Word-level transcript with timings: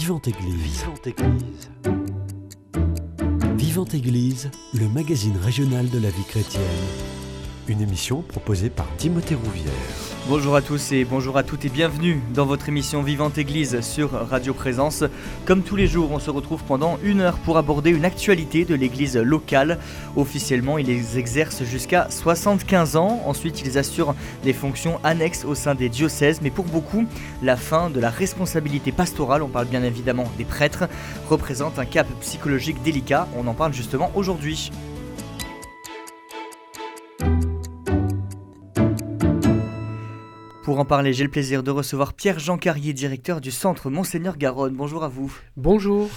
Vivante 0.00 0.28
Église. 0.28 0.78
Vivante 0.80 1.06
Église. 1.06 1.70
Vivante 3.58 3.92
Église, 3.92 4.50
le 4.72 4.88
magazine 4.88 5.36
régional 5.36 5.90
de 5.90 5.98
la 5.98 6.08
vie 6.08 6.24
chrétienne. 6.24 6.62
Une 7.68 7.82
émission 7.82 8.22
proposée 8.22 8.70
par 8.70 8.86
Timothée 8.96 9.34
Rouvière. 9.34 9.74
Bonjour 10.30 10.54
à 10.54 10.62
tous 10.62 10.92
et 10.92 11.04
bonjour 11.04 11.36
à 11.36 11.42
toutes 11.42 11.64
et 11.64 11.68
bienvenue 11.68 12.20
dans 12.32 12.46
votre 12.46 12.68
émission 12.68 13.02
Vivante 13.02 13.36
Église 13.36 13.80
sur 13.80 14.12
Radio 14.12 14.54
Présence. 14.54 15.02
Comme 15.44 15.64
tous 15.64 15.74
les 15.74 15.88
jours, 15.88 16.12
on 16.12 16.20
se 16.20 16.30
retrouve 16.30 16.62
pendant 16.62 17.00
une 17.02 17.20
heure 17.20 17.36
pour 17.38 17.58
aborder 17.58 17.90
une 17.90 18.04
actualité 18.04 18.64
de 18.64 18.76
l'église 18.76 19.16
locale. 19.16 19.80
Officiellement, 20.14 20.78
ils 20.78 21.18
exercent 21.18 21.64
jusqu'à 21.64 22.06
75 22.10 22.94
ans. 22.94 23.20
Ensuite, 23.26 23.60
ils 23.62 23.76
assurent 23.76 24.14
des 24.44 24.52
fonctions 24.52 25.00
annexes 25.02 25.44
au 25.44 25.56
sein 25.56 25.74
des 25.74 25.88
diocèses. 25.88 26.40
Mais 26.42 26.50
pour 26.50 26.66
beaucoup, 26.66 27.06
la 27.42 27.56
fin 27.56 27.90
de 27.90 27.98
la 27.98 28.10
responsabilité 28.10 28.92
pastorale, 28.92 29.42
on 29.42 29.48
parle 29.48 29.66
bien 29.66 29.82
évidemment 29.82 30.30
des 30.38 30.44
prêtres, 30.44 30.84
représente 31.28 31.80
un 31.80 31.86
cap 31.86 32.06
psychologique 32.20 32.80
délicat. 32.84 33.26
On 33.36 33.48
en 33.48 33.54
parle 33.54 33.74
justement 33.74 34.12
aujourd'hui. 34.14 34.70
En 40.80 40.86
parler, 40.86 41.12
j'ai 41.12 41.24
le 41.24 41.30
plaisir 41.30 41.62
de 41.62 41.70
recevoir 41.70 42.14
Pierre-Jean 42.14 42.56
Carrier, 42.56 42.94
directeur 42.94 43.42
du 43.42 43.50
centre 43.50 43.90
Monseigneur 43.90 44.38
Garonne. 44.38 44.74
Bonjour 44.74 45.04
à 45.04 45.08
vous. 45.08 45.30
Bonjour. 45.58 46.08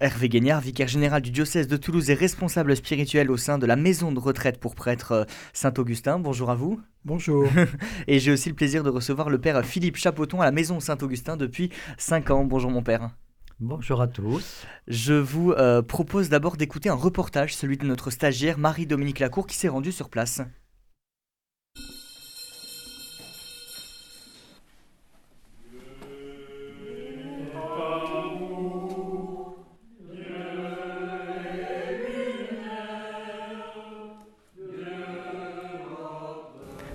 Hervé 0.00 0.28
Guignard, 0.28 0.60
vicaire 0.60 0.88
général 0.88 1.22
du 1.22 1.30
diocèse 1.30 1.68
de 1.68 1.76
Toulouse 1.76 2.10
et 2.10 2.14
responsable 2.14 2.74
spirituel 2.74 3.30
au 3.30 3.36
sein 3.36 3.56
de 3.56 3.66
la 3.66 3.76
maison 3.76 4.10
de 4.10 4.18
retraite 4.18 4.58
pour 4.58 4.74
prêtres 4.74 5.12
euh, 5.12 5.24
Saint-Augustin. 5.52 6.18
Bonjour 6.18 6.50
à 6.50 6.56
vous. 6.56 6.80
Bonjour. 7.04 7.46
et 8.08 8.18
j'ai 8.18 8.32
aussi 8.32 8.48
le 8.48 8.56
plaisir 8.56 8.82
de 8.82 8.90
recevoir 8.90 9.30
le 9.30 9.38
père 9.38 9.64
Philippe 9.64 9.96
Chapoton 9.96 10.40
à 10.40 10.44
la 10.44 10.50
maison 10.50 10.80
Saint-Augustin 10.80 11.36
depuis 11.36 11.70
5 11.96 12.30
ans. 12.30 12.44
Bonjour 12.44 12.72
mon 12.72 12.82
père. 12.82 13.10
Bonjour 13.60 14.00
à 14.00 14.08
tous. 14.08 14.66
Je 14.88 15.14
vous 15.14 15.52
euh, 15.52 15.82
propose 15.82 16.30
d'abord 16.30 16.56
d'écouter 16.56 16.88
un 16.88 16.94
reportage, 16.94 17.54
celui 17.54 17.76
de 17.76 17.86
notre 17.86 18.10
stagiaire 18.10 18.58
Marie-Dominique 18.58 19.20
Lacour 19.20 19.46
qui 19.46 19.56
s'est 19.56 19.68
rendue 19.68 19.92
sur 19.92 20.08
place. 20.08 20.40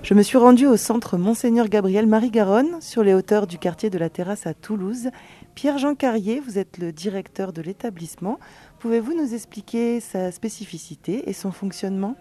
Je 0.06 0.14
me 0.14 0.22
suis 0.22 0.38
rendue 0.38 0.68
au 0.68 0.76
centre 0.76 1.18
Monseigneur 1.18 1.68
Gabriel 1.68 2.06
Marie-Garonne, 2.06 2.80
sur 2.80 3.02
les 3.02 3.12
hauteurs 3.12 3.48
du 3.48 3.58
quartier 3.58 3.90
de 3.90 3.98
la 3.98 4.08
Terrasse 4.08 4.46
à 4.46 4.54
Toulouse. 4.54 5.08
Pierre-Jean 5.56 5.96
Carrier, 5.96 6.38
vous 6.38 6.58
êtes 6.58 6.78
le 6.78 6.92
directeur 6.92 7.52
de 7.52 7.60
l'établissement. 7.60 8.38
Pouvez-vous 8.78 9.20
nous 9.20 9.34
expliquer 9.34 9.98
sa 9.98 10.30
spécificité 10.30 11.28
et 11.28 11.32
son 11.32 11.50
fonctionnement? 11.50 12.14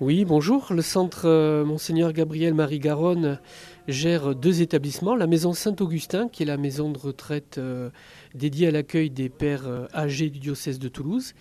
Oui, 0.00 0.24
bonjour. 0.24 0.72
Le 0.72 0.80
centre 0.80 1.22
euh, 1.24 1.64
Monseigneur 1.64 2.12
Gabriel 2.12 2.54
Marie-Garonne 2.54 3.40
gère 3.88 4.36
deux 4.36 4.62
établissements. 4.62 5.16
La 5.16 5.26
maison 5.26 5.54
Saint-Augustin, 5.54 6.28
qui 6.28 6.44
est 6.44 6.46
la 6.46 6.56
maison 6.56 6.92
de 6.92 6.98
retraite 6.98 7.58
euh, 7.58 7.90
dédiée 8.36 8.68
à 8.68 8.70
l'accueil 8.70 9.10
des 9.10 9.28
pères 9.28 9.66
euh, 9.66 9.86
âgés 9.92 10.30
du 10.30 10.38
diocèse 10.38 10.78
de 10.78 10.86
Toulouse, 10.86 11.34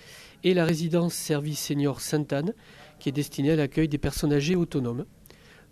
et 0.43 0.55
la 0.55 0.65
résidence 0.65 1.13
service 1.13 1.59
senior 1.59 2.01
Sainte-Anne, 2.01 2.55
qui 2.97 3.09
est 3.09 3.11
destinée 3.11 3.51
à 3.51 3.55
l'accueil 3.55 3.87
des 3.87 3.99
personnes 3.99 4.33
âgées 4.33 4.55
autonomes. 4.55 5.05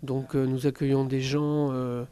Donc 0.02 0.34
euh, 0.34 0.46
nous 0.46 0.66
accueillons 0.66 1.04
des 1.04 1.20
gens 1.20 1.70
euh, 1.72 2.04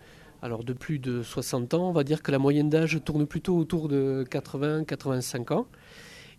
alors 0.42 0.64
de 0.64 0.72
plus 0.72 0.98
de 0.98 1.22
60 1.22 1.74
ans. 1.74 1.88
On 1.88 1.92
va 1.92 2.04
dire 2.04 2.22
que 2.22 2.30
la 2.30 2.38
moyenne 2.38 2.70
d'âge 2.70 3.00
tourne 3.04 3.26
plutôt 3.26 3.56
autour 3.56 3.88
de 3.88 4.24
80-85 4.30 5.52
ans. 5.52 5.66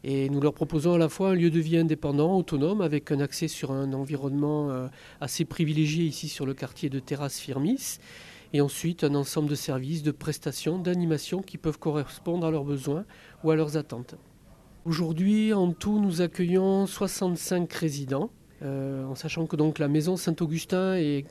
Et 0.04 0.30
nous 0.30 0.42
leur 0.42 0.54
proposons 0.54 0.94
à 0.94 0.98
la 0.98 1.10
fois 1.10 1.30
un 1.30 1.36
lieu 1.36 1.52
de 1.52 1.60
vie 1.60 1.78
indépendant, 1.78 2.36
autonome, 2.36 2.82
avec 2.82 3.12
un 3.12 3.20
accès 3.20 3.48
sur 3.48 3.72
un 3.72 3.94
environnement 3.94 4.72
euh, 4.72 4.88
assez 5.20 5.46
privilégié 5.46 6.06
ici 6.06 6.28
sur 6.28 6.46
le 6.46 6.56
quartier 6.56 6.90
de 6.90 7.00
Terrasse 7.00 7.40
Firmis. 7.40 8.00
Et 8.54 8.62
ensuite 8.62 9.04
un 9.04 9.14
ensemble 9.14 9.50
de 9.50 9.56
services, 9.56 10.04
de 10.04 10.12
prestations, 10.12 10.80
d'animations 10.80 11.42
qui 11.42 11.58
peuvent 11.58 11.80
correspondre 11.80 12.48
à 12.48 12.52
leurs 12.52 12.66
besoins 12.66 13.06
ou 13.44 13.52
à 13.52 13.56
leurs 13.56 13.78
attentes. 13.78 14.16
Aujourd'hui, 14.86 15.54
en 15.54 15.72
tout, 15.72 16.00
nous 16.00 16.22
accueillons 16.22 16.88
65 16.88 17.72
résidents 17.72 18.32
euh, 18.64 19.06
en 19.06 19.16
sachant 19.16 19.48
que 19.48 19.56
donc 19.56 19.80
la 19.80 19.88
maison 19.88 20.18
Saint-Augustin 20.18 20.94
est 20.94 21.26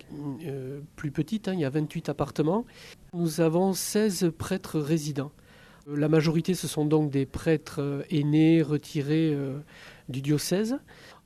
euh, 0.45 0.81
plus 0.97 1.13
petite, 1.13 1.47
hein, 1.47 1.55
il 1.55 1.61
y 1.61 1.65
a 1.65 1.71
28 1.71 2.09
appartements. 2.09 2.65
Nous 3.13 3.41
avons 3.41 3.73
16 3.73 4.33
prêtres 4.37 4.81
résidents. 4.81 5.31
Euh, 5.89 5.97
la 5.97 6.09
majorité, 6.09 6.55
ce 6.55 6.67
sont 6.67 6.85
donc 6.85 7.11
des 7.11 7.27
prêtres 7.27 8.05
aînés, 8.11 8.63
retirés 8.63 9.37
du 10.09 10.23
diocèse. 10.23 10.79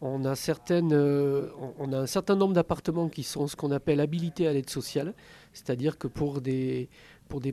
On 0.02 0.26
a, 0.26 0.32
un 0.32 0.34
certain 0.34 0.82
nombre 0.82 2.52
d'appartements 2.52 3.08
qui 3.08 3.22
sont 3.22 3.46
ce 3.46 3.56
qu'on 3.56 3.70
appelle 3.70 4.00
habilités 4.00 4.46
à 4.46 4.52
l'aide 4.52 4.68
sociale, 4.68 5.14
c'est-à-dire 5.54 5.96
que 5.96 6.06
pour 6.06 6.42
des 6.42 6.88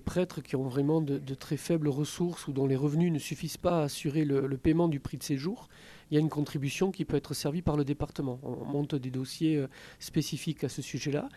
prêtres 0.03 0.41
qui 0.41 0.57
ont 0.57 0.67
vraiment 0.67 0.99
de, 0.99 1.19
très 1.35 1.55
faibles 1.55 1.87
ressources 1.87 2.49
ou 2.49 2.51
dont 2.51 2.67
les 2.67 2.75
revenus 2.75 3.13
ne 3.13 3.19
suffisent 3.19 3.55
pas 3.55 3.79
à 3.79 3.83
assurer 3.83 4.25
le 4.25 4.57
paiement 4.57 4.89
du 4.89 4.99
prix 4.99 5.15
de 5.15 5.23
séjour, 5.23 5.69
il 6.11 6.15
y 6.15 6.17
a 6.17 6.19
une 6.19 6.29
contribution 6.29 6.91
qui 6.91 7.05
peut 7.05 7.15
être 7.15 7.33
servie 7.33 7.61
par 7.61 7.77
le 7.77 7.85
département. 7.85 8.39
On 8.43 8.65
monte 8.65 8.95
des 8.95 9.09
dossiers 9.09 9.55
euh, 9.55 9.67
spécifiques 9.99 10.63
à 10.65 10.69
ce 10.69 10.81
sujet-là. 10.81 11.29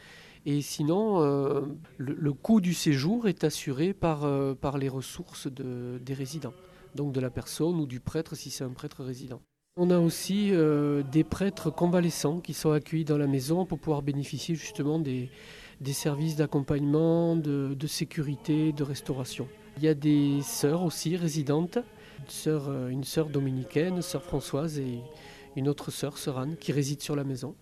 Et 0.47 0.61
sinon, 0.63 1.23
euh, 1.23 1.63
le, 1.97 2.33
coût 2.33 2.61
du 2.61 2.75
séjour 2.75 3.29
est 3.29 3.45
assuré 3.45 3.95
par, 3.95 4.25
euh, 4.25 4.55
par 4.55 4.77
les 4.77 4.89
ressources 4.89 5.47
de, 5.47 5.99
des 6.05 6.13
résidents, 6.13 6.53
donc 6.97 7.13
de 7.13 7.21
la 7.21 7.31
personne 7.31 7.81
ou 7.81 7.87
du 7.87 8.01
prêtre 8.01 8.35
si 8.35 8.51
c'est 8.51 8.65
un 8.65 8.71
prêtre 8.71 9.05
résident. 9.05 9.41
On 9.77 9.91
a 9.91 9.99
aussi 9.99 10.53
des 11.11 11.25
prêtres 11.25 11.69
convalescents 11.69 12.39
qui 12.39 12.55
sont 12.55 12.71
accueillis 12.71 13.05
dans 13.05 13.19
la 13.19 13.27
maison 13.27 13.67
pour 13.67 13.81
pouvoir 13.81 14.03
bénéficier 14.03 14.55
justement 14.55 15.01
des, 15.01 15.31
des 15.81 15.93
services 15.93 16.37
d'accompagnement, 16.37 17.35
de, 17.35 17.75
de 17.75 17.87
sécurité, 17.89 18.71
de 18.71 18.85
restauration. 18.85 19.49
Il 19.79 19.83
y 19.83 19.89
a 19.89 19.95
des 19.95 20.43
sœurs 20.43 20.85
aussi 20.85 21.17
résidentes 21.17 21.79
une 22.19 22.29
sœur, 22.29 22.69
euh, 22.69 22.89
une 22.89 23.05
sœur 23.05 23.29
dominicaine, 23.29 24.03
sœur 24.03 24.23
Françoise, 24.23 24.79
et 24.79 25.01
une 25.57 25.69
autre 25.69 25.91
sœur, 25.91 26.19
sœur 26.19 26.39
Anne, 26.39 26.57
qui 26.57 26.73
réside 26.73 27.01
sur 27.01 27.17
la 27.17 27.25
maison. 27.25 27.55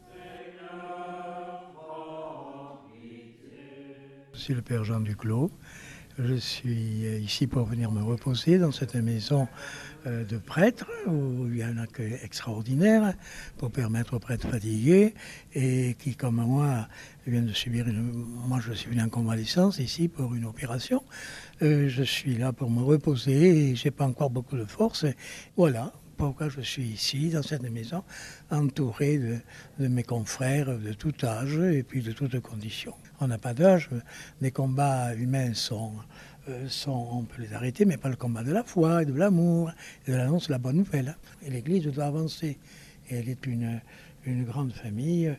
Suis 4.33 4.55
le 4.55 4.63
père 4.63 4.83
Jean 4.83 5.01
Duclos. 5.01 5.51
Je 6.19 6.35
suis 6.35 7.07
ici 7.23 7.47
pour 7.47 7.65
venir 7.65 7.91
me 7.91 8.03
reposer 8.03 8.59
dans 8.59 8.71
cette 8.71 8.95
maison 8.97 9.49
euh, 10.07 10.25
de 10.25 10.37
prêtres 10.37 10.87
où 11.07 11.47
il 11.49 11.57
y 11.57 11.63
a 11.63 11.69
un 11.69 11.79
accueil 11.79 12.19
extraordinaire 12.23 13.15
pour 13.57 13.71
permettre 13.71 14.17
aux 14.17 14.19
prêtres 14.19 14.47
fatigués 14.47 15.15
et 15.55 15.97
qui, 15.99 16.15
comme 16.15 16.37
moi, 16.37 16.87
viennent 17.27 17.47
de 17.47 17.55
subir 17.55 17.89
une. 17.89 18.13
Moi, 18.47 18.61
je 18.61 18.75
suis 18.75 18.91
venu 18.91 19.01
en 19.01 19.09
convalescence 19.09 19.79
ici 19.79 20.09
pour 20.09 20.35
une 20.35 20.45
opération. 20.45 21.03
Euh, 21.63 21.89
je 21.89 22.03
suis 22.03 22.37
là 22.37 22.53
pour 22.53 22.71
me 22.71 22.83
reposer 22.83 23.71
et 23.71 23.75
j'ai 23.75 23.91
pas 23.91 24.05
encore 24.05 24.29
beaucoup 24.29 24.59
de 24.59 24.67
force. 24.67 25.07
voilà 25.57 25.93
pourquoi 26.27 26.49
je 26.49 26.61
suis 26.61 26.85
ici, 26.85 27.31
dans 27.31 27.43
cette 27.43 27.69
maison, 27.69 28.05
entouré 28.53 29.19
de, 29.19 29.89
mes 29.89 30.05
confrères 30.05 30.79
de 30.79 30.93
tout 30.93 31.13
âge 31.25 31.59
et 31.59 31.83
puis 31.83 32.01
de 32.01 32.13
toutes 32.13 32.39
conditions. 32.39 32.95
On 33.19 33.27
n'a 33.27 33.39
pas 33.39 33.55
d'âge, 33.55 33.91
les 34.41 34.53
combats 34.53 35.17
humains 35.17 35.53
sont 35.53 35.91
euh, 36.49 36.69
on 36.87 37.25
peut 37.25 37.43
les 37.43 37.53
arrêter, 37.55 37.85
mais 37.87 37.97
pas 37.97 38.09
le 38.09 38.15
combat 38.15 38.45
de 38.45 38.53
la 38.53 38.63
foi 38.63 39.03
et 39.03 39.05
de 39.05 39.13
l'amour 39.13 39.73
et 40.07 40.13
de 40.13 40.17
l'annonce 40.17 40.47
de 40.47 40.53
la 40.53 40.59
bonne 40.59 40.77
nouvelle. 40.77 41.17
Et 41.45 41.51
l'Église 41.51 41.89
doit 41.89 42.05
avancer. 42.05 42.57
Et 43.11 43.17
elle 43.17 43.29
est 43.29 43.45
une, 43.45 43.81
grande 44.45 44.73
famille 44.73 45.37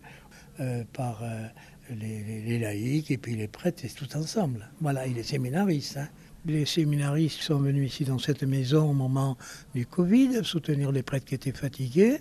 euh, 0.60 0.84
par 0.92 1.24
euh, 1.24 1.48
les, 1.92 2.60
laïcs 2.60 3.10
et 3.10 3.18
puis 3.18 3.38
les 3.38 3.48
prêtres, 3.48 3.84
tout 3.96 4.18
ensemble. 4.18 4.70
Voilà, 4.82 5.08
et 5.08 5.14
les 5.14 5.24
séminaristes. 5.24 5.96
Hein. 5.96 6.10
Les 6.46 6.66
séminaristes 6.66 7.42
sont 7.42 7.60
venus 7.60 7.94
ici 7.94 8.04
dans 8.04 8.20
cette 8.20 8.44
maison 8.44 8.90
au 8.90 8.94
moment 8.94 9.38
du 9.74 9.86
Covid, 9.86 10.44
soutenir 10.44 10.92
les 10.92 11.02
prêtres 11.02 11.26
qui 11.26 11.36
étaient 11.36 11.54
fatigués. 11.54 12.18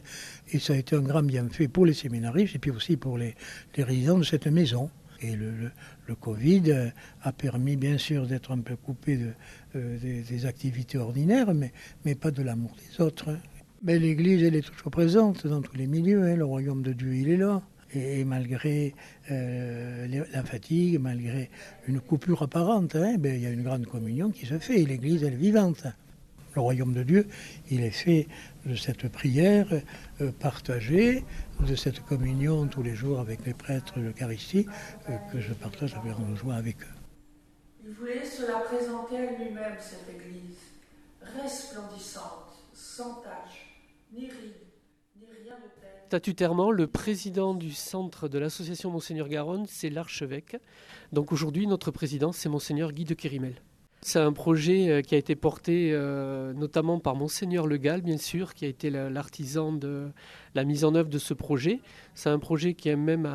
Et 0.52 0.60
ça 0.60 0.74
a 0.74 0.76
été 0.76 0.94
un 0.94 1.00
grand 1.00 1.24
bienfait 1.24 1.66
pour 1.66 1.86
les 1.86 1.92
séminaristes 1.92 2.54
et 2.54 2.60
puis 2.60 2.70
aussi 2.70 2.96
pour 2.96 3.18
les, 3.18 3.34
résidents 3.76 4.18
de 4.18 4.22
cette 4.22 4.46
maison. 4.46 4.90
Et 5.22 5.34
le, 5.34 5.70
Covid 6.20 6.62
euh, 6.68 6.90
a 7.22 7.32
permis 7.32 7.76
bien 7.76 7.98
sûr 7.98 8.26
d'être 8.26 8.52
un 8.52 8.60
peu 8.60 8.76
coupé 8.76 9.18
euh, 9.74 9.98
des, 9.98 10.46
activités 10.46 10.98
ordinaires, 10.98 11.52
mais, 11.52 11.72
mais 12.04 12.14
pas 12.14 12.30
de 12.30 12.42
l'amour 12.42 12.76
des 12.76 13.02
autres. 13.02 13.36
Mais 13.82 13.98
l'Église, 13.98 14.44
elle 14.44 14.54
est 14.54 14.62
toujours 14.62 14.92
présente 14.92 15.48
dans 15.48 15.62
tous 15.62 15.76
les 15.76 15.88
milieux. 15.88 16.22
Hein. 16.22 16.36
Le 16.36 16.44
royaume 16.44 16.82
de 16.82 16.92
Dieu, 16.92 17.14
il 17.14 17.28
est 17.28 17.36
là. 17.36 17.60
Et, 17.94 18.24
malgré 18.24 18.94
euh, 19.30 20.24
la 20.32 20.42
fatigue, 20.42 20.98
malgré 20.98 21.50
une 21.86 22.00
coupure 22.00 22.42
apparente, 22.42 22.96
hein, 22.96 23.16
ben, 23.18 23.34
il 23.34 23.42
y 23.42 23.46
a 23.46 23.50
une 23.50 23.62
grande 23.62 23.86
communion 23.86 24.30
qui 24.30 24.46
se 24.46 24.58
fait. 24.58 24.78
L'Église, 24.84 25.22
elle 25.24 25.34
est 25.34 25.36
vivante. 25.36 25.86
Le 26.54 26.60
royaume 26.60 26.92
de 26.92 27.02
Dieu, 27.02 27.26
il 27.70 27.82
est 27.82 27.90
fait 27.90 28.28
de 28.66 28.74
cette 28.74 29.08
prière 29.08 29.68
partagée 30.38 31.24
de 31.66 31.76
cette 31.76 32.00
communion 32.00 32.66
tous 32.66 32.82
les 32.82 32.94
jours 32.94 33.20
avec 33.20 33.46
les 33.46 33.54
prêtres 33.54 33.98
de 33.98 34.02
l'Eucharistie 34.02 34.66
euh, 35.08 35.16
que 35.30 35.40
je 35.40 35.52
partage 35.52 35.94
avec 35.94 36.12
joie 36.36 36.54
avec 36.54 36.82
eux. 36.82 36.96
Il 37.84 37.92
voulait 37.92 38.24
se 38.24 38.46
la 38.46 38.60
présenter 38.60 39.16
à 39.16 39.32
lui-même, 39.32 39.76
cette 39.78 40.08
Église, 40.08 40.56
resplendissante, 41.20 42.64
sans 42.72 43.14
tache, 43.22 43.76
ni 44.12 44.22
ride, 44.22 44.54
ni 45.16 45.26
rien 45.26 45.26
de 45.26 45.26
tel. 45.26 45.30
Statutairement, 46.08 46.70
le 46.70 46.86
président 46.86 47.54
du 47.54 47.70
centre 47.72 48.28
de 48.28 48.38
l'association 48.38 48.90
Monseigneur 48.90 49.28
Garonne, 49.28 49.64
c'est 49.66 49.88
l'archevêque. 49.88 50.56
Donc 51.12 51.32
aujourd'hui, 51.32 51.66
notre 51.66 51.90
président, 51.90 52.32
c'est 52.32 52.50
Monseigneur 52.50 52.92
Guy 52.92 53.04
de 53.04 53.14
Kérimel. 53.14 53.54
C'est 54.04 54.18
un 54.18 54.32
projet 54.32 54.90
euh, 54.90 55.00
qui 55.00 55.14
a 55.14 55.18
été 55.18 55.36
porté 55.36 55.90
euh, 55.92 56.52
notamment 56.54 56.98
par 56.98 57.14
Monseigneur 57.14 57.66
Le 57.68 57.76
Gall, 57.76 58.02
bien 58.02 58.18
sûr, 58.18 58.52
qui 58.52 58.64
a 58.64 58.68
été 58.68 58.90
la- 58.90 59.08
l'artisan 59.08 59.72
de 59.72 60.08
la 60.54 60.64
mise 60.64 60.84
en 60.84 60.94
œuvre 60.96 61.08
de 61.08 61.18
ce 61.18 61.32
projet. 61.34 61.80
C'est 62.14 62.28
un 62.28 62.40
projet 62.40 62.74
qui 62.74 62.90
a 62.90 62.96
même 62.96 63.30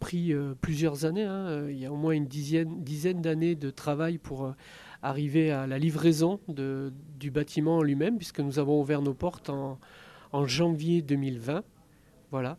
pris 0.00 0.32
euh, 0.34 0.54
plusieurs 0.60 1.06
années. 1.06 1.24
hein. 1.24 1.68
Il 1.70 1.78
y 1.78 1.86
a 1.86 1.92
au 1.92 1.96
moins 1.96 2.12
une 2.12 2.26
dizaine, 2.26 3.22
d'années 3.22 3.54
de 3.54 3.70
travail 3.70 4.18
pour 4.18 4.52
arriver 5.02 5.50
à 5.50 5.66
la 5.66 5.78
livraison 5.78 6.38
du 6.48 7.30
bâtiment 7.30 7.78
en 7.78 7.82
lui-même, 7.82 8.18
puisque 8.18 8.40
nous 8.40 8.58
avons 8.58 8.80
ouvert 8.80 9.00
nos 9.02 9.14
portes 9.14 9.48
en, 9.48 9.78
en 10.34 10.46
janvier 10.46 11.00
2020. 11.00 11.62
Voilà. 12.32 12.58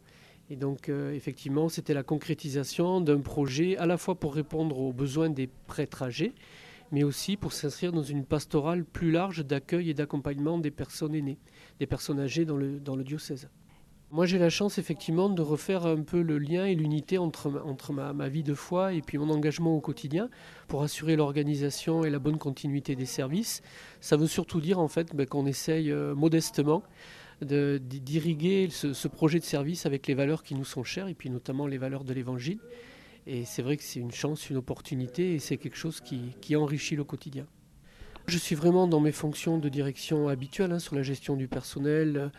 Et 0.49 0.55
donc, 0.55 0.87
euh, 0.89 1.11
effectivement, 1.13 1.67
c'était 1.69 1.93
la 1.93 2.03
concrétisation 2.03 3.01
d'un 3.01 3.19
projet 3.19 3.77
à 3.77 3.85
la 3.85 3.97
fois 3.97 4.15
pour 4.15 4.33
répondre 4.33 4.79
aux 4.79 4.93
besoins 4.93 5.29
des 5.29 5.49
prêtres 5.67 6.03
âgés, 6.03 6.33
mais 6.91 7.03
aussi 7.03 7.35
pour 7.35 7.51
s'inscrire 7.51 7.91
dans 7.91 8.03
une 8.03 8.23
pastorale 8.23 8.85
plus 8.85 9.11
large 9.11 9.43
d'accueil 9.45 9.89
et 9.89 9.93
d'accompagnement 9.93 10.57
des 10.57 10.71
personnes 10.71 11.15
aînées, 11.15 11.37
des 11.79 11.87
personnes 11.87 12.19
âgées 12.19 12.45
dans 12.45 12.55
le, 12.57 12.79
dans 12.79 12.95
le 12.95 13.03
diocèse. 13.03 13.49
Moi, 14.11 14.25
j'ai 14.27 14.37
la 14.37 14.51
chance, 14.51 14.77
effectivement, 14.77 15.27
de 15.29 15.41
refaire 15.41 15.85
un 15.85 16.01
peu 16.03 16.21
le 16.21 16.37
lien 16.37 16.65
et 16.65 16.75
l'unité 16.75 17.17
entre, 17.17 17.61
entre 17.65 17.91
ma, 17.91 18.13
ma 18.13 18.29
vie 18.29 18.43
de 18.43 18.53
foi 18.53 18.93
et 18.93 19.01
puis 19.01 19.17
mon 19.17 19.29
engagement 19.31 19.75
au 19.75 19.81
quotidien 19.81 20.29
pour 20.69 20.83
assurer 20.83 21.15
l'organisation 21.17 22.05
et 22.05 22.09
la 22.11 22.19
bonne 22.19 22.37
continuité 22.37 22.95
des 22.95 23.07
services. 23.07 23.61
Ça 23.99 24.15
veut 24.15 24.27
surtout 24.27 24.61
dire, 24.61 24.79
en 24.79 24.87
fait, 24.87 25.13
ben, 25.13 25.25
qu'on 25.25 25.47
essaye 25.47 25.91
euh, 25.91 26.13
modestement 26.15 26.79
de- 26.79 26.83
d'irriguer 27.41 28.69
ce, 28.69 28.93
ce 28.93 29.07
projet 29.07 29.39
de 29.39 29.43
service 29.43 29.85
avec 29.85 30.07
les 30.07 30.13
valeurs 30.13 30.43
qui 30.43 30.55
nous 30.55 30.65
sont 30.65 30.83
chères, 30.83 31.07
et 31.07 31.13
puis 31.13 31.29
notamment 31.29 31.67
les 31.67 31.77
valeurs 31.77 32.03
de 32.03 32.13
l'Évangile. 32.13 32.59
Et 33.27 33.43
c'est 33.45 33.61
vrai 33.61 33.75
que 33.77 33.83
c'est 33.83 33.99
une 33.99 34.11
chance, 34.11 34.49
une 34.49 34.57
opportunité, 34.57 35.33
et 35.33 35.39
c'est 35.39 35.57
quelque 35.57 35.77
chose 35.77 35.99
qui, 36.01 36.55
enrichit 36.55 36.95
le 36.95 37.03
quotidien. 37.03 37.47
Je 38.27 38.37
suis 38.37 38.55
vraiment 38.55 38.87
dans 38.87 38.99
mes 38.99 39.11
fonctions 39.11 39.57
de 39.59 39.69
direction 39.69 40.29
habituelles 40.29 40.71
hein, 40.71 40.79
sur 40.79 40.95
la 40.95 41.03
gestion 41.03 41.35
du 41.35 41.47
personnel, 41.47 42.17
euh, 42.17 42.29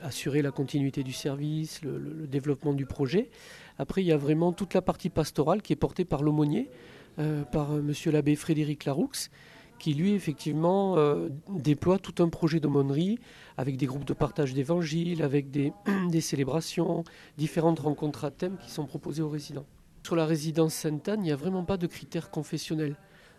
assurer 0.00 0.40
la 0.40 0.52
continuité 0.52 1.02
du 1.02 1.12
service, 1.12 1.82
le 1.82 2.28
développement 2.28 2.74
du 2.74 2.86
projet. 2.86 3.30
Après, 3.78 4.02
il 4.02 4.06
y 4.06 4.12
a 4.12 4.16
vraiment 4.16 4.52
toute 4.52 4.74
la 4.74 4.82
partie 4.82 5.10
pastorale 5.10 5.62
qui 5.62 5.72
est 5.72 5.76
portée 5.76 6.04
par 6.04 6.22
l'aumônier, 6.22 6.70
euh, 7.18 7.42
par 7.44 7.72
euh, 7.72 7.82
monsieur 7.82 8.12
l'abbé 8.12 8.36
Frédéric 8.36 8.84
Laroux, 8.84 9.10
qui 9.82 9.94
lui, 9.94 10.12
effectivement, 10.12 10.96
euh, 10.96 11.28
déploie 11.48 11.98
tout 11.98 12.22
un 12.22 12.28
projet 12.28 12.60
d'aumônerie 12.60 13.18
avec 13.56 13.76
des 13.76 13.86
groupes 13.86 14.04
de 14.04 14.12
partage 14.12 14.54
d'évangile, 14.54 15.24
avec 15.24 15.50
des, 15.50 15.72
des 16.08 16.20
célébrations, 16.20 17.02
différentes 17.36 17.80
rencontres 17.80 18.24
à 18.24 18.30
thème 18.30 18.58
qui 18.64 18.70
sont 18.70 18.86
proposées 18.86 19.22
aux 19.22 19.28
résidents. 19.28 19.66
Sur 20.04 20.14
la 20.14 20.24
résidence 20.24 20.72
Sainte-Anne, 20.74 21.18
il 21.22 21.24
n'y 21.24 21.32
a 21.32 21.36
vraiment 21.36 21.64
pas 21.64 21.78
de 21.78 21.88
critères 21.88 22.30
confessionnels. 22.30 22.94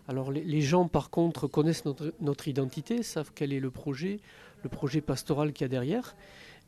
Alors 0.06 0.30
les, 0.30 0.60
gens, 0.60 0.86
par 0.86 1.08
contre, 1.08 1.46
connaissent 1.46 1.86
notre, 1.86 2.12
notre 2.20 2.46
identité, 2.46 3.02
savent 3.02 3.32
quel 3.34 3.54
est 3.54 3.60
le 3.60 3.70
projet, 3.70 4.20
le 4.64 4.68
projet 4.68 5.00
pastoral 5.00 5.54
qu'il 5.54 5.64
y 5.64 5.66
a 5.66 5.68
derrière. 5.68 6.14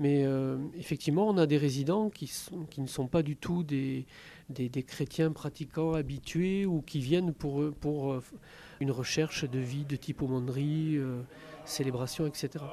Mais 0.01 0.25
euh, 0.25 0.57
effectivement, 0.79 1.29
on 1.29 1.37
a 1.37 1.45
des 1.47 1.59
résidents 1.59 2.09
qui, 2.09 2.29
sont- 2.29 2.65
qui 2.71 2.81
ne 2.81 2.87
sont 2.87 3.09
pas 3.09 3.23
du 3.23 3.37
tout 3.37 3.63
des, 3.63 4.07
des- 4.49 4.71
des 4.71 4.83
chrétiens 4.83 5.33
pratiquants 5.33 5.93
habitués 5.93 6.65
ou 6.65 6.81
qui 6.81 6.99
viennent 7.01 7.35
pour, 7.35 7.71
pour 7.79 8.13
euh, 8.15 8.23
une 8.81 8.91
recherche 8.91 9.45
de 9.45 9.59
vie 9.59 9.85
de 9.85 9.97
type 9.97 10.23
aumônerie, 10.23 10.97
euh, 10.97 11.23
célébration, 11.65 12.27
etc. 12.27 12.65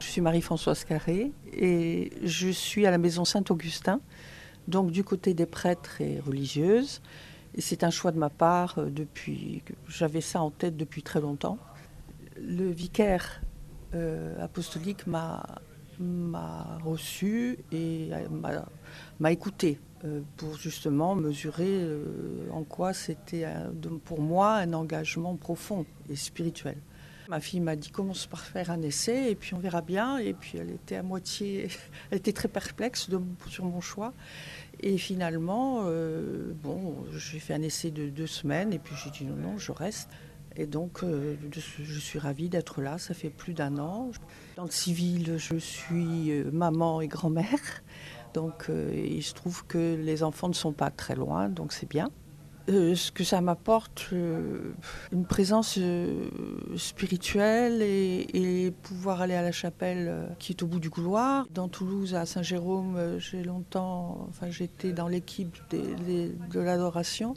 Je 0.00 0.06
suis 0.06 0.20
Marie-Françoise 0.20 0.84
Carré 0.84 1.32
et 1.52 2.10
je 2.22 2.48
suis 2.48 2.86
à 2.86 2.90
la 2.90 2.98
maison 2.98 3.24
Saint-Augustin, 3.24 4.00
donc 4.66 4.90
du 4.90 5.04
côté 5.04 5.34
des 5.34 5.46
prêtres 5.46 6.00
et 6.00 6.18
religieuses. 6.18 7.02
C'est 7.58 7.82
un 7.84 7.90
choix 7.90 8.12
de 8.12 8.18
ma 8.18 8.30
part 8.30 8.78
euh, 8.78 8.90
depuis 8.90 9.62
j'avais 9.88 10.20
ça 10.20 10.40
en 10.40 10.50
tête 10.50 10.76
depuis 10.76 11.02
très 11.02 11.20
longtemps. 11.20 11.58
Le 12.40 12.70
vicaire 12.70 13.40
euh, 13.94 14.42
apostolique 14.42 15.06
m'a 15.06 15.44
m'a 16.00 16.78
reçu 16.84 17.58
et 17.72 18.10
euh, 18.12 18.28
m'a- 19.18 19.32
écouté 19.32 19.80
pour 20.36 20.56
justement 20.56 21.16
mesurer 21.16 21.84
en 22.52 22.62
quoi 22.62 22.92
c'était 22.92 23.44
pour 24.04 24.20
moi 24.20 24.54
un 24.54 24.72
engagement 24.72 25.34
profond 25.34 25.84
et 26.08 26.14
spirituel. 26.14 26.76
Ma 27.28 27.40
fille 27.40 27.58
m'a 27.58 27.74
dit 27.74 27.90
commence 27.90 28.26
par 28.26 28.40
faire 28.40 28.70
un 28.70 28.80
essai 28.82 29.30
et 29.30 29.34
puis 29.34 29.54
on 29.54 29.58
verra 29.58 29.82
bien. 29.82 30.18
Et 30.18 30.34
puis 30.34 30.56
elle 30.56 30.70
était 30.70 30.94
à 30.94 31.02
moitié, 31.02 31.68
elle 32.12 32.18
était 32.18 32.32
très 32.32 32.46
perplexe 32.46 33.10
sur 33.48 33.64
mon 33.64 33.80
choix. 33.80 34.14
Et 34.80 34.96
finalement, 34.96 35.82
euh, 35.86 36.52
bon, 36.62 36.94
j'ai 37.12 37.38
fait 37.38 37.54
un 37.54 37.62
essai 37.62 37.90
de 37.90 38.08
deux 38.08 38.26
semaines 38.26 38.72
et 38.72 38.78
puis 38.78 38.94
j'ai 39.02 39.10
dit 39.10 39.24
non, 39.24 39.36
non, 39.36 39.58
je 39.58 39.72
reste. 39.72 40.08
Et 40.56 40.66
donc, 40.66 41.02
euh, 41.02 41.36
je 41.52 42.00
suis 42.00 42.18
ravie 42.18 42.48
d'être 42.48 42.80
là. 42.80 42.98
Ça 42.98 43.14
fait 43.14 43.30
plus 43.30 43.54
d'un 43.54 43.78
an. 43.78 44.10
Dans 44.56 44.64
le 44.64 44.70
civil, 44.70 45.36
je 45.38 45.56
suis 45.56 46.30
euh, 46.30 46.50
maman 46.52 47.00
et 47.00 47.08
grand-mère. 47.08 47.82
Donc, 48.34 48.70
il 48.92 49.22
se 49.22 49.32
trouve 49.32 49.64
que 49.66 49.96
les 49.96 50.22
enfants 50.22 50.48
ne 50.48 50.54
sont 50.54 50.72
pas 50.72 50.90
très 50.90 51.16
loin, 51.16 51.48
donc 51.48 51.72
c'est 51.72 51.88
bien. 51.88 52.10
Euh, 52.68 52.94
ce 52.94 53.10
que 53.10 53.24
ça 53.24 53.40
m'apporte, 53.40 54.08
euh, 54.12 54.74
une 55.10 55.24
présence 55.24 55.76
euh, 55.78 56.28
spirituelle 56.76 57.80
et, 57.80 58.72
pouvoir 58.82 59.22
aller 59.22 59.34
à 59.34 59.42
la 59.42 59.52
chapelle 59.52 60.28
qui 60.38 60.52
est 60.52 60.62
au 60.62 60.66
bout 60.66 60.80
du 60.80 60.90
couloir. 60.90 61.46
Dans 61.50 61.68
Toulouse, 61.68 62.14
à 62.14 62.26
Saint-Jérôme, 62.26 63.18
j'ai 63.18 63.42
longtemps, 63.42 64.26
enfin 64.28 64.50
j'étais 64.50 64.92
dans 64.92 65.08
l'équipe 65.08 65.56
de 65.70 66.60
l'adoration. 66.60 67.34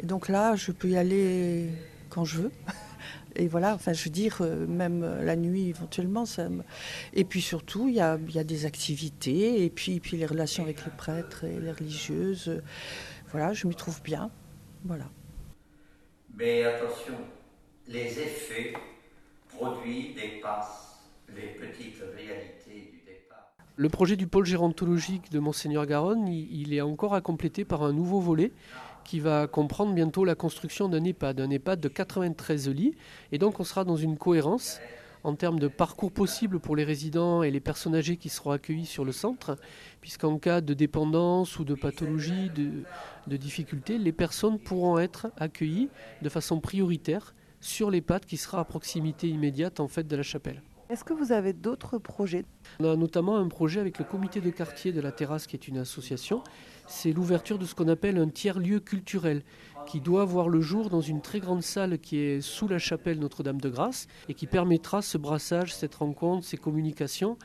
Et 0.00 0.06
donc 0.06 0.28
là, 0.28 0.56
je 0.56 0.72
peux 0.72 0.88
y 0.88 0.96
aller 0.96 1.70
quand 2.10 2.24
je 2.24 2.42
veux. 2.42 2.52
Et 3.36 3.48
voilà, 3.48 3.74
enfin, 3.74 3.92
je 3.92 4.04
veux 4.04 4.10
dire, 4.10 4.42
même 4.68 5.04
la 5.22 5.34
nuit 5.36 5.68
éventuellement. 5.68 6.24
Et 7.12 7.24
puis 7.24 7.40
surtout, 7.40 7.88
il 7.88 7.94
y 7.94 8.00
a, 8.00 8.18
y 8.28 8.38
a 8.38 8.44
des 8.44 8.66
activités, 8.66 9.64
et 9.64 9.70
puis, 9.70 9.98
puis 9.98 10.16
les 10.16 10.26
relations 10.26 10.62
avec 10.62 10.84
les 10.84 10.92
prêtres 10.92 11.44
et 11.44 11.58
les 11.60 11.72
religieuses. 11.72 12.60
Voilà, 13.32 13.52
je 13.52 13.66
m'y 13.66 13.74
trouve 13.74 14.00
bien. 14.02 14.30
Voilà. 14.84 15.06
Mais 16.36 16.64
attention, 16.64 17.14
les 17.88 18.20
effets 18.20 18.74
produits 19.48 20.14
dépassent 20.14 21.00
les 21.34 21.48
petites 21.48 22.02
réalités 22.14 22.90
du 22.92 23.00
départ. 23.06 23.52
Le 23.76 23.88
projet 23.88 24.16
du 24.16 24.26
pôle 24.26 24.44
gérontologique 24.44 25.30
de 25.30 25.38
Monseigneur 25.38 25.86
Garonne, 25.86 26.28
il, 26.28 26.60
il 26.60 26.74
est 26.74 26.80
encore 26.80 27.14
à 27.14 27.20
compléter 27.20 27.64
par 27.64 27.82
un 27.82 27.92
nouveau 27.92 28.20
volet 28.20 28.52
qui 29.04 29.20
va 29.20 29.46
comprendre 29.46 29.94
bientôt 29.94 30.24
la 30.24 30.34
construction 30.34 30.88
d'un 30.88 31.04
EHPAD, 31.04 31.40
un 31.40 31.50
EHPAD 31.50 31.80
de 31.80 31.88
93 31.88 32.68
lits. 32.70 32.96
Et 33.32 33.38
donc 33.38 33.60
on 33.60 33.64
sera 33.64 33.84
dans 33.84 33.96
une 33.96 34.16
cohérence 34.18 34.80
en 35.24 35.34
termes 35.34 35.58
de 35.58 35.68
parcours 35.68 36.12
possible 36.12 36.60
pour 36.60 36.76
les 36.76 36.84
résidents 36.84 37.42
et 37.42 37.50
les 37.50 37.60
personnes 37.60 37.94
âgées 37.94 38.16
qui 38.16 38.28
seront 38.28 38.50
accueillis 38.52 38.86
sur 38.86 39.04
le 39.04 39.12
centre, 39.12 39.56
puisqu'en 40.00 40.38
cas 40.38 40.60
de 40.60 40.74
dépendance 40.74 41.58
ou 41.58 41.64
de 41.64 41.74
pathologie, 41.74 42.50
de, 42.50 42.84
de 43.26 43.36
difficulté, 43.36 43.98
les 43.98 44.12
personnes 44.12 44.58
pourront 44.58 44.98
être 44.98 45.28
accueillies 45.38 45.88
de 46.22 46.28
façon 46.28 46.60
prioritaire 46.60 47.34
sur 47.60 47.90
l'EHPAD 47.90 48.26
qui 48.26 48.36
sera 48.36 48.60
à 48.60 48.64
proximité 48.64 49.28
immédiate 49.28 49.80
en 49.80 49.88
fait 49.88 50.06
de 50.06 50.14
la 50.14 50.22
chapelle. 50.22 50.62
Est-ce 50.90 51.02
que 51.02 51.14
vous 51.14 51.32
avez 51.32 51.54
d'autres 51.54 51.96
projets? 51.96 52.44
On 52.78 52.92
a 52.92 52.94
notamment 52.94 53.38
un 53.38 53.48
projet 53.48 53.80
avec 53.80 53.98
le 53.98 54.04
comité 54.04 54.42
de 54.42 54.50
quartier 54.50 54.92
de 54.92 55.00
la 55.00 55.12
Terrasse, 55.12 55.46
qui 55.46 55.56
est 55.56 55.66
une 55.66 55.78
association. 55.78 56.42
C'est 56.86 57.12
l'ouverture 57.12 57.58
de 57.58 57.64
ce 57.64 57.74
qu'on 57.74 57.88
appelle 57.88 58.18
un 58.18 58.28
tiers-lieu 58.28 58.80
culturel, 58.80 59.42
qui 59.86 60.00
doit 60.00 60.24
voir 60.24 60.48
le 60.48 60.60
jour 60.60 60.90
dans 60.90 61.00
une 61.00 61.20
très 61.20 61.40
grande 61.40 61.62
salle 61.62 61.98
qui 61.98 62.18
est 62.18 62.40
sous 62.40 62.68
la 62.68 62.78
chapelle 62.78 63.18
Notre-Dame-de-Grâce, 63.18 64.06
et 64.28 64.34
qui 64.34 64.46
permettra 64.46 65.02
ce 65.02 65.18
brassage, 65.18 65.74
cette 65.74 65.94
rencontre, 65.94 66.44
ces 66.46 66.56
communications 66.56 67.36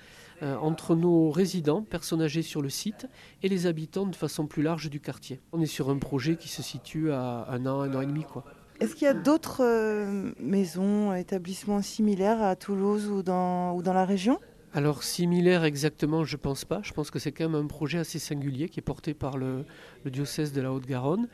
euh, 0.42 0.56
entre 0.58 0.96
nos 0.96 1.30
résidents, 1.32 1.84
personnes 1.84 2.22
âgées 2.22 2.42
sur 2.42 2.62
le 2.62 2.70
site, 2.70 3.08
et 3.44 3.50
les 3.50 3.68
habitants 3.68 4.06
de 4.06 4.16
façon 4.16 4.48
plus 4.48 4.64
large 4.64 4.90
du 4.90 5.00
quartier. 5.00 5.42
On 5.52 5.62
est 5.62 5.66
sur 5.66 5.90
un 5.90 5.98
projet 5.98 6.38
qui 6.38 6.48
se 6.48 6.62
situe 6.62 7.12
à 7.12 7.48
un 7.50 7.66
an, 7.66 7.82
un 7.82 7.94
an 7.94 8.02
et 8.02 8.06
demi. 8.06 8.24
Quoi. 8.24 8.46
Est-ce 8.80 8.96
qu'il 8.96 9.06
y 9.06 9.10
a 9.10 9.14
d'autres 9.14 9.62
euh, 9.62 10.32
maisons, 10.40 11.14
établissements 11.14 11.82
similaires 11.82 12.42
à 12.42 12.56
Toulouse 12.56 13.10
ou 13.10 13.24
dans, 13.24 13.76
ou 13.76 13.84
dans 13.84 13.94
la 13.94 14.06
région? 14.06 14.40
Alors 14.72 15.02
similaire 15.02 15.64
exactement, 15.64 16.24
je 16.24 16.38
pense 16.38 16.64
pas. 16.64 16.82
Je 16.84 16.94
pense 16.94 17.10
que 17.10 17.18
c'est 17.18 17.32
quand 17.32 17.50
même 17.50 17.60
un 17.60 17.66
projet 17.66 17.98
assez 17.98 18.20
singulier 18.20 18.70
qui 18.70 18.80
est 18.80 18.84
porté 18.84 19.16
par 19.16 19.36
le, 19.36 19.66
diocèse 20.06 20.54
de 20.54 20.62
la 20.62 20.72
Haute-Garonne. 20.72 21.28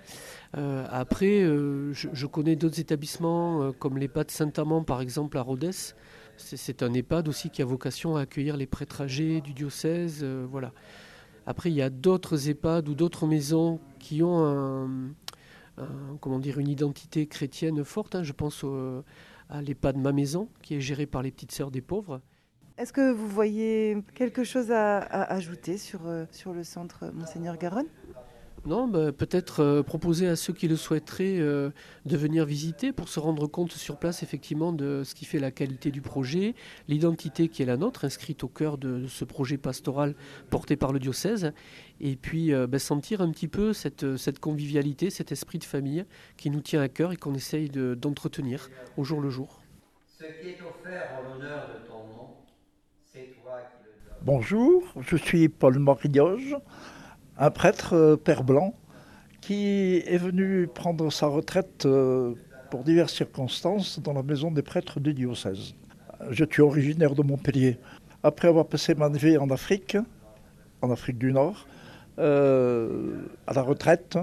Euh, 0.55 0.85
après, 0.89 1.41
euh, 1.43 1.91
je, 1.91 2.25
connais 2.27 2.55
d'autres 2.55 2.79
établissements 2.79 3.61
euh, 3.61 3.71
comme 3.73 3.97
l'EHPAD 3.97 4.31
Saint-Amand 4.31 4.83
par 4.83 5.01
exemple 5.01 5.37
à 5.37 5.41
Rodez, 5.41 5.71
C'est 6.37 6.81
un 6.81 6.93
EHPAD 6.93 7.27
aussi 7.27 7.49
qui 7.49 7.61
a 7.61 7.65
vocation 7.65 8.15
à 8.15 8.21
accueillir 8.21 8.55
les 8.55 8.67
prêtres 8.67 9.01
âgés 9.01 9.41
du 9.41 9.53
diocèse. 9.53 10.23
voilà. 10.23 10.71
Après, 11.45 11.69
il 11.69 11.75
y 11.75 11.81
a 11.81 11.89
d'autres 11.89 12.49
EHPAD 12.49 12.87
ou 12.87 12.95
d'autres 12.95 13.27
maisons 13.27 13.81
qui 13.99 14.23
ont 14.23 15.13
comment 16.21 16.39
dire, 16.39 16.57
une 16.57 16.69
identité 16.69 17.27
chrétienne 17.27 17.83
forte. 17.83 18.15
hein. 18.15 18.23
Je 18.23 18.31
pense 18.31 18.63
à 19.49 19.61
l'EHPAD 19.61 19.97
Ma 19.97 20.13
Maison, 20.13 20.47
qui 20.61 20.75
est 20.75 20.81
géré 20.81 21.05
par 21.05 21.21
les 21.21 21.31
Petites 21.31 21.51
Sœurs 21.51 21.71
des 21.71 21.81
Pauvres. 21.81 22.21
Est-ce 22.77 22.91
que 22.91 23.11
vous 23.11 23.27
voyez 23.27 23.97
quelque 24.15 24.43
chose 24.43 24.69
à, 24.71 24.97
à 24.97 25.33
ajouter 25.33 25.77
sur, 25.77 26.07
euh, 26.07 26.25
sur 26.31 26.51
le 26.53 26.63
centre 26.65 27.05
Monseigneur 27.13 27.57
Garonne? 27.57 27.87
Non, 28.65 28.87
bah, 28.87 29.11
peut-être 29.13 29.61
euh, 29.61 29.83
proposer 29.83 30.27
à 30.27 30.35
ceux 30.35 30.51
qui 30.51 30.67
le 30.67 30.75
souhaiteraient 30.75 31.39
euh, 31.39 31.69
de 32.05 32.17
venir 32.17 32.45
visiter 32.45 32.91
pour 32.91 33.07
se 33.07 33.19
rendre 33.19 33.47
compte 33.47 33.71
sur 33.71 33.97
place 33.97 34.23
effectivement 34.23 34.73
de 34.73 35.03
ce 35.05 35.15
qui 35.15 35.23
fait 35.23 35.39
la 35.39 35.51
qualité 35.51 35.89
du 35.91 36.01
projet, 36.01 36.55
l'identité 36.89 37.47
qui 37.47 37.61
est 37.61 37.65
la 37.65 37.77
nôtre, 37.77 38.03
inscrite 38.03 38.43
au 38.43 38.47
cœur 38.49 38.77
de 38.77 39.05
ce 39.07 39.23
projet 39.23 39.57
pastoral 39.57 40.15
porté 40.49 40.75
par 40.75 40.91
le 40.91 40.99
diocèse, 40.99 41.53
et 42.01 42.15
puis 42.17 42.53
euh, 42.53 42.65
bah, 42.67 42.79
sentir 42.79 43.21
un 43.21 43.29
petit 43.31 43.47
peu 43.47 43.71
cette, 43.71 44.17
cette 44.17 44.39
convivialité, 44.39 45.11
cet 45.11 45.31
esprit 45.31 45.59
de 45.59 45.63
famille 45.63 46.03
qui 46.35 46.49
nous 46.49 46.61
tient 46.61 46.81
à 46.81 46.89
cœur 46.89 47.13
et 47.13 47.17
qu'on 47.17 47.35
essaye 47.35 47.69
de- 47.69 47.93
d'entretenir 47.93 48.69
au 48.97 49.03
jour 49.05 49.21
le 49.21 49.29
jour. 49.29 49.61
Ce 50.17 50.23
qui 50.41 50.49
est 50.49 50.59
offert 50.61 51.11
en 51.19 51.33
l'honneur 51.35 51.67
de 51.69 51.87
ton 51.87 51.99
nom, 51.99 52.29
Bonjour, 54.23 54.83
je 55.01 55.15
suis 55.15 55.49
Paul 55.49 55.77
Morioge, 55.77 56.57
un 57.37 57.51
prêtre 57.51 57.93
euh, 57.93 58.15
père 58.17 58.43
blanc 58.43 58.73
qui 59.39 59.97
est 59.97 60.17
venu 60.17 60.67
prendre 60.67 61.11
sa 61.11 61.27
retraite 61.27 61.85
euh, 61.85 62.33
pour 62.71 62.83
diverses 62.83 63.13
circonstances 63.13 63.99
dans 63.99 64.13
la 64.13 64.23
maison 64.23 64.51
des 64.51 64.63
prêtres 64.63 64.99
du 64.99 65.13
diocèse. 65.13 65.75
Je 66.31 66.43
suis 66.49 66.61
originaire 66.61 67.13
de 67.13 67.21
Montpellier. 67.21 67.77
Après 68.23 68.47
avoir 68.47 68.65
passé 68.65 68.95
ma 68.95 69.09
vie 69.09 69.37
en 69.37 69.49
Afrique, 69.49 69.97
en 70.81 70.89
Afrique 70.89 71.19
du 71.19 71.31
Nord, 71.31 71.67
euh, 72.17 73.27
à 73.45 73.53
la 73.53 73.61
retraite, 73.61 74.17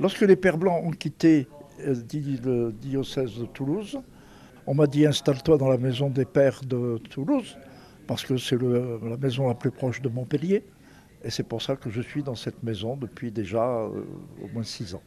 lorsque 0.00 0.22
les 0.22 0.36
pères 0.36 0.58
blancs 0.58 0.82
ont 0.82 0.92
quitté 0.92 1.46
le 1.78 2.70
diocèse 2.70 3.38
de 3.38 3.44
Toulouse, 3.46 3.98
on 4.66 4.74
m'a 4.74 4.86
dit 4.86 5.04
installe-toi 5.04 5.58
dans 5.58 5.68
la 5.68 5.76
maison 5.76 6.08
des 6.08 6.24
pères 6.24 6.62
de 6.64 6.98
Toulouse 7.10 7.58
parce 8.06 8.24
que 8.24 8.36
c'est 8.36 8.60
la 8.60 9.16
maison 9.16 9.48
la 9.48 9.54
plus 9.54 9.70
proche 9.70 10.00
de 10.00 10.08
Montpellier. 10.08 10.64
Et 11.24 11.30
c'est 11.30 11.42
pour 11.42 11.62
ça 11.62 11.76
que 11.76 11.88
je 11.88 12.02
suis 12.02 12.22
dans 12.22 12.34
cette 12.34 12.62
maison 12.62 12.96
depuis 12.96 13.30
déjà 13.30 13.64
euh, 13.64 13.88
au 14.42 14.48
moins 14.52 14.62
six 14.62 14.94
ans. 14.94 15.02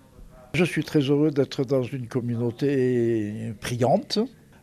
Je 0.53 0.63
suis 0.63 0.83
très 0.83 1.01
heureux 1.01 1.29
d'être 1.29 1.63
dans 1.63 1.83
une 1.83 2.07
communauté 2.07 3.53
priante 3.61 4.17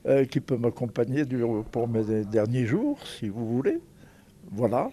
euh, 0.07 0.25
qui 0.25 0.41
peut 0.41 0.57
m'accompagner 0.57 1.25
pour 1.71 1.87
mes 1.87 2.25
derniers 2.25 2.67
jours, 2.67 2.99
si 3.07 3.29
vous 3.29 3.47
voulez. 3.47 3.79
Voilà. 4.51 4.91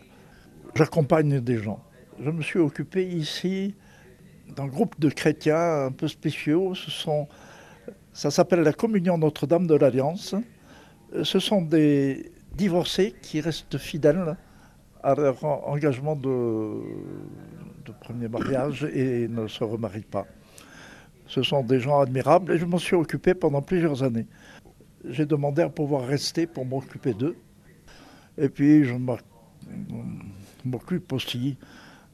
J'accompagne 0.75 1.39
des 1.39 1.57
gens. 1.57 1.81
Je 2.23 2.29
me 2.29 2.41
suis 2.41 2.59
occupé 2.59 3.07
ici 3.07 3.73
d'un 4.55 4.67
groupe 4.67 4.99
de 4.99 5.09
chrétiens 5.09 5.85
un 5.85 5.91
peu 5.91 6.07
spéciaux. 6.07 6.73
Ça 8.13 8.29
s'appelle 8.29 8.61
la 8.61 8.73
Communion 8.73 9.17
Notre-Dame 9.17 9.65
de 9.65 9.75
l'Alliance. 9.75 10.35
Euh, 11.15 11.23
Ce 11.23 11.39
sont 11.39 11.61
des 11.61 12.31
divorcés 12.55 13.15
qui 13.21 13.41
restent 13.41 13.77
fidèles 13.77 14.35
à 15.03 15.15
leur 15.15 15.43
en- 15.45 15.63
engagement 15.67 16.15
de, 16.15 16.79
premier 18.01 18.27
mariage 18.27 18.83
et 18.93 19.27
ne 19.27 19.47
se 19.47 19.63
remarient 19.63 20.01
pas. 20.09 20.25
Ce 21.27 21.43
sont 21.43 21.63
des 21.63 21.79
gens 21.79 21.99
admirables 21.99 22.51
et 22.53 22.57
je 22.57 22.65
m'en 22.65 22.77
suis 22.77 22.95
occupé 22.95 23.33
pendant 23.33 23.61
plusieurs 23.61 24.03
années. 24.03 24.27
J'ai 25.09 25.25
demandé 25.25 25.61
à 25.61 25.69
pouvoir 25.69 26.05
rester 26.05 26.45
pour 26.47 26.65
m'occuper 26.65 27.13
d'eux. 27.13 27.35
Et 28.37 28.49
puis 28.49 28.83
je 28.85 28.93
m'oc- 28.93 29.21
m'occupe 30.65 31.11
aussi 31.13 31.57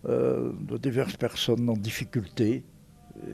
euh, 0.08 0.51
de 0.62 0.77
diverses 0.77 1.17
personnes 1.17 1.67
en 1.70 1.74
difficulté 1.74 2.63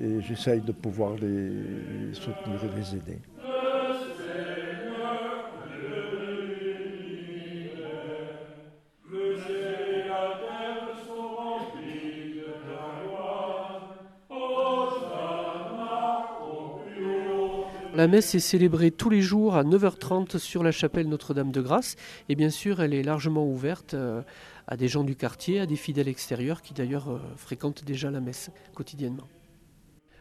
et 0.02 0.22
j'essaye 0.22 0.62
de 0.62 0.72
pouvoir 0.72 1.16
les 1.16 2.14
soutenir 2.14 2.60
et 2.64 2.80
les 2.80 2.96
aider. 2.96 3.20
La 18.04 18.10
messe 18.10 18.36
est 18.36 18.42
célébrée 18.42 18.92
tous 18.92 19.10
les 19.10 19.22
jours 19.22 19.56
à 19.56 19.64
9h30 19.64 20.38
sur 20.38 20.62
la 20.62 20.74
chapelle 20.74 21.08
Notre-Dame 21.08 21.54
de 21.54 21.62
Grâce. 21.62 21.96
Et 22.28 22.36
bien 22.36 22.50
sûr, 22.50 22.82
elle 22.82 22.94
est 22.94 23.02
largement 23.02 23.48
ouverte 23.48 23.94
euh, 23.94 24.22
à 24.68 24.76
des 24.76 24.90
gens 24.90 25.06
du 25.06 25.16
quartier, 25.16 25.62
à 25.62 25.66
des 25.66 25.78
fidèles 25.78 26.10
extérieurs 26.10 26.62
qui 26.62 26.74
d'ailleurs 26.74 27.10
euh, 27.10 27.22
fréquentent 27.38 27.86
déjà 27.86 28.12
la 28.12 28.20
messe 28.20 28.52
quotidiennement. 28.74 29.30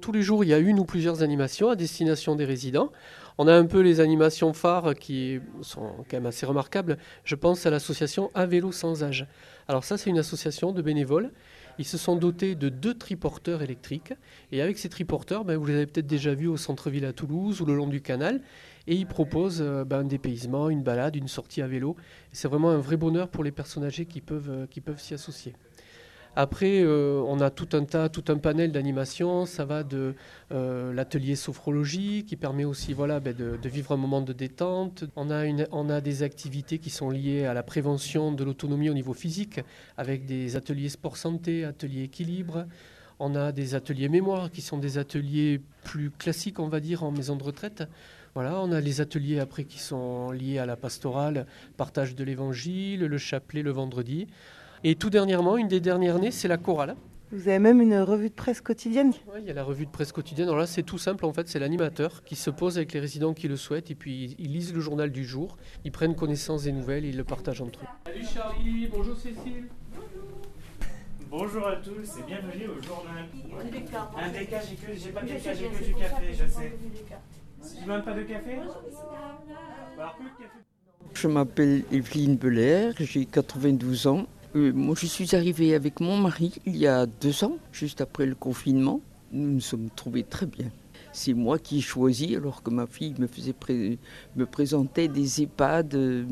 Tous 0.00 0.12
les 0.12 0.22
jours, 0.22 0.44
il 0.44 0.50
y 0.50 0.54
a 0.54 0.60
une 0.60 0.78
ou 0.78 0.84
plusieurs 0.84 1.24
animations 1.24 1.70
à 1.70 1.74
destination 1.74 2.36
des 2.36 2.44
résidents. 2.44 2.92
On 3.36 3.48
a 3.48 3.52
un 3.52 3.66
peu 3.66 3.80
les 3.80 3.98
animations 3.98 4.52
phares 4.52 4.94
qui 4.94 5.40
sont 5.62 5.90
quand 6.08 6.18
même 6.18 6.26
assez 6.26 6.46
remarquables. 6.46 6.98
Je 7.24 7.34
pense 7.34 7.66
à 7.66 7.70
l'association 7.70 8.30
À 8.32 8.46
vélo 8.46 8.70
sans 8.70 9.02
âge. 9.02 9.26
Alors 9.66 9.82
ça, 9.82 9.98
c'est 9.98 10.10
une 10.10 10.18
association 10.20 10.70
de 10.70 10.82
bénévoles. 10.82 11.32
Ils 11.78 11.84
se 11.84 11.98
sont 11.98 12.16
dotés 12.16 12.54
de 12.54 12.68
deux 12.68 12.94
triporteurs 12.94 13.62
électriques. 13.62 14.12
Et 14.50 14.60
avec 14.60 14.78
ces 14.78 14.88
triporteurs, 14.88 15.44
ben, 15.44 15.56
vous 15.56 15.66
les 15.66 15.74
avez 15.74 15.86
peut-être 15.86 16.06
déjà 16.06 16.34
vus 16.34 16.48
au 16.48 16.56
centre-ville 16.56 17.04
à 17.04 17.12
Toulouse 17.12 17.60
ou 17.60 17.64
le 17.64 17.74
long 17.74 17.86
du 17.86 18.00
canal. 18.00 18.40
Et 18.86 18.94
ils 18.94 19.06
proposent 19.06 19.62
euh, 19.62 19.84
ben, 19.84 20.00
un 20.00 20.04
dépaysement, 20.04 20.68
une 20.68 20.82
balade, 20.82 21.16
une 21.16 21.28
sortie 21.28 21.62
à 21.62 21.66
vélo. 21.66 21.96
C'est 22.32 22.48
vraiment 22.48 22.70
un 22.70 22.78
vrai 22.78 22.96
bonheur 22.96 23.28
pour 23.28 23.44
les 23.44 23.52
personnes 23.52 23.84
âgées 23.84 24.06
qui 24.06 24.20
peuvent, 24.20 24.50
euh, 24.50 24.66
qui 24.66 24.80
peuvent 24.80 25.00
s'y 25.00 25.14
associer. 25.14 25.54
Après, 26.34 26.80
euh, 26.82 27.22
on 27.26 27.40
a 27.40 27.50
tout 27.50 27.68
un 27.72 27.84
tas, 27.84 28.08
tout 28.08 28.24
un 28.28 28.38
panel 28.38 28.72
d'animations. 28.72 29.44
Ça 29.44 29.66
va 29.66 29.82
de 29.82 30.14
euh, 30.50 30.92
l'atelier 30.94 31.36
sophrologie 31.36 32.24
qui 32.26 32.36
permet 32.36 32.64
aussi 32.64 32.94
voilà, 32.94 33.20
ben, 33.20 33.36
de, 33.36 33.68
vivre 33.68 33.92
un 33.92 33.98
moment 33.98 34.22
de 34.22 34.32
détente. 34.32 35.04
On 35.14 35.30
a, 35.30 35.44
on 35.72 35.90
a 35.90 36.00
des 36.00 36.22
activités 36.22 36.78
qui 36.78 36.88
sont 36.88 37.10
liées 37.10 37.44
à 37.44 37.52
la 37.52 37.62
prévention 37.62 38.32
de 38.32 38.44
l'autonomie 38.44 38.88
au 38.88 38.94
niveau 38.94 39.12
physique 39.12 39.60
avec 39.98 40.24
des 40.24 40.56
ateliers 40.56 40.88
sport 40.88 41.18
santé, 41.18 41.66
ateliers 41.66 42.04
équilibre. 42.04 42.66
On 43.18 43.34
a 43.34 43.52
des 43.52 43.74
ateliers 43.74 44.08
mémoire 44.08 44.50
qui 44.50 44.62
sont 44.62 44.78
des 44.78 44.96
ateliers 44.96 45.60
plus 45.84 46.10
classiques, 46.10 46.58
on 46.60 46.68
va 46.68 46.80
dire, 46.80 47.02
en 47.04 47.10
maison 47.10 47.36
de 47.36 47.42
retraite. 47.42 47.84
Voilà, 48.34 48.58
on 48.60 48.72
a 48.72 48.80
les 48.80 49.02
ateliers 49.02 49.38
après 49.38 49.64
qui 49.64 49.78
sont 49.78 50.30
liés 50.30 50.58
à 50.58 50.64
la 50.64 50.76
pastorale, 50.76 51.46
partage 51.76 52.14
de 52.14 52.24
l'évangile, 52.24 53.00
le 53.00 53.18
chapelet 53.18 53.60
le 53.62 53.70
vendredi. 53.70 54.28
Et 54.84 54.96
tout 54.96 55.10
dernièrement, 55.10 55.56
une 55.56 55.68
des 55.68 55.80
dernières 55.80 56.18
nées, 56.18 56.32
c'est 56.32 56.48
la 56.48 56.56
chorale. 56.56 56.96
Vous 57.30 57.48
avez 57.48 57.60
même 57.60 57.80
une 57.80 57.96
revue 58.00 58.28
de 58.28 58.34
presse 58.34 58.60
quotidienne 58.60 59.12
Ouais, 59.32 59.40
il 59.40 59.46
y 59.46 59.50
a 59.50 59.54
la 59.54 59.62
revue 59.62 59.86
de 59.86 59.90
presse 59.90 60.10
quotidienne. 60.10 60.48
Alors 60.48 60.58
là, 60.58 60.66
c'est 60.66 60.82
tout 60.82 60.98
simple. 60.98 61.24
En 61.24 61.32
fait, 61.32 61.48
c'est 61.48 61.60
l'animateur 61.60 62.24
qui 62.24 62.34
se 62.34 62.50
pose 62.50 62.76
avec 62.78 62.92
les 62.92 62.98
résidents 63.00 63.32
qui 63.32 63.46
le 63.46 63.56
souhaitent 63.56 63.90
et 63.92 63.94
puis 63.94 64.34
ils 64.38 64.52
lisent 64.52 64.74
le 64.74 64.80
journal 64.80 65.10
du 65.12 65.24
jour. 65.24 65.56
Ils 65.84 65.92
prennent 65.92 66.16
connaissance 66.16 66.64
des 66.64 66.72
nouvelles 66.72 67.04
et 67.04 67.10
ils 67.10 67.16
le 67.16 67.24
partagent 67.24 67.62
entre 67.62 67.78
eux. 67.80 67.86
Salut 68.06 68.26
Charlie, 68.26 68.88
bonjour 68.88 69.16
Cécile. 69.16 69.68
Bonjour 71.30 71.66
à 71.66 71.76
tous 71.76 72.18
et 72.18 72.22
bienvenue 72.26 72.66
au 72.66 72.82
journal. 72.82 73.24
Un 74.18 74.30
déca, 74.30 74.60
j'ai 74.68 74.74
que 74.74 75.00
j'ai 75.00 75.10
pas 75.10 75.22
de 75.22 75.28
déca, 75.28 75.54
j'ai 75.54 75.68
que 75.68 75.84
du 75.84 75.94
café, 75.94 76.24
je 76.32 76.46
sais. 76.52 76.72
Tu 77.78 77.84
demandes 77.84 78.04
pas 78.04 78.12
de 78.14 78.22
café? 78.24 78.58
Je 81.14 81.28
m'appelle 81.28 81.84
Evelyne 81.92 82.36
Belair, 82.36 82.94
j'ai 82.98 83.24
92 83.24 84.08
ans. 84.08 84.26
Euh, 84.54 84.72
moi, 84.74 84.94
je 84.98 85.06
suis 85.06 85.34
arrivée 85.34 85.74
avec 85.74 86.00
mon 86.00 86.16
mari 86.18 86.52
il 86.66 86.76
y 86.76 86.86
a 86.86 87.06
deux 87.06 87.44
ans, 87.44 87.56
juste 87.72 88.00
après 88.02 88.26
le 88.26 88.34
confinement. 88.34 89.00
Nous 89.32 89.50
nous 89.50 89.60
sommes 89.60 89.88
trouvés 89.96 90.24
très 90.24 90.46
bien. 90.46 90.70
C'est 91.12 91.32
moi 91.32 91.58
qui 91.58 91.78
ai 91.78 91.80
choisi, 91.80 92.36
alors 92.36 92.62
que 92.62 92.70
ma 92.70 92.86
fille 92.86 93.14
me 93.18 93.26
faisait 93.26 93.54
me 94.36 94.46
présentait 94.46 95.08
des 95.08 95.42
EHPAD. 95.42 95.94
euh. 95.94 96.24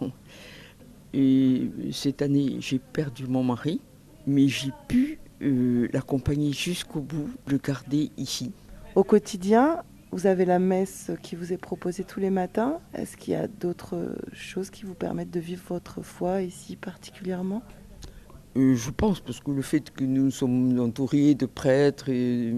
Et 1.14 1.70
cette 1.92 2.20
année, 2.20 2.56
j'ai 2.60 2.78
perdu 2.78 3.26
mon 3.26 3.42
mari, 3.42 3.80
mais 4.26 4.46
j'ai 4.46 4.72
pu 4.88 5.18
euh, 5.40 5.88
l'accompagner 5.92 6.52
jusqu'au 6.52 7.00
bout, 7.00 7.30
le 7.46 7.56
garder 7.56 8.10
ici. 8.18 8.52
Au 8.94 9.04
quotidien, 9.04 9.78
vous 10.10 10.26
avez 10.26 10.44
la 10.44 10.58
messe 10.58 11.10
qui 11.22 11.36
vous 11.36 11.52
est 11.52 11.58
proposée 11.58 12.04
tous 12.04 12.20
les 12.20 12.30
matins. 12.30 12.80
Est-ce 12.94 13.16
qu'il 13.16 13.34
y 13.34 13.36
a 13.36 13.46
d'autres 13.46 14.16
choses 14.32 14.70
qui 14.70 14.84
vous 14.84 14.94
permettent 14.94 15.30
de 15.30 15.40
vivre 15.40 15.62
votre 15.68 16.02
foi 16.02 16.42
ici 16.42 16.76
particulièrement? 16.76 17.62
Euh, 18.56 18.74
je 18.74 18.90
pense, 18.90 19.20
parce 19.20 19.40
que 19.40 19.50
le 19.50 19.62
fait 19.62 19.90
que 19.90 20.04
nous 20.04 20.30
sommes 20.30 20.80
entourés 20.80 21.34
de 21.34 21.46
prêtres 21.46 22.08
et, 22.08 22.54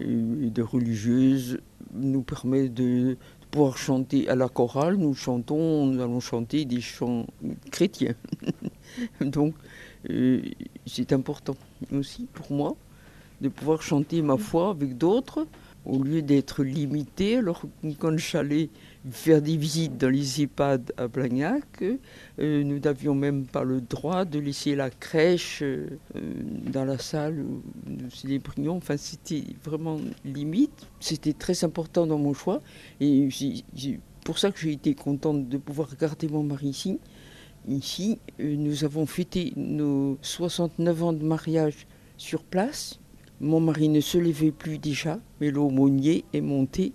de 0.00 0.62
religieuses 0.62 1.58
nous 1.94 2.22
permet 2.22 2.68
de, 2.68 3.12
de 3.12 3.16
pouvoir 3.50 3.78
chanter 3.78 4.28
à 4.28 4.34
la 4.34 4.48
chorale. 4.48 4.96
Nous 4.96 5.14
chantons, 5.14 5.86
nous 5.86 6.02
allons 6.02 6.20
chanter 6.20 6.64
des 6.64 6.80
chants 6.80 7.26
chrétiens. 7.70 8.14
Donc, 9.20 9.54
euh, 10.10 10.42
c'est 10.84 11.12
important 11.12 11.56
aussi 11.92 12.26
pour 12.32 12.52
moi 12.52 12.76
de 13.40 13.48
pouvoir 13.48 13.82
chanter 13.82 14.22
ma 14.22 14.36
foi 14.36 14.70
avec 14.70 14.98
d'autres. 14.98 15.46
Au 15.86 16.02
lieu 16.02 16.22
d'être 16.22 16.64
limité, 16.64 17.36
alors 17.36 17.62
quand 17.98 18.16
j'allais 18.18 18.70
faire 19.10 19.40
des 19.40 19.56
visites 19.56 19.96
dans 19.96 20.08
les 20.08 20.42
EHPAD 20.42 20.92
à 20.96 21.06
Blagnac, 21.08 21.82
euh, 21.82 22.64
nous 22.64 22.78
n'avions 22.78 23.14
même 23.14 23.46
pas 23.46 23.62
le 23.62 23.80
droit 23.80 24.24
de 24.24 24.38
laisser 24.38 24.74
la 24.74 24.90
crèche 24.90 25.62
euh, 25.62 25.86
dans 26.14 26.84
la 26.84 26.98
salle 26.98 27.40
où 27.40 27.62
nous 27.86 28.10
célébrions. 28.10 28.76
Enfin, 28.76 28.96
c'était 28.96 29.44
vraiment 29.64 29.98
limite. 30.24 30.86
C'était 30.98 31.32
très 31.32 31.62
important 31.64 32.06
dans 32.06 32.18
mon 32.18 32.34
choix. 32.34 32.62
Et 33.00 33.28
c'est 33.30 34.00
pour 34.24 34.38
ça 34.38 34.50
que 34.50 34.58
j'ai 34.58 34.72
été 34.72 34.94
contente 34.94 35.48
de 35.48 35.56
pouvoir 35.56 35.88
garder 35.96 36.28
mon 36.28 36.42
mari 36.42 36.68
ici. 36.68 36.98
Ici, 37.68 38.18
euh, 38.40 38.56
nous 38.56 38.84
avons 38.84 39.06
fêté 39.06 39.52
nos 39.56 40.18
69 40.22 41.02
ans 41.02 41.12
de 41.12 41.24
mariage 41.24 41.86
sur 42.16 42.42
place. 42.42 42.98
Mon 43.40 43.60
mari 43.60 43.88
ne 43.88 44.00
se 44.00 44.18
levait 44.18 44.52
plus 44.52 44.78
déjà, 44.78 45.20
mais 45.40 45.50
l'aumônier 45.50 46.24
est 46.32 46.40
monté 46.40 46.92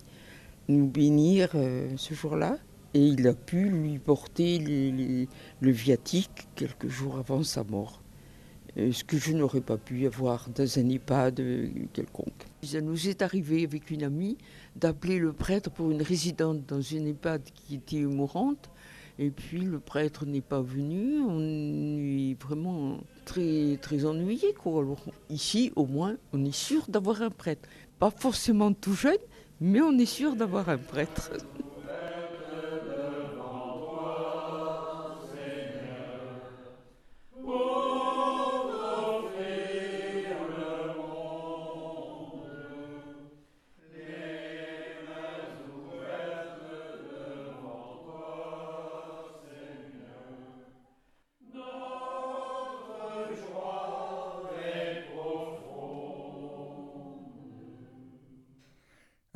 nous 0.68 0.86
bénir 0.86 1.50
euh, 1.54 1.90
ce 1.96 2.14
jour-là. 2.14 2.58
Et 2.94 3.00
il 3.00 3.26
a 3.26 3.32
pu 3.32 3.70
lui 3.70 3.98
porter 3.98 4.58
le 4.58 5.70
viatique 5.70 6.46
quelques 6.54 6.88
jours 6.88 7.16
avant 7.16 7.42
sa 7.42 7.64
mort. 7.64 8.02
Euh, 8.78 8.90
ce 8.90 9.04
que 9.04 9.18
je 9.18 9.32
n'aurais 9.32 9.60
pas 9.60 9.76
pu 9.76 10.06
avoir 10.06 10.48
dans 10.48 10.78
un 10.78 10.88
EHPAD 10.88 11.40
euh, 11.40 11.68
quelconque. 11.92 12.46
Ça 12.62 12.80
nous 12.80 13.08
est 13.08 13.20
arrivé 13.20 13.64
avec 13.64 13.90
une 13.90 14.02
amie 14.02 14.38
d'appeler 14.76 15.18
le 15.18 15.32
prêtre 15.32 15.70
pour 15.70 15.90
une 15.90 16.00
résidente 16.00 16.64
dans 16.66 16.80
une 16.80 17.06
EHPAD 17.06 17.42
qui 17.54 17.74
était 17.74 18.00
mourante. 18.00 18.70
Et 19.18 19.30
puis 19.30 19.60
le 19.60 19.78
prêtre 19.78 20.26
n'est 20.26 20.40
pas 20.40 20.60
venu, 20.60 21.20
on 21.20 21.40
est 21.40 22.36
vraiment 22.40 22.98
très, 23.24 23.78
très 23.80 24.04
ennuyé. 24.04 24.54
Ici, 25.28 25.72
au 25.76 25.86
moins, 25.86 26.16
on 26.32 26.44
est 26.44 26.54
sûr 26.54 26.86
d'avoir 26.88 27.22
un 27.22 27.30
prêtre. 27.30 27.68
Pas 27.98 28.10
forcément 28.10 28.72
tout 28.72 28.94
jeune, 28.94 29.18
mais 29.60 29.80
on 29.80 29.98
est 29.98 30.06
sûr 30.06 30.34
d'avoir 30.34 30.68
un 30.68 30.78
prêtre. 30.78 31.30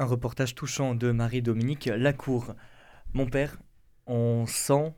Un 0.07 0.09
reportage 0.09 0.55
touchant 0.55 0.95
de 0.95 1.11
Marie-Dominique 1.11 1.87
Lacour. 1.87 2.55
Mon 3.13 3.27
père, 3.27 3.59
on 4.07 4.47
sent 4.47 4.95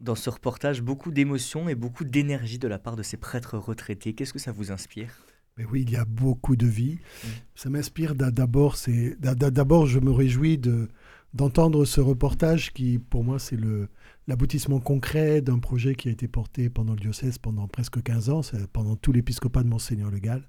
dans 0.00 0.16
ce 0.16 0.30
reportage 0.30 0.82
beaucoup 0.82 1.12
d'émotion 1.12 1.68
et 1.68 1.76
beaucoup 1.76 2.02
d'énergie 2.02 2.58
de 2.58 2.66
la 2.66 2.80
part 2.80 2.96
de 2.96 3.04
ces 3.04 3.16
prêtres 3.16 3.56
retraités. 3.56 4.14
Qu'est-ce 4.14 4.32
que 4.32 4.40
ça 4.40 4.50
vous 4.50 4.72
inspire? 4.72 5.10
Mais 5.56 5.64
oui, 5.64 5.82
il 5.82 5.92
y 5.92 5.96
a 5.96 6.04
beaucoup 6.04 6.56
de 6.56 6.66
vie. 6.66 6.98
Mmh. 6.98 7.28
Ça 7.54 7.70
m'inspire 7.70 8.16
d'abord, 8.16 8.74
c'est 8.74 9.16
d'abord 9.20 9.86
je 9.86 10.00
me 10.00 10.10
réjouis 10.10 10.58
de 10.58 10.88
d'entendre 11.34 11.84
ce 11.84 12.00
reportage 12.00 12.72
qui, 12.72 12.98
pour 12.98 13.22
moi, 13.22 13.38
c'est 13.38 13.54
le 13.54 13.88
l'aboutissement 14.26 14.80
concret 14.80 15.40
d'un 15.40 15.60
projet 15.60 15.94
qui 15.94 16.08
a 16.08 16.10
été 16.10 16.26
porté 16.26 16.68
pendant 16.68 16.94
le 16.94 17.00
diocèse 17.00 17.38
pendant 17.38 17.68
presque 17.68 18.02
15 18.02 18.30
ans, 18.30 18.40
pendant 18.72 18.96
tout 18.96 19.12
l'épiscopat 19.12 19.62
de 19.62 19.68
Monseigneur 19.68 20.10
Le 20.10 20.18
Gall. 20.18 20.42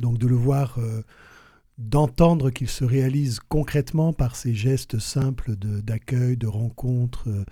Donc 0.00 0.18
de 0.18 0.26
le 0.26 0.34
voir 0.34 0.80
euh, 0.80 1.02
d'entendre 1.78 2.50
qu'il 2.50 2.68
se 2.68 2.84
réalise 2.84 3.40
concrètement 3.40 4.12
par 4.12 4.36
ces 4.36 4.54
gestes 4.54 4.98
simples 4.98 5.56
d'accueil, 5.56 6.36
de, 6.36 6.46
rencontre 6.46 7.28
euh, 7.28 7.44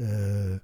euh, 0.00 0.58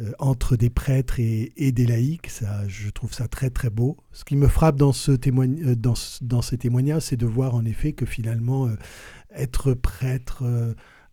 euh, 0.00 0.12
entre 0.18 0.56
des 0.56 0.70
prêtres 0.70 1.20
et, 1.20 1.72
des 1.72 1.86
laïcs. 1.86 2.28
Ça, 2.28 2.66
je 2.68 2.90
trouve 2.90 3.12
ça 3.12 3.28
très 3.28 3.50
très 3.50 3.70
beau. 3.70 3.96
Ce 4.12 4.24
qui 4.24 4.36
me 4.36 4.48
frappe 4.48 4.76
dans, 4.76 4.92
ce 4.92 5.12
dans, 5.12 5.94
dans 6.22 6.42
ces 6.42 6.58
témoignages, 6.58 7.02
c'est 7.02 7.16
de 7.16 7.26
voir 7.26 7.54
en 7.54 7.64
effet 7.64 7.92
que 7.92 8.06
finalement, 8.06 8.70
être 9.34 9.74
prêtre 9.74 10.44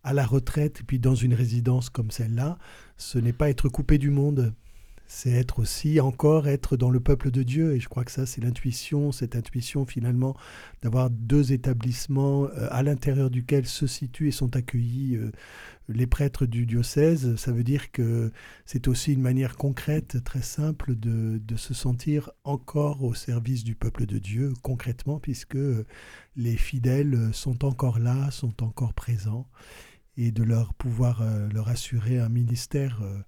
à 0.02 0.14
la 0.14 0.24
retraite 0.24 0.80
et 0.80 0.82
puis 0.84 0.98
dans 0.98 1.14
une 1.14 1.34
résidence 1.34 1.90
comme 1.90 2.10
celle-là, 2.10 2.58
ce 2.96 3.18
n'est 3.18 3.34
pas 3.34 3.50
être 3.50 3.68
coupé 3.68 3.98
du 3.98 4.10
monde, 4.10 4.54
c'est 5.12 5.32
être 5.32 5.58
aussi 5.58 5.98
encore 5.98 6.46
être 6.46 6.76
dans 6.76 6.88
le 6.88 7.00
peuple 7.00 7.32
de 7.32 7.42
Dieu. 7.42 7.74
Et 7.74 7.80
je 7.80 7.88
crois 7.88 8.04
que 8.04 8.12
ça, 8.12 8.26
c'est 8.26 8.40
l'intuition, 8.40 9.10
cette 9.10 9.34
intuition 9.34 9.84
finalement 9.84 10.36
d'avoir 10.82 11.10
deux 11.10 11.52
établissements 11.52 12.44
euh, 12.44 12.68
à 12.70 12.84
l'intérieur 12.84 13.28
duquel 13.28 13.66
se 13.66 13.88
situent 13.88 14.28
et 14.28 14.30
sont 14.30 14.54
accueillis 14.54 15.16
euh, 15.16 15.32
les 15.88 16.06
prêtres 16.06 16.46
du 16.46 16.64
diocèse. 16.64 17.34
Ça 17.34 17.50
veut 17.50 17.64
dire 17.64 17.90
que 17.90 18.30
c'est 18.66 18.86
aussi 18.86 19.12
une 19.12 19.20
manière 19.20 19.56
concrète, 19.56 20.22
très 20.22 20.42
simple, 20.42 20.94
de, 20.94 21.38
de, 21.44 21.56
se 21.56 21.74
sentir 21.74 22.30
encore 22.44 23.02
au 23.02 23.12
service 23.12 23.64
du 23.64 23.74
peuple 23.74 24.06
de 24.06 24.18
Dieu, 24.20 24.52
concrètement, 24.62 25.18
puisque 25.18 25.58
les 26.36 26.56
fidèles 26.56 27.30
sont 27.32 27.64
encore 27.64 27.98
là, 27.98 28.30
sont 28.30 28.62
encore 28.62 28.94
présents, 28.94 29.48
et 30.16 30.32
de 30.32 30.42
leur 30.42 30.74
pouvoir 30.74 31.22
euh, 31.22 31.48
leur 31.48 31.68
assurer 31.68 32.18
un 32.18 32.28
ministère 32.28 33.00
euh, 33.02 33.18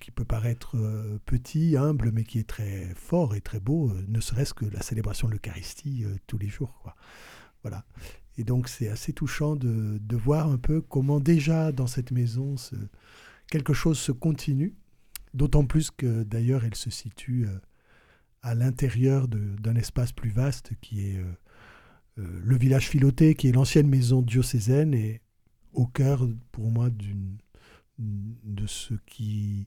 qui 0.00 0.10
peut 0.10 0.24
paraître 0.24 0.76
euh, 0.76 1.18
petit, 1.26 1.76
humble, 1.76 2.12
mais 2.12 2.24
qui 2.24 2.38
est 2.38 2.48
très 2.48 2.92
fort 2.94 3.34
et 3.34 3.40
très 3.40 3.60
beau, 3.60 3.90
euh, 3.90 4.04
ne 4.08 4.20
serait-ce 4.20 4.54
que 4.54 4.64
la 4.64 4.82
célébration 4.82 5.28
de 5.28 5.32
l'Eucharistie 5.32 6.04
tous 6.26 6.38
les 6.38 6.48
jours. 6.48 6.78
Quoi. 6.82 6.94
Voilà. 7.62 7.84
Et 8.38 8.44
donc 8.44 8.68
c'est 8.68 8.88
assez 8.88 9.12
touchant 9.12 9.56
de, 9.56 9.98
de, 9.98 10.16
voir 10.16 10.48
un 10.48 10.58
peu 10.58 10.80
comment 10.80 11.20
déjà 11.20 11.70
dans 11.70 11.86
cette 11.86 12.12
maison 12.12 12.54
quelque 13.48 13.74
chose 13.74 13.98
se 13.98 14.12
continue, 14.12 14.74
d'autant 15.34 15.66
plus 15.66 15.90
que 15.90 16.22
d'ailleurs 16.22 16.64
elle 16.64 16.74
se 16.74 16.88
situe 16.88 17.46
à 18.40 18.54
l'intérieur 18.54 19.28
d'un 19.28 19.76
espace 19.76 20.12
plus 20.12 20.30
vaste 20.30 20.72
qui 20.80 21.06
est 21.06 21.22
le 22.16 22.56
village 22.56 22.88
filoté, 22.88 23.34
qui 23.34 23.48
est 23.48 23.52
l'ancienne 23.52 23.86
maison 23.86 24.22
diocésaine 24.22 24.94
et 24.94 25.20
au 25.74 25.86
cœur 25.86 26.26
pour 26.52 26.70
moi 26.70 26.88
d'une 26.88 27.36
de 27.98 28.66
ce 28.66 28.94
qui 29.06 29.66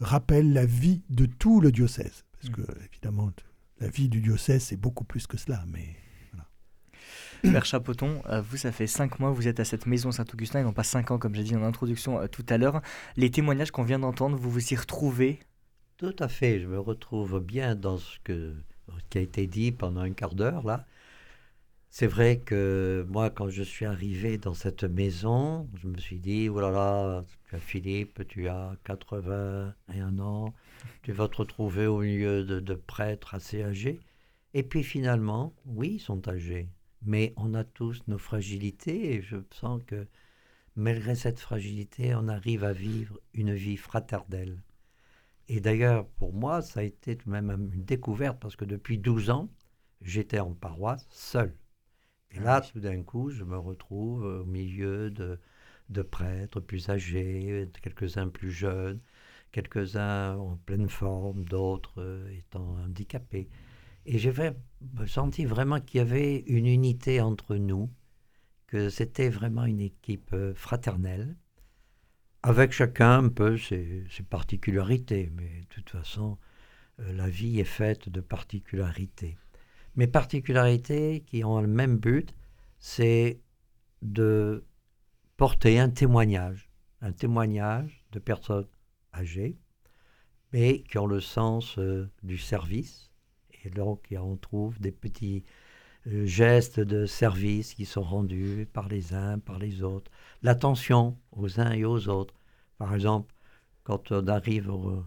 rappelle 0.00 0.52
la 0.52 0.66
vie 0.66 1.02
de 1.10 1.26
tout 1.26 1.60
le 1.60 1.72
diocèse. 1.72 2.24
Parce 2.32 2.48
que, 2.50 2.62
mm. 2.62 2.86
évidemment, 2.90 3.30
la 3.80 3.88
vie 3.88 4.08
du 4.08 4.20
diocèse, 4.20 4.64
c'est 4.64 4.76
beaucoup 4.76 5.04
plus 5.04 5.26
que 5.26 5.36
cela. 5.36 5.64
Mais 5.68 5.96
Père 7.42 7.64
Chapoton, 7.64 8.22
euh, 8.26 8.40
vous, 8.40 8.56
ça 8.56 8.72
fait 8.72 8.86
cinq 8.86 9.18
mois, 9.18 9.30
vous 9.30 9.48
êtes 9.48 9.60
à 9.60 9.64
cette 9.64 9.86
maison 9.86 10.10
Saint-Augustin, 10.10 10.60
et 10.60 10.64
non 10.64 10.72
pas 10.72 10.82
cinq 10.82 11.10
ans, 11.10 11.18
comme 11.18 11.34
j'ai 11.34 11.42
dit 11.42 11.54
en 11.54 11.62
introduction 11.62 12.18
euh, 12.18 12.26
tout 12.26 12.44
à 12.48 12.58
l'heure. 12.58 12.80
Les 13.16 13.30
témoignages 13.30 13.70
qu'on 13.70 13.82
vient 13.82 13.98
d'entendre, 13.98 14.36
vous 14.36 14.50
vous 14.50 14.72
y 14.72 14.76
retrouvez? 14.76 15.40
Tout 15.98 16.16
à 16.18 16.28
fait, 16.28 16.60
je 16.60 16.66
me 16.66 16.78
retrouve 16.78 17.40
bien 17.40 17.74
dans 17.74 17.98
ce 17.98 18.18
que, 18.24 18.54
qui 19.10 19.18
a 19.18 19.20
été 19.20 19.46
dit 19.46 19.72
pendant 19.72 20.00
un 20.00 20.12
quart 20.12 20.34
d'heure, 20.34 20.64
là. 20.64 20.86
C'est 21.96 22.08
vrai 22.08 22.40
que 22.40 23.06
moi, 23.08 23.30
quand 23.30 23.50
je 23.50 23.62
suis 23.62 23.84
arrivé 23.84 24.36
dans 24.36 24.52
cette 24.52 24.82
maison, 24.82 25.70
je 25.76 25.86
me 25.86 25.96
suis 25.96 26.18
dit, 26.18 26.48
oh 26.48 26.58
là 26.58 26.72
là, 26.72 27.24
tu 27.48 27.54
as 27.54 27.60
Philippe, 27.60 28.26
tu 28.26 28.48
as 28.48 28.76
81 28.82 30.18
ans, 30.18 30.52
tu 31.02 31.12
vas 31.12 31.28
te 31.28 31.36
retrouver 31.36 31.86
au 31.86 32.00
milieu 32.00 32.42
de, 32.42 32.74
prêtres 32.74 33.36
assez 33.36 33.62
âgés. 33.62 34.00
Et 34.54 34.64
puis 34.64 34.82
finalement, 34.82 35.54
oui, 35.66 35.92
ils 35.92 36.00
sont 36.00 36.28
âgés, 36.28 36.68
mais 37.02 37.32
on 37.36 37.54
a 37.54 37.62
tous 37.62 38.02
nos 38.08 38.18
fragilités 38.18 39.14
et 39.14 39.22
je 39.22 39.36
sens 39.52 39.80
que 39.86 40.08
malgré 40.74 41.14
cette 41.14 41.38
fragilité, 41.38 42.12
on 42.16 42.26
arrive 42.26 42.64
à 42.64 42.72
vivre 42.72 43.20
une 43.34 43.54
vie 43.54 43.76
fraternelle. 43.76 44.60
Et 45.46 45.60
d'ailleurs, 45.60 46.08
pour 46.18 46.32
moi, 46.32 46.60
ça 46.60 46.80
a 46.80 46.82
été 46.82 47.16
même 47.26 47.70
une 47.72 47.84
découverte 47.84 48.40
parce 48.40 48.56
que 48.56 48.64
depuis 48.64 48.98
12 48.98 49.30
ans, 49.30 49.48
j'étais 50.02 50.40
en 50.40 50.54
paroisse 50.54 51.06
seul. 51.08 51.54
Et 52.34 52.40
là, 52.40 52.60
tout 52.60 52.80
d'un 52.80 53.02
coup, 53.02 53.30
je 53.30 53.44
me 53.44 53.56
retrouve 53.56 54.24
au 54.24 54.44
milieu 54.44 55.10
de, 55.10 55.38
de 55.88 56.02
prêtres 56.02 56.60
plus 56.60 56.88
âgés, 56.88 57.68
quelques-uns 57.82 58.28
plus 58.28 58.50
jeunes, 58.50 59.00
quelques-uns 59.52 60.36
en 60.36 60.56
pleine 60.56 60.88
forme, 60.88 61.44
d'autres 61.44 62.00
euh, 62.02 62.28
étant 62.30 62.76
handicapés. 62.84 63.48
Et 64.06 64.18
j'ai 64.18 64.32
senti 65.06 65.44
vraiment 65.44 65.80
qu'il 65.80 65.98
y 65.98 66.00
avait 66.00 66.38
une 66.46 66.66
unité 66.66 67.20
entre 67.20 67.56
nous, 67.56 67.90
que 68.66 68.90
c'était 68.90 69.30
vraiment 69.30 69.64
une 69.64 69.80
équipe 69.80 70.32
euh, 70.32 70.54
fraternelle, 70.54 71.36
avec 72.42 72.72
chacun 72.72 73.24
un 73.24 73.28
peu 73.28 73.56
ses, 73.56 74.04
ses 74.10 74.22
particularités, 74.22 75.30
mais 75.34 75.60
de 75.60 75.66
toute 75.66 75.90
façon, 75.90 76.36
euh, 77.00 77.12
la 77.12 77.28
vie 77.28 77.60
est 77.60 77.64
faite 77.64 78.08
de 78.08 78.20
particularités 78.20 79.38
mes 79.96 80.06
particularités 80.06 81.22
qui 81.26 81.44
ont 81.44 81.60
le 81.60 81.68
même 81.68 81.98
but, 81.98 82.34
c'est 82.78 83.40
de 84.02 84.64
porter 85.36 85.78
un 85.78 85.90
témoignage, 85.90 86.70
un 87.00 87.12
témoignage 87.12 88.04
de 88.12 88.18
personnes 88.18 88.66
âgées, 89.14 89.56
mais 90.52 90.82
qui 90.82 90.98
ont 90.98 91.06
le 91.06 91.20
sens 91.20 91.78
euh, 91.78 92.08
du 92.22 92.38
service. 92.38 93.10
Et 93.64 93.70
donc, 93.70 94.14
on 94.16 94.36
trouve 94.36 94.78
des 94.78 94.92
petits 94.92 95.44
euh, 96.06 96.26
gestes 96.26 96.80
de 96.80 97.06
service 97.06 97.74
qui 97.74 97.86
sont 97.86 98.02
rendus 98.02 98.68
par 98.72 98.88
les 98.88 99.14
uns, 99.14 99.38
par 99.38 99.58
les 99.58 99.82
autres, 99.82 100.10
l'attention 100.42 101.18
aux 101.32 101.60
uns 101.60 101.72
et 101.72 101.84
aux 101.84 102.08
autres. 102.08 102.34
Par 102.78 102.94
exemple, 102.94 103.34
quand 103.84 104.12
on 104.12 104.26
arrive 104.28 104.70
au, 104.70 105.04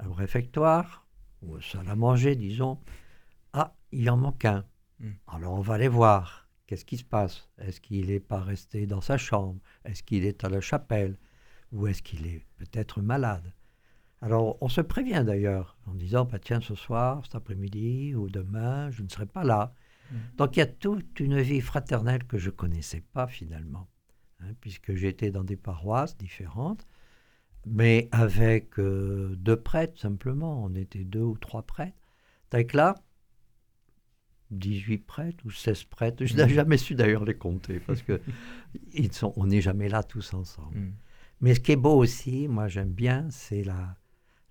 réfectoire, 0.00 1.06
ou 1.42 1.56
à 1.56 1.94
manger, 1.94 2.36
disons, 2.36 2.78
il 3.92 4.10
en 4.10 4.16
manque 4.16 4.44
un. 4.44 4.64
Mm. 5.00 5.10
Alors 5.28 5.54
on 5.54 5.60
va 5.60 5.74
aller 5.74 5.88
voir. 5.88 6.48
Qu'est-ce 6.66 6.84
qui 6.84 6.96
se 6.96 7.04
passe? 7.04 7.48
Est-ce 7.58 7.80
qu'il 7.80 8.06
n'est 8.06 8.20
pas 8.20 8.40
resté 8.40 8.86
dans 8.86 9.00
sa 9.00 9.16
chambre? 9.18 9.60
Est-ce 9.84 10.02
qu'il 10.02 10.24
est 10.24 10.42
à 10.44 10.48
la 10.48 10.60
chapelle? 10.60 11.16
Ou 11.72 11.86
est-ce 11.86 12.02
qu'il 12.02 12.26
est 12.26 12.44
peut-être 12.56 13.00
malade? 13.00 13.52
Alors 14.20 14.58
on 14.60 14.68
se 14.68 14.80
prévient 14.80 15.22
d'ailleurs 15.24 15.76
en 15.86 15.94
disant, 15.94 16.24
bah, 16.24 16.38
tiens, 16.38 16.60
ce 16.60 16.74
soir, 16.74 17.24
cet 17.24 17.36
après-midi 17.36 18.14
ou 18.14 18.28
demain, 18.28 18.90
je 18.90 19.02
ne 19.02 19.08
serai 19.08 19.26
pas 19.26 19.44
là. 19.44 19.74
Mm. 20.10 20.16
Donc 20.38 20.56
il 20.56 20.60
y 20.60 20.62
a 20.62 20.66
toute 20.66 21.20
une 21.20 21.40
vie 21.40 21.60
fraternelle 21.60 22.24
que 22.24 22.38
je 22.38 22.50
ne 22.50 22.54
connaissais 22.56 23.02
pas 23.12 23.28
finalement, 23.28 23.88
hein, 24.40 24.52
puisque 24.60 24.94
j'étais 24.94 25.30
dans 25.30 25.44
des 25.44 25.56
paroisses 25.56 26.16
différentes, 26.16 26.86
mais 27.64 28.08
avec 28.12 28.78
euh, 28.78 29.34
deux 29.36 29.60
prêtres 29.60 30.00
simplement, 30.00 30.64
on 30.64 30.74
était 30.74 31.04
deux 31.04 31.22
ou 31.22 31.36
trois 31.36 31.62
prêtres. 31.62 31.98
Avec 32.52 32.72
là, 32.72 32.94
18 34.50 34.98
prêtres 34.98 35.44
ou 35.44 35.50
16 35.50 35.84
prêtres, 35.84 36.24
je 36.24 36.36
n'ai 36.36 36.48
jamais 36.48 36.76
su 36.76 36.94
d'ailleurs 36.94 37.24
les 37.24 37.36
compter, 37.36 37.80
parce 37.80 38.02
que 38.02 38.20
ils 38.92 39.12
sont, 39.12 39.32
on 39.36 39.46
n'est 39.46 39.60
jamais 39.60 39.88
là 39.88 40.02
tous 40.02 40.34
ensemble. 40.34 40.78
Mm. 40.78 40.92
Mais 41.40 41.54
ce 41.54 41.60
qui 41.60 41.72
est 41.72 41.76
beau 41.76 41.96
aussi, 41.96 42.48
moi 42.48 42.68
j'aime 42.68 42.92
bien, 42.92 43.28
c'est 43.30 43.64
la, 43.64 43.96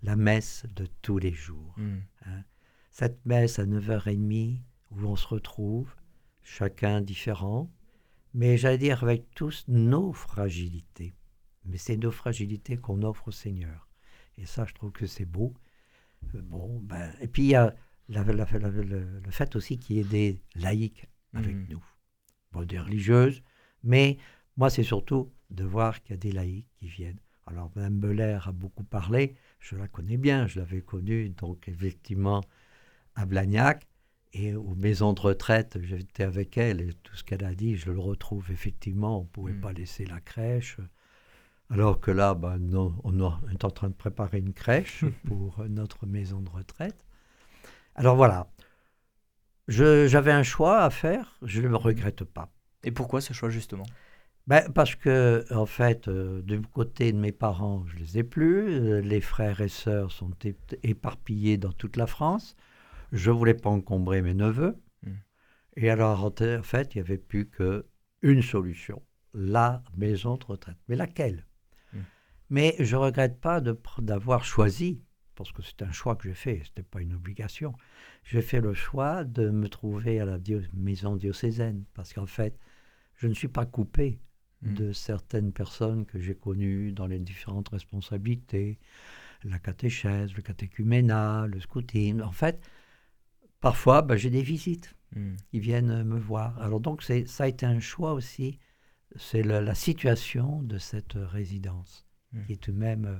la 0.04 0.16
messe 0.16 0.66
de 0.76 0.88
tous 1.02 1.18
les 1.18 1.34
jours. 1.34 1.74
Mm. 1.78 1.98
hein. 2.26 2.44
Cette 2.92 3.26
messe 3.26 3.60
à 3.60 3.66
9h30 3.66 4.62
où 4.92 5.06
on 5.06 5.16
se 5.16 5.28
retrouve, 5.28 5.94
chacun 6.44 7.02
différent, 7.02 7.70
mais 8.34 8.58
j'allais 8.58 8.78
dire 8.78 9.04
avec 9.04 9.32
tous 9.32 9.66
nos 9.68 10.14
fragilités. 10.14 11.16
Mais 11.66 11.78
c'est 11.78 11.98
nos 11.98 12.12
fragilités 12.12 12.78
qu'on 12.78 13.02
offre 13.02 13.30
au 13.30 13.32
Seigneur. 13.32 13.90
Et 14.38 14.46
ça, 14.46 14.66
je 14.66 14.74
trouve 14.74 14.92
que 14.92 15.08
c'est 15.08 15.26
beau. 15.26 15.54
Euh, 16.34 16.42
Bon, 16.44 16.80
ben, 16.82 17.12
et 17.22 17.28
puis 17.28 17.44
il 17.44 17.50
y 17.50 17.56
a 17.56 17.76
la- 18.10 18.24
la- 18.24 18.34
la- 18.46 18.70
le, 18.70 19.22
fait 19.32 19.56
aussi 19.56 19.78
qu'il 19.80 19.98
y 19.98 20.00
ait 20.00 20.04
des 20.04 20.40
laïcs 20.56 21.08
avec 21.34 21.56
Mhm. 21.56 21.68
nous. 21.70 21.84
Bon, 22.52 22.64
des 22.64 22.80
religieuses, 22.80 23.42
mais 23.84 24.18
moi, 24.58 24.70
c'est 24.70 24.84
surtout 24.84 25.32
de 25.50 25.64
voir 25.64 26.02
qu'il 26.02 26.12
y 26.12 26.14
a 26.14 26.18
des 26.18 26.32
laïcs 26.32 26.68
qui 26.78 26.88
viennent. 26.88 27.20
Alors, 27.46 27.72
Mme 27.76 28.00
Belair 28.00 28.48
a 28.48 28.52
beaucoup 28.52 28.84
parlé, 28.84 29.36
je 29.60 29.76
la 29.76 29.88
connais 29.88 30.18
bien, 30.18 30.48
je 30.48 30.60
l'avais 30.60 30.82
connue, 30.82 31.30
donc 31.30 31.68
effectivement, 31.68 32.42
à 33.16 33.26
Blagnac, 33.26 33.88
et 34.34 34.54
aux 34.56 34.76
maisons 34.76 35.14
de 35.14 35.22
retraite, 35.22 35.78
j'étais 35.82 36.24
avec 36.24 36.58
elle, 36.58 36.82
et 36.82 36.94
tout 37.04 37.16
ce 37.16 37.24
qu'elle 37.24 37.44
a 37.46 37.56
dit, 37.56 37.76
je 37.78 37.90
le 37.92 38.00
retrouve 38.00 38.52
effectivement, 38.52 39.20
on 39.20 39.24
ne 39.24 39.28
pouvait 39.28 39.54
Mm. 39.54 39.62
pas 39.62 39.74
laisser 39.74 40.06
la 40.06 40.20
crèche. 40.20 40.78
Alors 41.70 42.00
que 42.00 42.12
là, 42.12 42.36
ben, 42.36 42.58
non, 42.58 42.96
on 43.04 43.18
est 43.50 43.64
en 43.64 43.72
train 43.72 43.90
de 43.90 43.94
préparer 43.94 44.40
une 44.40 44.54
crèche 44.54 45.04
pour 45.26 45.64
notre 45.70 46.06
maison 46.06 46.42
de 46.42 46.50
retraite. 46.50 47.06
Alors 47.96 48.16
voilà, 48.16 48.50
j'avais 49.68 50.32
un 50.32 50.44
choix 50.44 50.82
à 50.82 50.90
faire, 50.90 51.38
je 51.42 51.62
ne 51.62 51.68
le 51.68 51.76
regrette 51.76 52.24
pas. 52.24 52.52
Et 52.84 52.92
pourquoi 52.92 53.22
ce 53.22 53.34
choix 53.34 53.50
justement? 53.50 53.86
Ben, 54.48 54.72
parce 54.74 54.94
que, 54.94 55.44
en 55.52 55.66
fait, 55.66 56.08
euh, 56.08 56.44
du 56.44 56.62
côté 56.62 57.12
de 57.12 57.18
mes 57.18 57.32
parents, 57.32 57.84
je 57.88 57.98
les 57.98 58.20
ai 58.20 58.24
plus. 58.24 58.68
euh, 58.70 59.02
les 59.02 59.20
frères 59.22 59.60
et 59.62 59.70
sœurs 59.70 60.12
sont 60.12 60.32
éparpillés 60.84 61.58
dans 61.58 61.72
toute 61.72 61.98
la 61.98 62.06
France. 62.06 62.56
Je 63.12 63.32
voulais 63.32 63.56
pas 63.56 63.72
encombrer 63.72 64.22
mes 64.22 64.36
neveux. 64.36 64.76
Mm. 65.02 65.12
Et 65.78 65.90
alors, 65.90 66.24
en 66.24 66.62
fait, 66.62 66.94
il 66.94 66.98
n'y 66.98 67.02
avait 67.02 67.18
plus 67.18 67.50
qu'une 67.50 68.42
solution 68.44 69.02
la 69.34 69.82
maison 69.98 70.38
de 70.38 70.46
retraite. 70.46 70.78
Mais 70.88 70.96
laquelle? 70.96 71.48
Mm. 71.92 72.00
Mais 72.52 72.76
je 72.80 72.96
regrette 72.96 73.42
pas 73.42 73.62
d'avoir 73.62 74.46
choisi, 74.46 75.02
parce 75.36 75.52
que 75.52 75.62
c'est 75.62 75.82
un 75.82 75.92
choix 75.92 76.16
que 76.16 76.28
j'ai 76.28 76.34
fait, 76.36 76.58
ce 76.64 76.70
n'était 76.70 76.84
pas 76.84 77.02
une 77.02 77.14
obligation. 77.14 77.74
J'ai 78.24 78.42
fait 78.42 78.62
le 78.62 78.74
choix 78.74 79.24
de 79.24 79.50
me 79.50 79.68
trouver 79.70 80.20
à 80.20 80.26
la 80.26 80.38
dio- 80.40 80.62
maison 80.74 81.16
diocésaine, 81.16 81.84
parce 81.94 82.14
qu'en 82.14 82.26
fait, 82.26 82.58
je 83.16 83.28
ne 83.28 83.34
suis 83.34 83.48
pas 83.50 83.66
coupé 83.66 84.20
Mm. 84.62 84.74
de 84.74 84.94
certaines 84.94 85.52
personnes 85.52 86.06
que 86.06 86.20
j'ai 86.20 86.34
connues 86.36 86.92
dans 86.94 87.08
les 87.08 87.20
différentes 87.20 87.70
responsabilités, 87.70 88.80
la 89.44 89.60
catéchèse, 89.60 90.34
le 90.34 90.42
catéchuménat, 90.42 91.46
le 91.48 91.60
scouting. 91.60 92.22
En 92.22 92.32
fait, 92.32 92.60
parfois, 93.60 94.02
ben, 94.02 94.16
j'ai 94.16 94.30
des 94.30 94.42
visites 94.42 94.96
Mm. 95.16 95.36
qui 95.52 95.60
viennent 95.60 96.04
me 96.04 96.18
voir. 96.20 96.58
Alors 96.62 96.80
donc, 96.80 97.04
ça 97.04 97.44
a 97.44 97.48
été 97.48 97.66
un 97.66 97.80
choix 97.80 98.14
aussi. 98.14 98.60
C'est 99.18 99.44
la 99.44 99.76
situation 99.76 100.62
de 100.64 100.78
cette 100.78 101.14
résidence 101.16 102.06
Mm. 102.34 102.44
qui 102.46 102.54
est 102.54 102.58
tout 102.58 102.72
de 102.72 102.78
même 102.78 103.06
euh, 103.06 103.20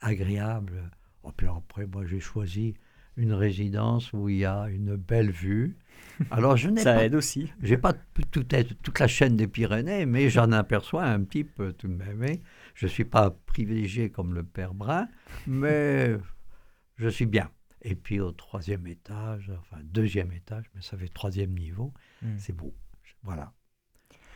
agréable. 0.00 0.90
Oh, 1.28 1.32
puis 1.36 1.46
après, 1.46 1.86
moi, 1.86 2.04
j'ai 2.06 2.20
choisi 2.20 2.74
une 3.16 3.32
résidence 3.32 4.12
où 4.12 4.28
il 4.28 4.38
y 4.38 4.44
a 4.44 4.68
une 4.68 4.96
belle 4.96 5.30
vue. 5.30 5.76
Alors, 6.30 6.56
je 6.56 6.68
n'ai 6.70 6.80
Ça 6.80 6.94
pas, 6.94 7.04
aide 7.04 7.14
aussi. 7.14 7.52
j'ai 7.62 7.76
pas 7.76 7.92
t- 7.92 8.22
tout 8.30 8.46
être- 8.54 8.74
toute 8.82 8.98
la 9.00 9.08
chaîne 9.08 9.36
des 9.36 9.48
Pyrénées, 9.48 10.06
mais 10.06 10.30
j'en 10.30 10.52
aperçois 10.52 11.04
un 11.04 11.22
petit 11.24 11.44
peu 11.44 11.72
tout 11.72 11.88
de 11.88 11.94
même. 11.94 12.22
hein. 12.22 12.36
Je 12.74 12.86
ne 12.86 12.90
suis 12.90 13.04
pas 13.04 13.30
privilégié 13.46 14.10
comme 14.10 14.34
le 14.34 14.42
père 14.44 14.72
Brun, 14.74 15.08
mais 15.46 16.16
je 16.96 17.08
suis 17.08 17.26
bien. 17.26 17.50
Et 17.82 17.94
puis 17.94 18.20
au 18.20 18.32
troisième 18.32 18.86
étage, 18.86 19.50
enfin 19.58 19.78
deuxième 19.84 20.32
étage, 20.32 20.64
mais 20.74 20.80
ça 20.82 20.96
fait 20.96 21.08
troisième 21.08 21.52
niveau, 21.58 21.92
Mm. 22.22 22.36
c'est 22.38 22.52
beau. 22.52 22.74
Voilà. 23.22 23.52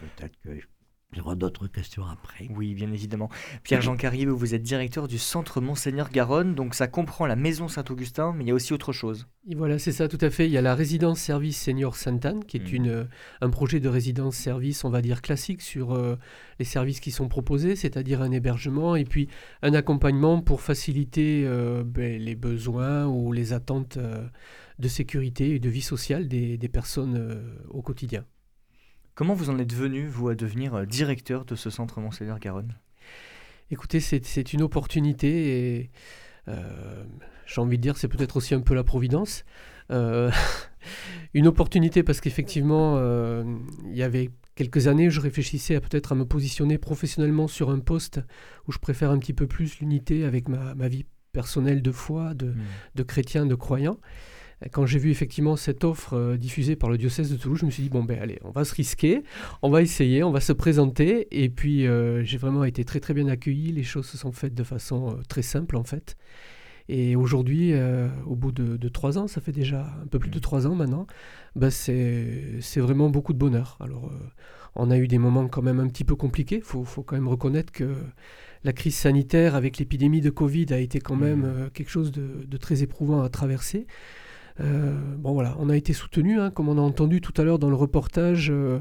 Peut-être 0.01 0.37
qu'il 1.13 1.23
y 1.23 1.27
aura 1.27 1.35
d'autres 1.35 1.67
questions 1.67 2.05
après. 2.07 2.49
Oui, 2.51 2.75
bien 2.75 2.91
évidemment. 2.91 3.29
Pierre-Jean 3.63 3.97
Carrier, 3.97 4.25
vous 4.27 4.55
êtes 4.55 4.63
directeur 4.63 5.09
du 5.09 5.19
centre 5.19 5.61
Monseigneur 5.61 6.09
Garonne, 6.11 6.55
donc 6.55 6.75
ça 6.75 6.89
comprend 6.89 7.27
la 7.27 7.37
maison 7.37 7.69
Saint-Augustin, 7.69 8.33
mais 8.35 8.45
il 8.45 8.49
y 8.49 8.51
a 8.51 8.55
aussi 8.55 8.73
autre 8.73 8.93
chose. 8.93 9.27
Et 9.49 9.55
voilà, 9.55 9.79
c'est 9.79 9.93
ça, 9.93 10.09
tout 10.09 10.19
à 10.21 10.31
fait. 10.31 10.47
Il 10.47 10.53
y 10.53 10.59
a 10.59 10.63
la 10.63 10.75
résidence 10.75 11.19
service 11.19 11.61
senior 11.61 11.97
Sainte-Anne, 11.97 12.45
qui 12.45 12.57
est 12.57 12.73
une, 12.73 12.89
euh, 12.89 13.05
un 13.41 13.51
projet 13.51 13.81
de 13.81 13.89
résidence 13.89 14.37
service, 14.37 14.85
on 14.85 14.91
va 14.91 15.03
dire 15.03 15.21
classique, 15.21 15.61
sur 15.61 15.93
euh, 15.93 16.17
les 16.59 16.65
services 16.65 17.01
qui 17.01 17.11
sont 17.11 17.29
proposés, 17.29 17.77
c'est-à-dire 17.77 18.23
un 18.23 18.31
hébergement 18.31 18.97
et 18.97 19.05
puis 19.05 19.29
un 19.63 19.75
accompagnement 19.75 20.41
pour 20.41 20.63
faciliter 20.63 21.45
euh, 21.45 21.83
ben, 21.85 22.21
les 22.21 22.37
besoins 22.37 23.07
ou 23.07 23.33
les 23.33 23.53
attentes 23.53 23.97
euh, 23.97 24.27
de 24.79 24.89
sécurité 24.89 25.55
et 25.55 25.59
de 25.59 25.69
vie 25.69 25.83
sociale 25.83 26.29
des, 26.29 26.57
des 26.57 26.69
personnes 26.69 27.17
euh, 27.17 27.43
au 27.71 27.83
quotidien. 27.83 28.25
Comment 29.15 29.35
vous 29.35 29.51
en 29.51 29.59
êtes 29.59 29.75
venu, 29.75 30.07
vous, 30.07 30.29
à 30.29 30.35
devenir 30.35 30.75
euh, 30.75 30.87
directeur 30.87 31.45
de 31.45 31.55
ce 31.55 31.69
centre 31.69 32.01
Monseigneur 32.01 32.39
Garonne 32.39 32.75
Écoutez, 33.71 34.01
c'est 34.01 34.53
une 34.53 34.63
opportunité 34.63 35.79
et 35.79 35.91
euh, 36.49 37.05
j'ai 37.47 37.61
envie 37.61 37.79
de 37.79 37.83
dire 37.83 37.97
c'est 37.97 38.09
peut-être 38.09 38.37
aussi 38.37 38.55
un 38.55 38.61
peu 38.61 38.75
la 38.75 38.85
providence. 38.85 39.45
Euh, 39.91 40.31
une 41.35 41.47
opportunité 41.47 42.03
parce 42.03 42.21
qu'effectivement, 42.21 42.97
euh, 42.97 43.45
il 43.87 43.97
y 43.97 44.03
avait 44.03 44.31
quelques 44.55 44.89
années, 44.89 45.11
je 45.11 45.21
réfléchissais 45.21 45.75
à 45.75 45.81
peut-être 45.81 46.13
à 46.13 46.15
me 46.15 46.25
positionner 46.25 46.79
professionnellement 46.79 47.49
sur 47.49 47.71
un 47.71 47.79
poste 47.79 48.21
où 48.67 48.73
je 48.73 48.79
préfère 48.79 49.11
un 49.11 49.19
petit 49.19 49.33
peu 49.33 49.47
plus 49.47 49.81
l'unité 49.81 50.25
avec 50.25 50.49
ma, 50.49 50.75
ma 50.75 50.89
vie 50.89 51.07
personnelle 51.33 51.83
de 51.83 51.93
foi, 51.93 52.35
de, 52.35 52.55
de 52.95 53.03
chrétien, 53.03 53.47
de 53.47 53.55
croyant. 53.55 53.99
Quand 54.71 54.87
j'ai 54.87 54.99
vu 54.99 55.11
effectivement 55.11 55.57
cette 55.57 55.83
offre 55.83 56.15
euh, 56.15 56.37
diffusée 56.37 56.77
par 56.77 56.91
le 56.91 56.99
diocèse 56.99 57.31
de 57.31 57.37
Toulouse, 57.37 57.59
je 57.61 57.67
me 57.67 57.71
suis 57.71 57.83
dit, 57.83 57.89
bon 57.89 58.05
ben 58.05 58.19
allez, 58.21 58.39
on 58.45 58.51
va 58.51 58.65
se 58.65 58.75
risquer, 58.75 59.23
on 59.63 59.71
va 59.71 59.83
essayer, 59.83 60.23
on 60.23 60.31
va 60.31 60.41
se 60.41 60.53
présenter. 60.53 61.27
Et 61.31 61.49
puis 61.49 61.87
euh, 61.87 62.23
j'ai 62.25 62.39
vraiment 62.39 62.65
été 62.65 62.85
très 62.85 63.01
très 63.01 63.15
bien 63.15 63.27
accueilli, 63.29 63.73
les 63.73 63.83
choses 63.83 64.07
se 64.07 64.17
sont 64.17 64.33
faites 64.33 64.55
de 64.55 64.63
façon 64.63 65.11
euh, 65.11 65.23
très 65.29 65.43
simple 65.43 65.77
en 65.77 65.85
fait. 65.85 66.17
Et 66.89 67.17
aujourd'hui, 67.17 67.73
euh, 67.73 68.09
au 68.27 68.35
bout 68.35 68.53
de, 68.53 68.77
de 68.77 68.89
trois 68.89 69.17
ans, 69.17 69.29
ça 69.29 69.41
fait 69.41 69.53
déjà 69.53 69.95
un 70.03 70.07
peu 70.07 70.19
plus 70.19 70.31
de 70.31 70.39
trois 70.39 70.67
ans 70.67 70.75
maintenant, 70.75 71.07
bah 71.57 71.71
c'est 71.71 72.61
c'est 72.61 72.81
vraiment 72.81 73.09
beaucoup 73.09 73.33
de 73.33 73.39
bonheur. 73.39 73.77
Alors 73.81 74.11
on 74.75 74.91
a 74.91 74.99
eu 74.99 75.07
des 75.07 75.19
moments 75.19 75.49
quand 75.49 75.63
même 75.63 75.81
un 75.81 75.89
petit 75.89 76.05
peu 76.05 76.17
compliqués, 76.17 76.57
il 76.57 76.63
faut, 76.63 76.85
faut 76.85 77.03
quand 77.03 77.17
même 77.17 77.29
reconnaître 77.29 77.73
que 77.73 77.95
la 78.65 78.73
crise 78.73 78.95
sanitaire 78.95 79.55
avec 79.55 79.79
l'épidémie 79.79 80.21
de 80.21 80.31
Covid 80.31 80.67
a 80.71 80.79
été 80.79 81.01
quand 81.01 81.17
même 81.17 81.45
euh, 81.45 81.69
quelque 81.71 81.91
chose 81.91 82.13
de, 82.13 82.45
de 82.47 82.57
très 82.57 82.83
éprouvant 82.83 83.23
à 83.23 83.29
traverser. 83.29 83.87
Euh, 84.61 85.17
bon 85.17 85.33
voilà, 85.33 85.57
on 85.59 85.69
a 85.69 85.77
été 85.77 85.93
soutenu, 85.93 86.41
hein, 86.41 86.51
comme 86.51 86.69
on 86.69 86.79
a 86.79 86.81
entendu 86.81 87.21
tout 87.21 87.33
à 87.41 87.45
l'heure 87.45 87.59
dans 87.59 87.71
le 87.71 87.77
reportage. 87.77 88.51
euh, 88.51 88.81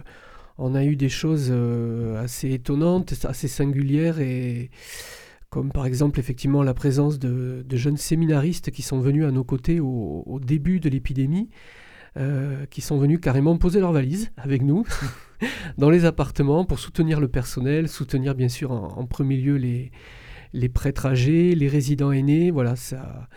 on 0.57 0.75
a 0.75 0.83
eu 0.83 0.95
des 0.95 1.09
choses 1.09 1.47
euh, 1.49 2.21
assez 2.21 2.51
étonnantes, 2.51 3.13
assez 3.23 3.47
singulières 3.47 4.19
et 4.19 4.69
comme 5.49 5.71
par 5.71 5.85
exemple 5.85 6.19
effectivement 6.19 6.61
la 6.63 6.73
présence 6.73 7.19
de, 7.19 7.65
jeunes 7.71 7.97
séminaristes 7.97 8.71
qui 8.71 8.81
sont 8.81 8.99
venus 8.99 9.25
à 9.25 9.31
nos 9.31 9.43
côtés 9.43 9.79
au, 9.79 10.39
début 10.41 10.79
de 10.79 10.87
l'épidémie, 10.89 11.49
qui 12.69 12.81
sont 12.81 12.97
venus 12.97 13.19
carrément 13.21 13.57
poser 13.57 13.79
leurs 13.79 13.91
valises 13.91 14.31
avec 14.37 14.61
nous 14.61 14.85
dans 15.77 15.89
les 15.89 16.05
appartements 16.05 16.63
pour 16.63 16.79
soutenir 16.79 17.19
le 17.19 17.27
personnel, 17.27 17.89
soutenir 17.89 18.35
bien 18.35 18.49
sûr 18.49 18.71
en, 18.71 18.97
en 18.97 19.05
premier 19.05 19.35
lieu 19.35 19.55
les, 19.55 19.91
les 20.53 20.69
prêtres 20.69 21.05
âgés, 21.05 21.55
les 21.55 21.67
résidents 21.67 22.11
aînés. 22.11 22.51
Voilà, 22.51 22.75
ça, 22.75 23.27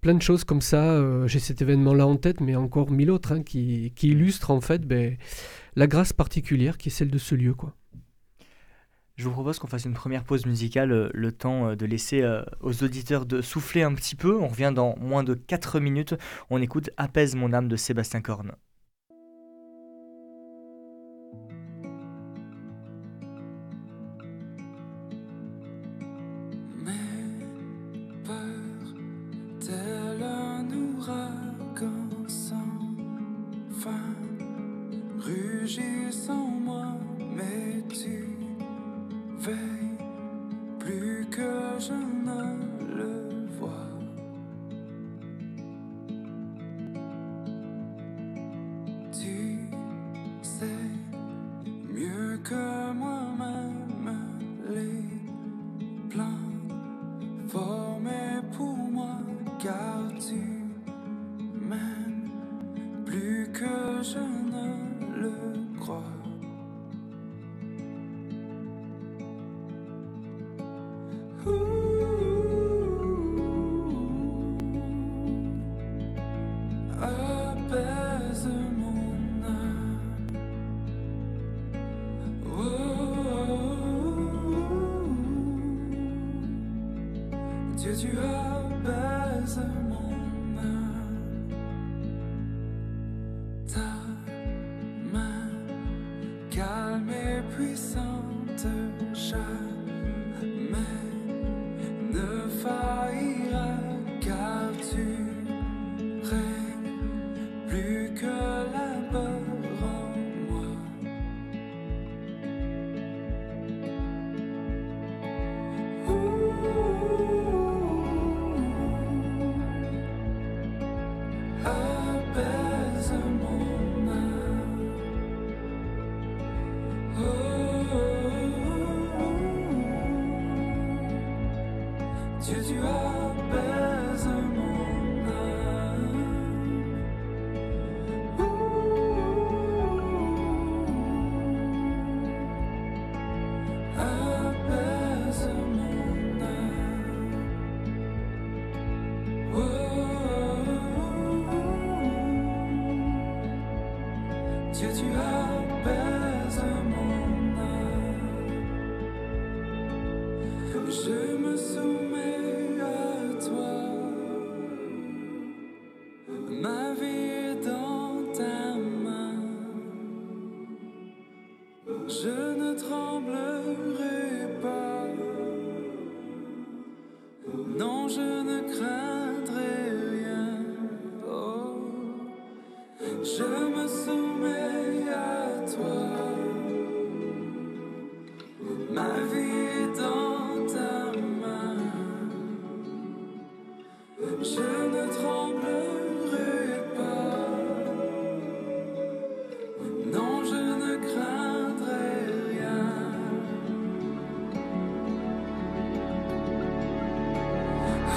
plein 0.00 0.14
de 0.14 0.22
choses 0.22 0.44
comme 0.44 0.60
ça. 0.60 1.26
J'ai 1.26 1.38
cet 1.38 1.62
événement-là 1.62 2.06
en 2.06 2.16
tête, 2.16 2.40
mais 2.40 2.56
encore 2.56 2.90
mille 2.90 3.10
autres 3.10 3.32
hein, 3.32 3.42
qui, 3.42 3.92
illustrent 4.02 4.50
en 4.50 4.60
fait 4.60 4.86
ben, 4.86 5.16
la 5.74 5.86
grâce 5.86 6.12
particulière 6.12 6.78
qui 6.78 6.88
est 6.88 6.92
celle 6.92 7.10
de 7.10 7.18
ce 7.18 7.34
lieu. 7.34 7.54
Quoi. 7.54 7.74
Je 9.16 9.24
vous 9.24 9.30
propose 9.30 9.58
qu'on 9.58 9.66
fasse 9.66 9.84
une 9.84 9.94
première 9.94 10.24
pause 10.24 10.46
musicale, 10.46 11.10
le 11.12 11.32
temps 11.32 11.74
de 11.74 11.86
laisser 11.86 12.22
aux 12.60 12.84
auditeurs 12.84 13.26
de 13.26 13.40
souffler 13.40 13.82
un 13.82 13.94
petit 13.94 14.14
peu. 14.14 14.36
On 14.36 14.48
revient 14.48 14.72
dans 14.74 14.96
moins 14.98 15.24
de 15.24 15.34
4 15.34 15.80
minutes. 15.80 16.14
On 16.50 16.60
écoute 16.60 16.90
Apaise 16.96 17.34
mon 17.34 17.52
âme 17.52 17.68
de 17.68 17.76
Sébastien 17.76 18.20
Corne. 18.20 18.52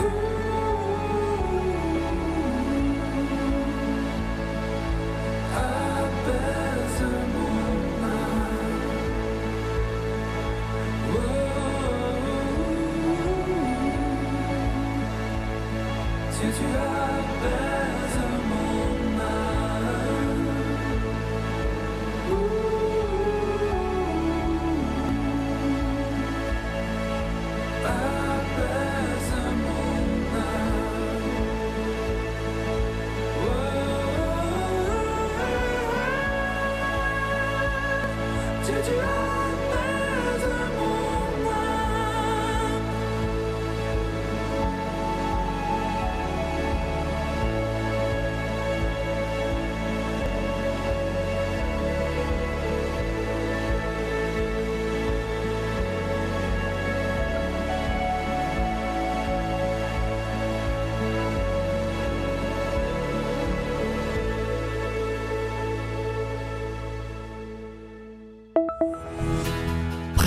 Ooh. 0.02 0.26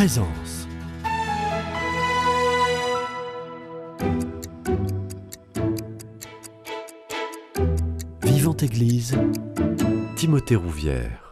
présence. 0.02 0.66
Vivante 8.24 8.64
Église, 8.64 9.16
Timothée 10.16 10.56
Rouvière. 10.56 11.31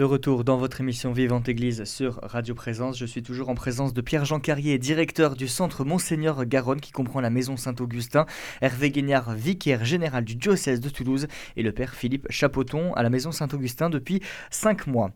De 0.00 0.04
retour 0.04 0.44
dans 0.44 0.56
votre 0.56 0.80
émission 0.80 1.12
Vivante 1.12 1.50
Église 1.50 1.84
sur 1.84 2.20
Radio 2.22 2.54
Présence, 2.54 2.96
je 2.96 3.04
suis 3.04 3.22
toujours 3.22 3.50
en 3.50 3.54
présence 3.54 3.92
de 3.92 4.00
Pierre-Jean 4.00 4.40
Carrier, 4.40 4.78
directeur 4.78 5.36
du 5.36 5.46
centre 5.46 5.84
Monseigneur 5.84 6.46
Garonne 6.46 6.80
qui 6.80 6.90
comprend 6.90 7.20
la 7.20 7.28
maison 7.28 7.58
Saint-Augustin, 7.58 8.24
Hervé 8.62 8.90
Guignard, 8.90 9.34
vicaire 9.34 9.84
général 9.84 10.24
du 10.24 10.36
diocèse 10.36 10.80
de 10.80 10.88
Toulouse 10.88 11.28
et 11.56 11.62
le 11.62 11.72
père 11.72 11.92
Philippe 11.92 12.26
Chapoton 12.30 12.94
à 12.94 13.02
la 13.02 13.10
maison 13.10 13.30
Saint-Augustin 13.30 13.90
depuis 13.90 14.22
5 14.48 14.86
mois. 14.86 15.10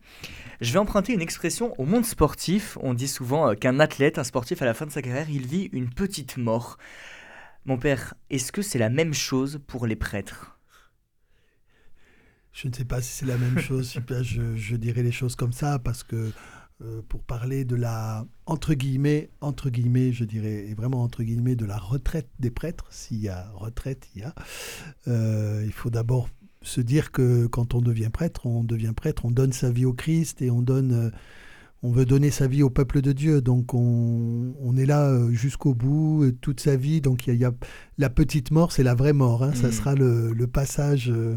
Je 0.60 0.70
vais 0.70 0.78
emprunter 0.78 1.14
une 1.14 1.22
expression 1.22 1.72
au 1.80 1.86
monde 1.86 2.04
sportif. 2.04 2.76
On 2.82 2.92
dit 2.92 3.08
souvent 3.08 3.48
euh, 3.48 3.54
qu'un 3.54 3.80
athlète, 3.80 4.18
un 4.18 4.24
sportif 4.24 4.60
à 4.60 4.66
la 4.66 4.74
fin 4.74 4.84
de 4.84 4.92
sa 4.92 5.00
carrière, 5.00 5.30
il 5.30 5.46
vit 5.46 5.70
une 5.72 5.88
petite 5.88 6.36
mort. 6.36 6.76
Mon 7.64 7.78
père, 7.78 8.12
est-ce 8.28 8.52
que 8.52 8.60
c'est 8.60 8.78
la 8.78 8.90
même 8.90 9.14
chose 9.14 9.60
pour 9.66 9.86
les 9.86 9.96
prêtres? 9.96 10.53
Je 12.54 12.68
ne 12.68 12.72
sais 12.72 12.84
pas 12.84 13.02
si 13.02 13.12
c'est 13.12 13.26
la 13.26 13.36
même 13.36 13.58
chose, 13.58 13.98
je, 14.22 14.56
je, 14.56 14.76
dirais 14.76 15.02
les 15.02 15.12
choses 15.12 15.34
comme 15.34 15.52
ça, 15.52 15.80
parce 15.80 16.04
que 16.04 16.30
euh, 16.82 17.02
pour 17.08 17.22
parler 17.24 17.64
de 17.64 17.74
la, 17.74 18.24
entre 18.46 18.74
guillemets, 18.74 19.28
entre 19.40 19.70
guillemets, 19.70 20.12
je 20.12 20.24
dirais, 20.24 20.66
et 20.68 20.74
vraiment 20.74 21.02
entre 21.02 21.24
guillemets, 21.24 21.56
de 21.56 21.66
la 21.66 21.76
retraite 21.76 22.28
des 22.38 22.50
prêtres, 22.50 22.86
s'il 22.90 23.18
y 23.18 23.28
a 23.28 23.50
retraite, 23.54 24.08
il 24.14 24.22
y 24.22 24.24
a, 24.24 24.34
euh, 25.08 25.62
il 25.66 25.72
faut 25.72 25.90
d'abord 25.90 26.28
se 26.62 26.80
dire 26.80 27.10
que 27.10 27.46
quand 27.48 27.74
on 27.74 27.82
devient 27.82 28.10
prêtre, 28.10 28.46
on 28.46 28.62
devient 28.62 28.94
prêtre, 28.96 29.24
on 29.24 29.32
donne 29.32 29.52
sa 29.52 29.70
vie 29.70 29.84
au 29.84 29.92
Christ 29.92 30.40
et 30.40 30.50
on 30.50 30.62
donne... 30.62 31.12
On 31.86 31.90
veut 31.90 32.06
donner 32.06 32.30
sa 32.30 32.46
vie 32.46 32.62
au 32.62 32.70
peuple 32.70 33.02
de 33.02 33.12
Dieu, 33.12 33.42
donc 33.42 33.74
on, 33.74 34.74
est 34.74 34.86
là 34.86 35.10
euh, 35.10 35.30
jusqu'au 35.32 35.74
bout, 35.74 36.22
euh, 36.24 36.32
toute 36.32 36.60
sa 36.60 36.76
vie. 36.76 37.02
Donc 37.02 37.26
il 37.26 37.34
y, 37.34 37.44
a 37.44 37.52
la 37.98 38.08
petite 38.08 38.52
mort, 38.52 38.72
c'est 38.72 38.82
la 38.82 38.94
vraie 38.94 39.12
mort. 39.12 39.44
Hein. 39.44 39.52
Ça 39.54 39.68
mm. 39.68 39.72
sera 39.72 39.94
le, 39.94 40.46
passage, 40.46 41.12
euh, 41.12 41.36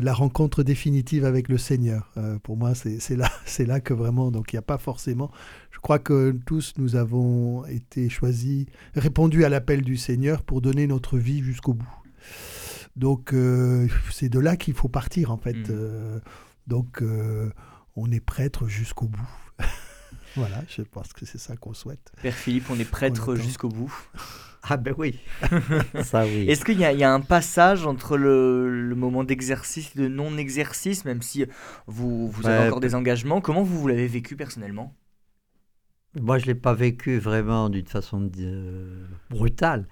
la 0.00 0.12
rencontre 0.12 0.64
définitive 0.64 1.24
avec 1.24 1.48
le 1.48 1.58
Seigneur. 1.58 2.12
pour 2.42 2.56
moi, 2.56 2.74
c'est 2.74 3.14
là, 3.14 3.30
c'est 3.46 3.64
là 3.64 3.78
que 3.78 3.94
vraiment. 3.94 4.32
Donc 4.32 4.52
il 4.52 4.56
n'y 4.56 4.58
a 4.58 4.62
pas 4.62 4.78
forcément. 4.78 5.30
Je 5.70 5.78
crois 5.78 6.00
que 6.00 6.36
tous 6.44 6.74
nous 6.76 6.96
avons 6.96 7.64
été 7.66 8.08
choisis, 8.08 8.66
répondu 8.96 9.44
à 9.44 9.48
l'appel 9.48 9.82
du 9.82 9.96
Seigneur 9.96 10.42
pour 10.42 10.60
donner 10.60 10.88
notre 10.88 11.18
vie 11.18 11.40
jusqu'au 11.40 11.74
bout. 11.74 12.02
Donc 12.96 13.32
c'est 14.10 14.28
de 14.28 14.40
là 14.40 14.56
qu'il 14.56 14.74
faut 14.74 14.88
partir 14.88 15.30
en 15.30 15.36
fait. 15.36 15.70
Mm. 15.70 16.20
donc 16.66 17.00
on 17.94 18.10
est 18.10 18.20
prêtre 18.20 18.66
jusqu'au 18.66 19.06
bout. 19.06 19.30
voilà, 20.36 20.62
je 20.68 20.82
pense 20.82 21.12
que 21.12 21.26
c'est 21.26 21.38
ça 21.38 21.56
qu'on 21.56 21.74
souhaite. 21.74 22.12
Père 22.22 22.34
Philippe, 22.34 22.70
on 22.70 22.78
est 22.78 22.90
prêtre 22.90 23.34
jusqu'au 23.34 23.68
bout. 23.68 23.92
Ah 24.64 24.76
ben 24.76 24.94
oui, 24.96 25.18
ça 26.04 26.24
oui. 26.24 26.48
Est-ce 26.48 26.64
qu'il 26.64 26.78
y, 26.78 26.84
a 26.84 27.12
un 27.12 27.20
passage 27.20 27.84
entre 27.84 28.16
le, 28.16 28.94
moment 28.94 29.24
d'exercice 29.24 29.90
et 29.96 29.98
de 29.98 30.06
non-exercice, 30.06 31.04
même 31.04 31.20
si 31.20 31.44
vous, 31.88 32.28
vous 32.30 32.46
avez 32.46 32.68
encore 32.68 32.78
des 32.78 32.94
engagements 32.94 33.40
Comment 33.40 33.64
vous, 33.64 33.80
vous 33.80 33.88
l'avez 33.88 34.06
vécu 34.06 34.36
personnellement? 34.36 34.94
Moi, 36.20 36.38
je 36.38 36.44
ne 36.44 36.48
l'ai 36.48 36.54
pas 36.54 36.74
vécu 36.74 37.18
vraiment 37.18 37.70
d'une 37.70 37.86
façon 37.88 38.30
brutale, 39.30 39.88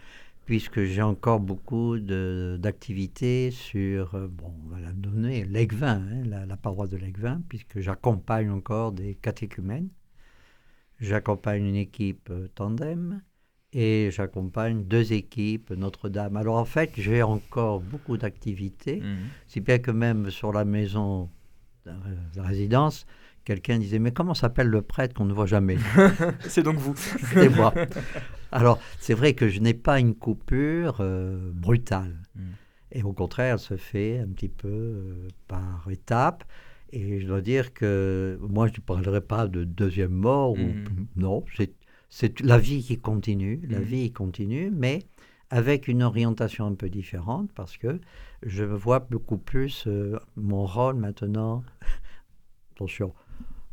puisque 0.51 0.83
j'ai 0.83 1.01
encore 1.01 1.39
beaucoup 1.39 2.01
d'activités 2.01 3.53
sur, 3.53 4.17
euh, 4.17 4.27
bon, 4.27 4.53
on 4.65 4.69
va 4.71 4.81
la 4.81 4.93
donner, 4.93 5.45
l'Aiguevin, 5.45 6.03
hein, 6.03 6.25
la, 6.25 6.45
la, 6.45 6.57
paroisse 6.57 6.91
de 6.91 6.97
l'Aiguevin, 6.97 7.41
puisque 7.49 7.79
j'accompagne 7.79 8.51
encore 8.51 8.91
des 8.91 9.15
catéchumènes. 9.15 9.91
J'accompagne 10.99 11.67
une 11.67 11.77
équipe 11.77 12.31
euh, 12.31 12.49
tandem 12.53 13.23
et 13.73 14.09
j'accompagne 14.11 14.83
deux 14.83 15.13
équipes 15.13 15.71
Notre-Dame. 15.71 16.37
Alors 16.37 16.57
en 16.57 16.65
fait, 16.65 16.91
j'ai 16.97 17.23
encore 17.23 17.79
beaucoup 17.79 18.17
d'activités, 18.17 19.03
mmh. 19.03 19.17
si 19.47 19.61
bien 19.61 19.79
que 19.79 19.93
même 19.93 20.31
sur 20.31 20.53
la 20.53 20.65
maison 20.65 21.31
de 21.87 22.41
résidence, 22.41 23.07
quelqu'un 23.45 23.79
disait 23.79 23.99
Mais 23.99 24.13
comment 24.13 24.35
s'appelle 24.35 24.69
le 24.69 24.83
prêtre 24.83 25.15
qu'on 25.15 25.25
ne 25.25 25.33
voit 25.33 25.47
jamais 25.47 25.79
C'est 26.41 26.63
donc 26.63 26.77
vous. 26.77 26.95
C'est 26.97 27.49
moi. 27.49 27.75
Alors, 28.53 28.81
c'est 28.99 29.15
vrai 29.15 29.35
que 29.35 29.49
je 29.49 29.61
n'ai 29.61 29.75
pas 29.75 30.01
une 30.01 30.15
coupure 30.15 30.99
euh, 31.01 31.51
brutale. 31.53 32.21
Mmh. 32.35 32.41
Et 32.93 33.03
au 33.03 33.13
contraire, 33.13 33.55
elle 33.55 33.59
se 33.61 33.77
fait 33.77 34.19
un 34.19 34.29
petit 34.29 34.49
peu 34.49 34.69
euh, 34.69 35.29
par 35.47 35.87
étapes. 35.91 36.45
Et 36.93 37.21
je 37.21 37.27
dois 37.27 37.41
dire 37.41 37.73
que 37.73 38.39
moi, 38.43 38.67
je 38.67 38.73
ne 38.73 38.81
parlerai 38.81 39.21
pas 39.21 39.47
de 39.47 39.65
deuxième 39.65 40.13
mort. 40.13 40.53
Ou, 40.53 40.57
mhm. 40.57 41.07
non, 41.17 41.45
c'est 42.09 42.41
la 42.41 42.59
vie 42.59 42.83
qui 42.83 42.99
continue. 42.99 43.61
La 43.69 43.79
mhm. 43.79 43.85
vie 43.85 44.13
continue, 44.13 44.71
mais 44.73 45.01
avec 45.51 45.89
une 45.89 46.03
orientation 46.03 46.67
un 46.67 46.75
peu 46.75 46.89
différente 46.89 47.51
parce 47.55 47.77
que 47.77 48.01
je 48.43 48.65
vois 48.65 49.01
beaucoup 49.01 49.39
plus 49.39 49.85
euh, 49.87 50.19
mon 50.37 50.65
rôle 50.65 50.97
maintenant, 50.97 51.65
attention, 52.75 53.13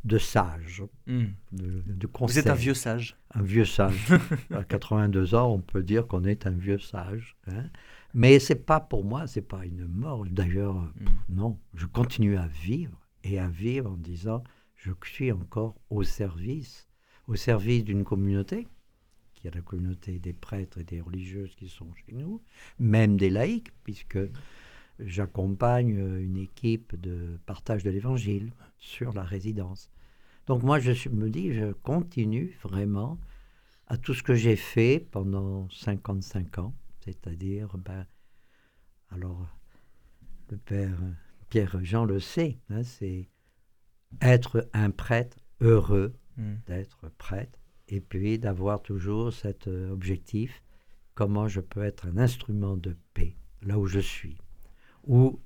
de 0.07 0.17
sage, 0.17 0.83
mhm. 1.05 1.33
de, 1.51 2.09
Vous 2.19 2.39
êtes 2.39 2.47
un 2.47 2.55
vieux 2.55 2.73
sage. 2.73 3.17
Un 3.33 3.41
vieux 3.41 3.65
sage. 3.65 4.13
à 4.53 4.63
82 4.63 5.35
ans, 5.35 5.51
on 5.51 5.59
peut 5.59 5.83
dire 5.83 6.07
qu'on 6.07 6.23
est 6.23 6.47
un 6.47 6.51
vieux 6.51 6.79
sage. 6.79 7.35
Hein. 7.47 7.65
Mais 8.13 8.39
c'est 8.39 8.65
pas 8.65 8.79
pour 8.79 9.03
moi, 9.03 9.27
c'est 9.27 9.41
pas 9.41 9.65
une 9.65 9.85
mort. 9.85 10.25
D'ailleurs, 10.25 10.91
non, 11.29 11.59
je 11.75 11.85
continue 11.85 12.37
à 12.37 12.47
vivre 12.47 12.97
et 13.23 13.37
à 13.37 13.49
vivre 13.49 13.91
en 13.91 13.97
disant 13.97 14.43
je 14.75 14.91
suis 15.03 15.31
encore 15.31 15.75
au 15.89 16.03
service, 16.03 16.87
au 17.27 17.35
service 17.35 17.83
d'une 17.83 18.05
communauté, 18.05 18.67
qui 19.33 19.47
est 19.47 19.53
la 19.53 19.61
communauté 19.61 20.19
des 20.19 20.33
prêtres 20.33 20.79
et 20.79 20.83
des 20.83 21.01
religieuses 21.01 21.53
qui 21.55 21.67
sont 21.67 21.93
chez 21.95 22.13
nous, 22.13 22.41
même 22.79 23.17
des 23.17 23.29
laïcs, 23.29 23.71
puisque 23.83 24.19
j'accompagne 24.99 25.97
une 25.97 26.37
équipe 26.37 26.95
de 26.95 27.39
partage 27.45 27.83
de 27.83 27.89
l'évangile 27.89 28.51
sur 28.77 29.13
la 29.13 29.23
résidence. 29.23 29.91
Donc 30.47 30.63
moi, 30.63 30.79
je 30.79 31.09
me 31.09 31.29
dis, 31.29 31.53
je 31.53 31.73
continue 31.73 32.57
vraiment 32.63 33.19
à 33.87 33.97
tout 33.97 34.13
ce 34.13 34.23
que 34.23 34.33
j'ai 34.33 34.55
fait 34.55 35.05
pendant 35.11 35.69
55 35.69 36.57
ans, 36.59 36.73
c'est-à-dire, 37.01 37.77
ben, 37.77 38.05
alors, 39.09 39.47
le 40.49 40.57
Père 40.57 40.97
Pierre-Jean 41.49 42.05
le 42.05 42.19
sait, 42.19 42.59
hein, 42.69 42.83
c'est 42.83 43.29
être 44.21 44.69
un 44.73 44.89
prêtre 44.89 45.37
heureux 45.61 46.13
hmm. 46.37 46.55
d'être 46.65 47.09
prêtre 47.17 47.59
et 47.87 48.01
puis 48.01 48.39
d'avoir 48.39 48.81
toujours 48.81 49.33
cet 49.33 49.67
euh, 49.67 49.89
objectif, 49.91 50.63
comment 51.13 51.47
je 51.47 51.61
peux 51.61 51.83
être 51.83 52.07
un 52.07 52.17
instrument 52.17 52.77
de 52.77 52.95
paix 53.13 53.35
là 53.61 53.79
où 53.79 53.87
je 53.87 53.99
suis, 53.99 54.37
ou 55.05 55.39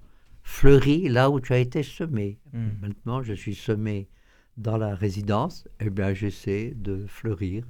fleurir 0.43 1.11
là 1.11 1.29
où 1.29 1.39
tu 1.39 1.53
as 1.53 1.59
été 1.59 1.83
semé. 1.83 2.39
Hmm. 2.53 2.69
Maintenant, 2.81 3.21
je 3.21 3.33
suis 3.33 3.55
semé 3.55 4.09
dans 4.57 4.77
la 4.77 4.95
résidence, 4.95 5.67
eh 5.79 5.89
bien 5.89 6.13
j'essaie 6.13 6.73
de 6.75 7.05
fleurir, 7.07 7.65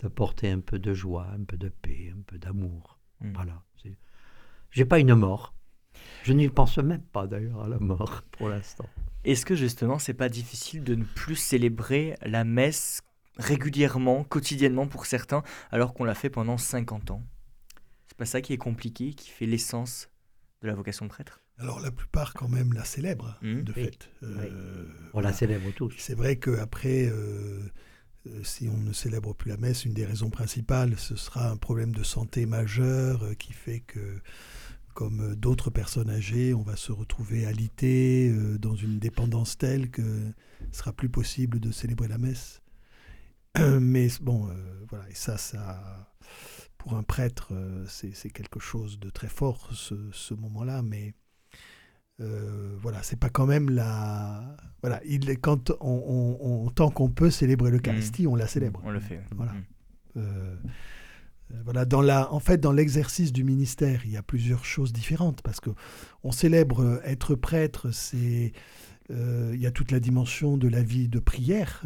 d'apporter 0.00 0.50
un 0.50 0.60
peu 0.60 0.78
de 0.78 0.94
joie, 0.94 1.28
un 1.32 1.44
peu 1.44 1.56
de 1.56 1.68
paix, 1.68 2.12
un 2.16 2.22
peu 2.22 2.38
d'amour. 2.38 2.98
Hmm. 3.20 3.32
Voilà. 3.34 3.62
J'ai 4.70 4.84
pas 4.84 4.98
une 4.98 5.14
mort, 5.14 5.54
je 6.22 6.32
n'y 6.32 6.48
pense 6.48 6.78
même 6.78 7.02
pas 7.02 7.26
d'ailleurs 7.26 7.62
à 7.62 7.68
la 7.68 7.78
mort 7.78 8.22
pour 8.32 8.48
l'instant. 8.48 8.88
Est-ce 9.24 9.46
que 9.46 9.54
justement 9.54 9.98
c'est 9.98 10.14
pas 10.14 10.28
difficile 10.28 10.84
de 10.84 10.94
ne 10.94 11.04
plus 11.04 11.36
célébrer 11.36 12.16
la 12.22 12.44
messe 12.44 13.02
régulièrement, 13.36 14.24
quotidiennement 14.24 14.86
pour 14.86 15.06
certains, 15.06 15.42
alors 15.70 15.94
qu'on 15.94 16.04
l'a 16.04 16.14
fait 16.14 16.30
pendant 16.30 16.58
50 16.58 17.10
ans? 17.12 17.22
C'est 18.06 18.16
pas 18.16 18.26
ça 18.26 18.40
qui 18.40 18.52
est 18.52 18.58
compliqué, 18.58 19.14
qui 19.14 19.30
fait 19.30 19.46
l'essence 19.46 20.10
de 20.62 20.66
la 20.68 20.74
vocation 20.74 21.06
de 21.06 21.10
prêtre? 21.10 21.40
Alors 21.58 21.80
la 21.80 21.90
plupart 21.90 22.34
quand 22.34 22.48
même 22.48 22.72
la 22.72 22.84
célèbrent, 22.84 23.36
mmh. 23.42 23.62
de 23.62 23.72
fait. 23.72 24.10
Euh, 24.22 24.86
on 25.12 25.20
la 25.20 25.32
célèbre 25.32 25.70
tous. 25.74 25.94
C'est 25.98 26.14
vrai 26.14 26.36
qu'après, 26.36 27.06
euh, 27.06 27.60
euh, 28.26 28.42
si 28.44 28.68
on 28.68 28.76
ne 28.76 28.92
célèbre 28.92 29.34
plus 29.34 29.50
la 29.50 29.56
messe, 29.56 29.84
une 29.84 29.94
des 29.94 30.04
raisons 30.04 30.30
principales, 30.30 30.96
ce 30.98 31.16
sera 31.16 31.50
un 31.50 31.56
problème 31.56 31.94
de 31.94 32.02
santé 32.02 32.46
majeur 32.46 33.36
qui 33.38 33.52
fait 33.52 33.80
que 33.80 34.20
comme 34.98 35.20
euh, 35.20 35.36
d'autres 35.36 35.70
personnes 35.70 36.10
âgées, 36.10 36.54
on 36.54 36.62
va 36.62 36.74
se 36.74 36.90
retrouver 36.90 37.46
alité 37.46 38.30
euh, 38.30 38.58
dans 38.58 38.74
une 38.74 38.98
dépendance 38.98 39.56
telle 39.56 39.90
que 39.90 40.02
ce 40.72 40.78
sera 40.80 40.92
plus 40.92 41.08
possible 41.08 41.60
de 41.60 41.70
célébrer 41.70 42.08
la 42.08 42.18
messe. 42.18 42.62
Mais 43.80 44.08
bon, 44.20 44.48
euh, 44.48 44.84
voilà, 44.88 45.08
et 45.08 45.14
ça, 45.14 45.38
ça, 45.38 46.10
pour 46.78 46.94
un 46.94 47.04
prêtre, 47.04 47.52
c'est 47.86 48.30
quelque 48.30 48.58
chose 48.58 48.98
de 48.98 49.08
très 49.08 49.28
fort, 49.28 49.70
ce, 49.72 50.34
moment-là, 50.34 50.82
mais 50.82 51.14
voilà, 52.18 53.02
c'est 53.02 53.18
pas 53.18 53.30
quand 53.30 53.46
même 53.46 53.70
la. 53.70 54.56
Voilà, 54.82 55.00
il, 55.04 55.38
quand 55.38 55.72
on, 55.80 56.70
tant 56.74 56.90
qu'on 56.90 57.10
peut 57.10 57.30
célébrer 57.30 57.70
l'Eucharistie, 57.70 58.26
mmh. 58.26 58.30
on 58.30 58.34
la 58.36 58.46
célèbre. 58.46 58.80
On 58.84 58.90
le 58.90 59.00
fait. 59.00 59.20
Voilà. 59.34 59.52
Mmh. 59.52 59.64
Euh, 61.52 61.62
voilà, 61.64 61.84
dans 61.84 62.02
la, 62.02 62.32
en 62.32 62.40
fait, 62.40 62.58
dans 62.58 62.72
l'exercice 62.72 63.32
du 63.32 63.44
ministère, 63.44 64.02
il 64.04 64.12
y 64.12 64.16
a 64.16 64.22
plusieurs 64.22 64.64
choses 64.64 64.92
différentes 64.92 65.42
parce 65.42 65.60
que 65.60 65.70
on 66.22 66.30
célèbre 66.30 66.82
euh, 66.82 67.00
être 67.04 67.34
prêtre, 67.34 67.90
c'est 67.90 68.52
euh, 69.10 69.52
il 69.54 69.60
y 69.60 69.66
a 69.66 69.70
toute 69.70 69.90
la 69.90 70.00
dimension 70.00 70.58
de 70.58 70.68
la 70.68 70.82
vie 70.82 71.08
de 71.08 71.18
prière. 71.18 71.82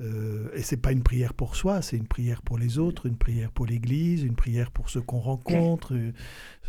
Et 0.00 0.62
c'est 0.62 0.76
pas 0.76 0.92
une 0.92 1.02
prière 1.02 1.34
pour 1.34 1.56
soi, 1.56 1.82
c'est 1.82 1.96
une 1.96 2.06
prière 2.06 2.42
pour 2.42 2.56
les 2.56 2.78
autres, 2.78 3.06
une 3.06 3.16
prière 3.16 3.50
pour 3.50 3.66
l'Église, 3.66 4.22
une 4.22 4.36
prière 4.36 4.70
pour 4.70 4.90
ceux 4.90 5.00
qu'on 5.00 5.18
rencontre, 5.18 5.94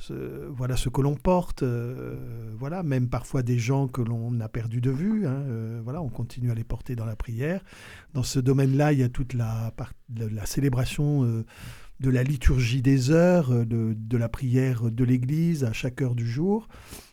euh, 0.09 0.49
voilà 0.51 0.75
ce 0.75 0.89
que 0.89 1.01
l'on 1.01 1.15
porte, 1.15 1.61
euh, 1.61 2.53
voilà 2.57 2.81
même 2.81 3.07
parfois 3.07 3.43
des 3.43 3.59
gens 3.59 3.87
que 3.87 4.01
l'on 4.01 4.39
a 4.39 4.49
perdu 4.49 4.81
de 4.81 4.89
vue, 4.89 5.27
hein, 5.27 5.43
voilà 5.83 6.01
on 6.01 6.09
continue 6.09 6.49
à 6.49 6.55
les 6.55 6.63
porter 6.63 6.95
dans 6.95 7.05
la 7.05 7.15
prière. 7.15 7.63
Dans 8.13 8.23
ce 8.23 8.39
domaine-là, 8.39 8.93
il 8.93 8.99
y 8.99 9.03
a 9.03 9.09
toute 9.09 9.33
la, 9.33 9.73
célébration 10.45 11.43
de 11.99 12.09
la 12.09 12.23
liturgie 12.23 12.81
des 12.81 13.11
heures, 13.11 13.65
de, 13.65 13.95
de 13.95 14.17
la 14.17 14.29
prière 14.29 14.89
de 14.89 15.03
l'Église 15.03 15.63
à 15.63 15.73
chaque 15.73 16.01
heure 16.01 16.15
du 16.15 16.27
jour. 16.27 16.67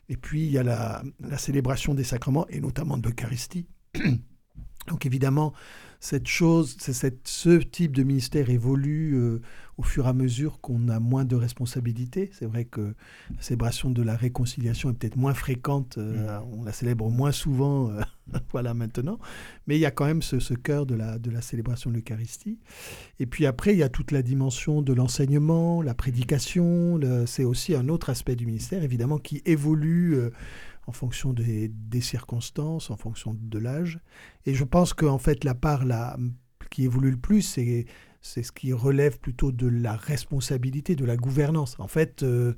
Et 0.08 0.16
puis 0.16 0.46
il 0.46 0.52
y 0.52 0.58
a 0.58 0.62
la, 0.62 1.02
la 1.20 1.38
célébration 1.38 1.92
des 1.94 2.04
sacrements 2.04 2.46
et 2.48 2.60
notamment 2.60 2.96
de 2.96 3.08
l'Eucharistie. 3.08 3.66
Donc 4.86 5.06
évidemment, 5.06 5.52
cette 6.00 6.28
chose, 6.28 6.76
cette, 6.78 7.26
ce 7.26 7.58
type 7.58 7.92
de 7.96 8.02
ministère 8.02 8.50
évolue 8.50 9.14
euh, 9.14 9.40
au 9.78 9.82
fur 9.82 10.06
et 10.06 10.08
à 10.08 10.12
mesure 10.12 10.60
qu'on 10.60 10.88
a 10.88 11.00
moins 11.00 11.24
de 11.24 11.36
responsabilités. 11.36 12.30
C'est 12.32 12.46
vrai 12.46 12.64
que 12.64 12.94
la 13.34 13.42
célébration 13.42 13.90
de 13.90 14.02
la 14.02 14.14
réconciliation 14.14 14.90
est 14.90 14.92
peut-être 14.94 15.16
moins 15.16 15.34
fréquente, 15.34 15.98
euh, 15.98 16.38
mm. 16.38 16.44
on 16.52 16.64
la 16.64 16.72
célèbre 16.72 17.10
moins 17.10 17.32
souvent, 17.32 17.90
euh, 17.90 18.00
voilà 18.52 18.74
maintenant, 18.74 19.18
mais 19.66 19.76
il 19.76 19.80
y 19.80 19.86
a 19.86 19.90
quand 19.90 20.06
même 20.06 20.22
ce, 20.22 20.38
ce 20.38 20.54
cœur 20.54 20.86
de 20.86 20.94
la, 20.94 21.18
de 21.18 21.30
la 21.30 21.40
célébration 21.40 21.90
de 21.90 21.96
l'Eucharistie. 21.96 22.58
Et 23.18 23.26
puis 23.26 23.46
après, 23.46 23.72
il 23.72 23.78
y 23.78 23.82
a 23.82 23.88
toute 23.88 24.12
la 24.12 24.22
dimension 24.22 24.82
de 24.82 24.92
l'enseignement, 24.92 25.82
la 25.82 25.94
prédication, 25.94 27.00
c'est 27.26 27.44
aussi 27.44 27.74
un 27.74 27.88
autre 27.88 28.10
aspect 28.10 28.36
du 28.36 28.46
ministère, 28.46 28.82
évidemment, 28.82 29.18
qui 29.18 29.42
évolue 29.44 30.18
en 30.86 30.92
fonction 30.92 31.32
des, 31.32 32.00
circonstances, 32.00 32.90
en 32.90 32.96
fonction 32.96 33.36
de 33.38 33.58
l'âge. 33.58 34.00
Et 34.44 34.54
je 34.54 34.64
pense 34.64 34.94
qu'en 34.94 35.18
fait, 35.18 35.44
la 35.44 35.54
part 35.54 35.84
là, 35.84 36.16
qui 36.70 36.84
évolue 36.84 37.10
le 37.10 37.16
plus, 37.16 37.42
c'est, 37.42 37.86
c'est 38.20 38.42
ce 38.42 38.52
qui 38.52 38.72
relève 38.72 39.18
plutôt 39.18 39.52
de 39.52 39.66
la 39.66 39.96
responsabilité, 39.96 40.94
de 40.94 41.04
la 41.04 41.16
gouvernance. 41.16 41.74
En 41.80 41.88
fait, 41.88 42.22
euh, 42.22 42.54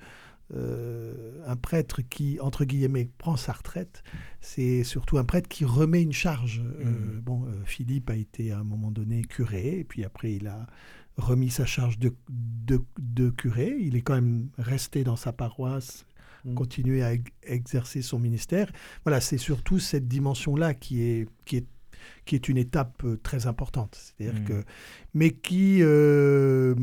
euh, 0.55 1.43
un 1.47 1.57
prêtre 1.57 2.03
qui, 2.03 2.39
entre 2.41 2.64
guillemets, 2.64 3.09
prend 3.16 3.37
sa 3.37 3.53
retraite, 3.53 4.03
c'est 4.41 4.85
surtout 4.85 5.16
un 5.16 5.24
prêtre 5.24 5.49
qui 5.49 5.64
remet 5.64 6.03
une 6.03 6.12
charge. 6.12 6.62
Euh, 6.81 6.85
mmh. 6.85 7.20
bon, 7.20 7.47
Philippe 7.64 8.11
a 8.11 8.16
été 8.16 8.53
à 8.53 8.59
un 8.59 8.64
moment 8.64 8.91
donné 8.91 9.22
curé, 9.22 9.79
et 9.79 9.85
puis 9.85 10.05
après, 10.05 10.35
il 10.35 10.49
a 10.49 10.66
remis 11.16 11.51
sa 11.51 11.64
charge 11.64 11.99
de, 11.99 12.14
de, 12.29 12.81
de 12.99 13.31
curé. 13.31 13.74
Il 13.81 13.97
est 13.97 14.03
quand 14.03 14.14
même 14.14 14.51
resté 14.59 15.03
dans 15.03 15.16
sa 15.16 15.33
paroisse 15.33 16.05
Mm. 16.49 16.55
continuer 16.55 17.03
à 17.03 17.13
exercer 17.43 18.03
son 18.03 18.19
ministère. 18.19 18.71
Voilà, 19.05 19.21
c'est 19.21 19.39
surtout 19.39 19.79
cette 19.79 20.09
dimension-là 20.09 20.75
qui 20.75 21.03
est, 21.03 21.29
qui, 21.45 21.59
est, 21.59 21.67
qui 22.25 22.35
est 22.35 22.49
une 22.49 22.59
étape 22.59 23.03
euh, 23.05 23.17
très 23.23 23.47
importante. 23.47 23.97
C'est-à-dire 23.97 24.41
mm. 24.41 24.45
que, 24.45 24.65
mais 25.15 25.31
qui, 25.33 25.79
euh, 25.83 26.75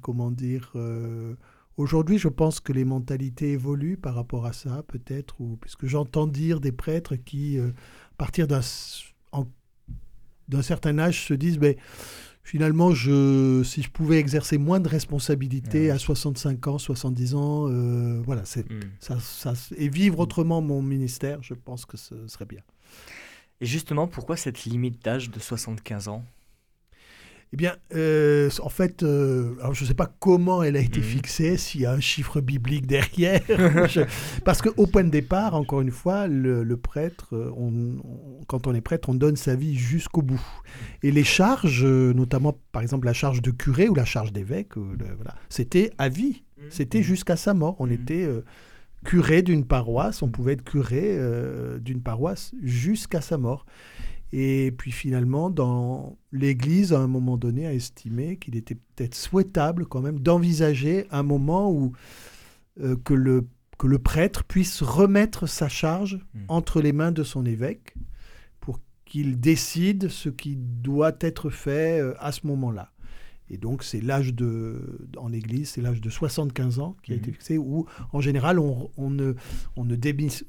comment 0.00 0.30
dire, 0.30 0.72
euh, 0.76 1.34
aujourd'hui, 1.76 2.18
je 2.18 2.28
pense 2.28 2.60
que 2.60 2.72
les 2.72 2.84
mentalités 2.84 3.52
évoluent 3.52 3.96
par 3.96 4.14
rapport 4.14 4.46
à 4.46 4.52
ça, 4.52 4.82
peut-être, 4.88 5.40
ou 5.40 5.56
puisque 5.60 5.86
j'entends 5.86 6.26
dire 6.26 6.60
des 6.60 6.72
prêtres 6.72 7.16
qui, 7.16 7.58
à 7.58 7.72
partir 8.16 8.46
d'un 8.46 8.60
d'un 10.48 10.62
certain 10.62 10.98
âge, 10.98 11.28
se 11.28 11.34
disent, 11.34 11.60
mais 11.60 11.76
finalement, 12.42 12.92
je, 12.92 13.62
si 13.64 13.82
je 13.82 13.90
pouvais 13.90 14.18
exercer 14.18 14.58
moins 14.58 14.80
de 14.80 14.88
responsabilités 14.88 15.90
à 15.90 15.98
65 15.98 16.66
ans, 16.66 16.78
70 16.78 17.34
ans, 17.34 17.68
euh, 17.68 18.20
voilà, 18.24 18.44
c'est 18.44 18.68
hmm. 18.70 18.80
ça, 18.98 19.18
ça, 19.20 19.52
et 19.76 19.88
vivre 19.88 20.18
autrement 20.18 20.60
mon 20.60 20.82
ministère, 20.82 21.42
je 21.42 21.54
pense 21.54 21.84
que 21.84 21.96
ce 21.96 22.26
serait 22.26 22.46
bien. 22.46 22.62
Et 23.60 23.66
justement, 23.66 24.06
pourquoi 24.06 24.36
cette 24.36 24.64
limite 24.64 25.04
d'âge 25.04 25.30
de 25.30 25.38
75 25.38 26.08
ans? 26.08 26.24
Eh 27.52 27.56
bien, 27.56 27.74
euh, 27.96 28.48
en 28.62 28.68
fait, 28.68 29.02
euh, 29.02 29.56
alors 29.60 29.74
je 29.74 29.82
ne 29.82 29.88
sais 29.88 29.94
pas 29.94 30.08
comment 30.20 30.62
elle 30.62 30.76
a 30.76 30.80
été 30.80 31.00
mhm. 31.00 31.06
fixée, 31.06 31.56
s'il 31.56 31.80
y 31.80 31.86
a 31.86 31.92
un 31.92 32.00
chiffre 32.00 32.40
biblique 32.40 32.86
derrière. 32.86 33.40
parce 34.44 34.62
qu'au 34.62 34.86
point 34.86 35.02
de 35.02 35.10
départ, 35.10 35.56
encore 35.56 35.80
une 35.80 35.90
fois, 35.90 36.28
le, 36.28 36.76
prêtre, 36.76 37.34
on, 37.56 37.96
quand 38.46 38.68
on 38.68 38.74
est 38.74 38.80
prêtre, 38.80 39.08
on 39.08 39.14
donne 39.14 39.34
sa 39.34 39.56
vie 39.56 39.74
jusqu'au 39.74 40.22
bout. 40.22 40.40
Et 41.02 41.10
les 41.10 41.24
charges, 41.24 41.84
notamment 41.84 42.56
par 42.70 42.82
exemple 42.82 43.06
la 43.06 43.14
charge 43.14 43.42
de 43.42 43.50
curé 43.50 43.88
ou 43.88 43.96
la 43.96 44.04
charge 44.04 44.32
d'évêque, 44.32 44.76
euh, 44.76 44.96
voilà, 45.16 45.34
c'était 45.48 45.90
à 45.98 46.08
vie. 46.08 46.44
Mhm. 46.56 46.66
C'était 46.70 47.02
jusqu'à 47.02 47.36
sa 47.36 47.52
mort. 47.52 47.74
On 47.80 47.86
mhm. 47.86 47.92
était 47.94 48.28
curé 49.04 49.42
d'une 49.42 49.64
paroisse, 49.64 50.22
on 50.22 50.28
pouvait 50.28 50.52
être 50.52 50.62
curé 50.62 51.18
d'une 51.80 52.00
paroisse 52.00 52.52
jusqu'à 52.62 53.20
sa 53.20 53.38
mort. 53.38 53.66
Et 54.32 54.72
puis 54.76 54.92
finalement, 54.92 55.50
dans 55.50 56.16
l'Église, 56.32 56.92
à 56.92 57.00
un 57.00 57.08
moment 57.08 57.36
donné, 57.36 57.66
a 57.66 57.74
estimé 57.74 58.36
qu'il 58.36 58.56
était 58.56 58.76
peut-être 58.76 59.14
souhaitable 59.14 59.86
quand 59.86 60.00
même 60.00 60.20
d'envisager 60.20 61.06
un 61.10 61.22
moment 61.22 61.72
où 61.72 61.92
euh, 62.80 62.96
que, 63.04 63.14
le, 63.14 63.48
que 63.78 63.88
le 63.88 63.98
prêtre 63.98 64.44
puisse 64.44 64.82
remettre 64.82 65.46
sa 65.46 65.68
charge 65.68 66.20
hmm. 66.34 66.44
entre 66.48 66.80
les 66.80 66.92
mains 66.92 67.12
de 67.12 67.24
son 67.24 67.44
évêque 67.44 67.94
pour 68.60 68.80
qu'il 69.04 69.40
décide 69.40 70.08
ce 70.08 70.28
qui 70.28 70.56
doit 70.56 71.16
être 71.20 71.50
fait 71.50 72.00
euh, 72.00 72.14
à 72.20 72.30
ce 72.30 72.46
moment-là. 72.46 72.92
Et 73.50 73.56
donc, 73.56 73.82
c'est 73.82 74.00
l'âge 74.00 74.32
de, 74.32 75.08
en 75.16 75.32
Église, 75.32 75.70
c'est 75.70 75.80
l'âge 75.80 76.00
de 76.00 76.08
75 76.08 76.78
ans 76.78 76.96
qui 77.02 77.12
a 77.12 77.16
été 77.16 77.28
mhm. 77.28 77.34
fixé, 77.34 77.58
où, 77.58 77.86
en 78.12 78.20
général, 78.20 78.60
on, 78.60 78.90
on 78.96 79.10
ne, 79.10 79.34
on 79.76 79.84
ne 79.84 79.96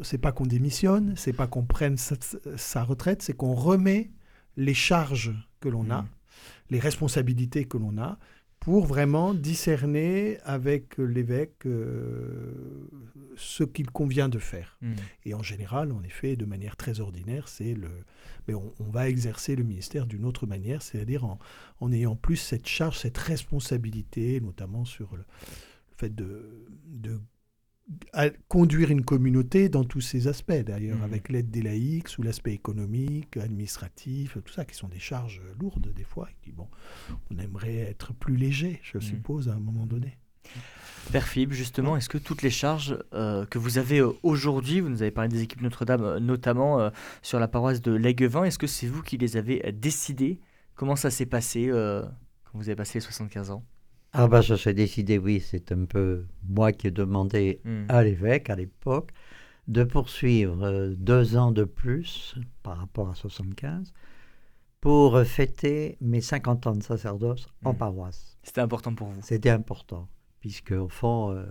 c'est 0.01 0.19
pas 0.19 0.31
qu'on 0.31 0.45
démissionne, 0.45 1.13
c'est 1.17 1.33
pas 1.33 1.47
qu'on 1.47 1.63
prenne 1.63 1.97
sa, 1.97 2.83
retraite, 2.83 3.23
c'est 3.23 3.33
qu'on 3.33 3.55
remet 3.55 4.11
les 4.55 4.75
charges 4.75 5.33
que 5.59 5.69
l'on 5.69 5.89
a, 5.89 6.03
mhm. 6.03 6.07
les 6.69 6.79
responsabilités 6.79 7.65
que 7.65 7.77
l'on 7.77 7.97
a, 7.97 8.19
pour 8.61 8.85
vraiment 8.85 9.33
discerner 9.33 10.37
avec 10.43 10.97
l'évêque 10.99 11.65
euh, 11.65 12.53
ce 13.35 13.63
qu'il 13.63 13.89
convient 13.89 14.29
de 14.29 14.37
faire. 14.37 14.77
Mhm. 14.81 14.95
Et 15.25 15.33
en 15.33 15.41
général, 15.41 15.91
en 15.91 16.03
effet, 16.03 16.35
de 16.35 16.45
manière 16.45 16.77
très 16.77 16.99
ordinaire, 16.99 17.47
c'est 17.47 17.73
le, 17.73 17.89
mais 18.47 18.53
on, 18.53 18.71
va 18.91 19.09
exercer 19.09 19.55
le 19.55 19.63
ministère 19.63 20.05
d'une 20.05 20.25
autre 20.25 20.45
manière, 20.45 20.83
c'est-à-dire 20.83 21.25
en, 21.25 21.39
en, 21.79 21.91
ayant 21.91 22.15
plus 22.15 22.37
cette 22.37 22.67
charge, 22.67 22.99
cette 22.99 23.17
responsabilité, 23.17 24.39
notamment 24.39 24.85
sur 24.85 25.17
le, 25.17 25.23
fait 25.97 26.13
de, 26.13 26.67
de 26.85 27.19
conduire 28.47 28.91
une 28.91 29.03
communauté 29.03 29.69
dans 29.69 29.83
tous 29.83 30.01
ses 30.01 30.27
aspects, 30.27 30.51
d'ailleurs, 30.51 30.97
mmh. 30.97 31.03
avec 31.03 31.29
l'aide 31.29 31.49
des 31.49 31.61
laïcs, 31.61 32.07
sous 32.07 32.21
l'aspect 32.21 32.53
économique, 32.53 33.37
administratif, 33.37 34.37
tout 34.43 34.53
ça, 34.53 34.65
qui 34.65 34.75
sont 34.75 34.87
des 34.87 34.99
charges 34.99 35.41
lourdes 35.59 35.93
des 35.93 36.03
fois, 36.03 36.27
et 36.29 36.35
qui, 36.43 36.51
bon, 36.51 36.67
on 37.31 37.37
aimerait 37.37 37.77
être 37.77 38.13
plus 38.13 38.35
léger, 38.35 38.79
je 38.83 38.97
mmh. 38.97 39.01
suppose, 39.01 39.49
à 39.49 39.53
un 39.53 39.59
moment 39.59 39.85
donné. 39.85 40.17
Père 41.11 41.27
Philippe, 41.27 41.51
justement, 41.51 41.97
est-ce 41.97 42.07
que 42.07 42.17
toutes 42.17 42.41
les 42.41 42.49
charges 42.49 42.97
euh, 43.13 43.45
que 43.45 43.57
vous 43.57 43.77
avez 43.77 43.99
euh, 43.99 44.13
aujourd'hui, 44.23 44.79
vous 44.79 44.87
nous 44.87 45.01
avez 45.01 45.11
parlé 45.11 45.29
des 45.29 45.41
équipes 45.41 45.61
Notre-Dame, 45.61 46.03
euh, 46.03 46.19
notamment 46.19 46.91
sur 47.21 47.39
la 47.39 47.47
paroisse 47.47 47.81
de 47.81 47.91
Léguevin, 47.91 48.43
est-ce 48.45 48.57
que 48.57 48.67
c'est 48.67 48.87
vous 48.87 49.01
qui 49.01 49.17
les 49.17 49.35
avez 49.35 49.71
décidées? 49.73 50.39
Comment 50.75 50.95
ça 50.95 51.11
s'est 51.11 51.25
passé 51.25 51.69
quand 51.69 52.57
vous 52.57 52.69
avez 52.69 52.75
passé 52.75 52.99
les 52.99 53.01
75 53.01 53.51
ans? 53.51 53.63
Ah 54.13 54.27
bah 54.27 54.41
ça 54.41 54.57
s'est 54.57 54.73
décidé, 54.73 55.17
oui, 55.17 55.39
c'est 55.39 55.71
un 55.71 55.85
peu 55.85 56.25
moi 56.43 56.73
qui 56.73 56.87
ai 56.87 56.91
demandé 56.91 57.61
hmm. 57.63 57.85
à 57.89 58.03
l'évêque 58.03 58.49
à 58.49 58.55
l'époque 58.55 59.11
de 59.67 59.83
poursuivre 59.83 60.93
deux 60.97 61.37
ans 61.37 61.51
de 61.51 61.63
plus 61.63 62.35
par 62.63 62.77
rapport 62.77 63.09
à 63.09 63.15
75 63.15 63.93
pour 64.81 65.21
fêter 65.21 65.97
mes 66.01 66.19
50 66.19 66.67
ans 66.67 66.75
de 66.75 66.83
sacerdoce 66.83 67.47
en 67.63 67.73
hmm. 67.73 67.77
paroisse. 67.77 68.37
C'était 68.43 68.61
important 68.61 68.93
pour 68.95 69.07
vous 69.07 69.21
C'était 69.21 69.51
important 69.51 70.09
puisque 70.41 70.71
au 70.71 70.89
fond, 70.89 71.31
euh, 71.31 71.45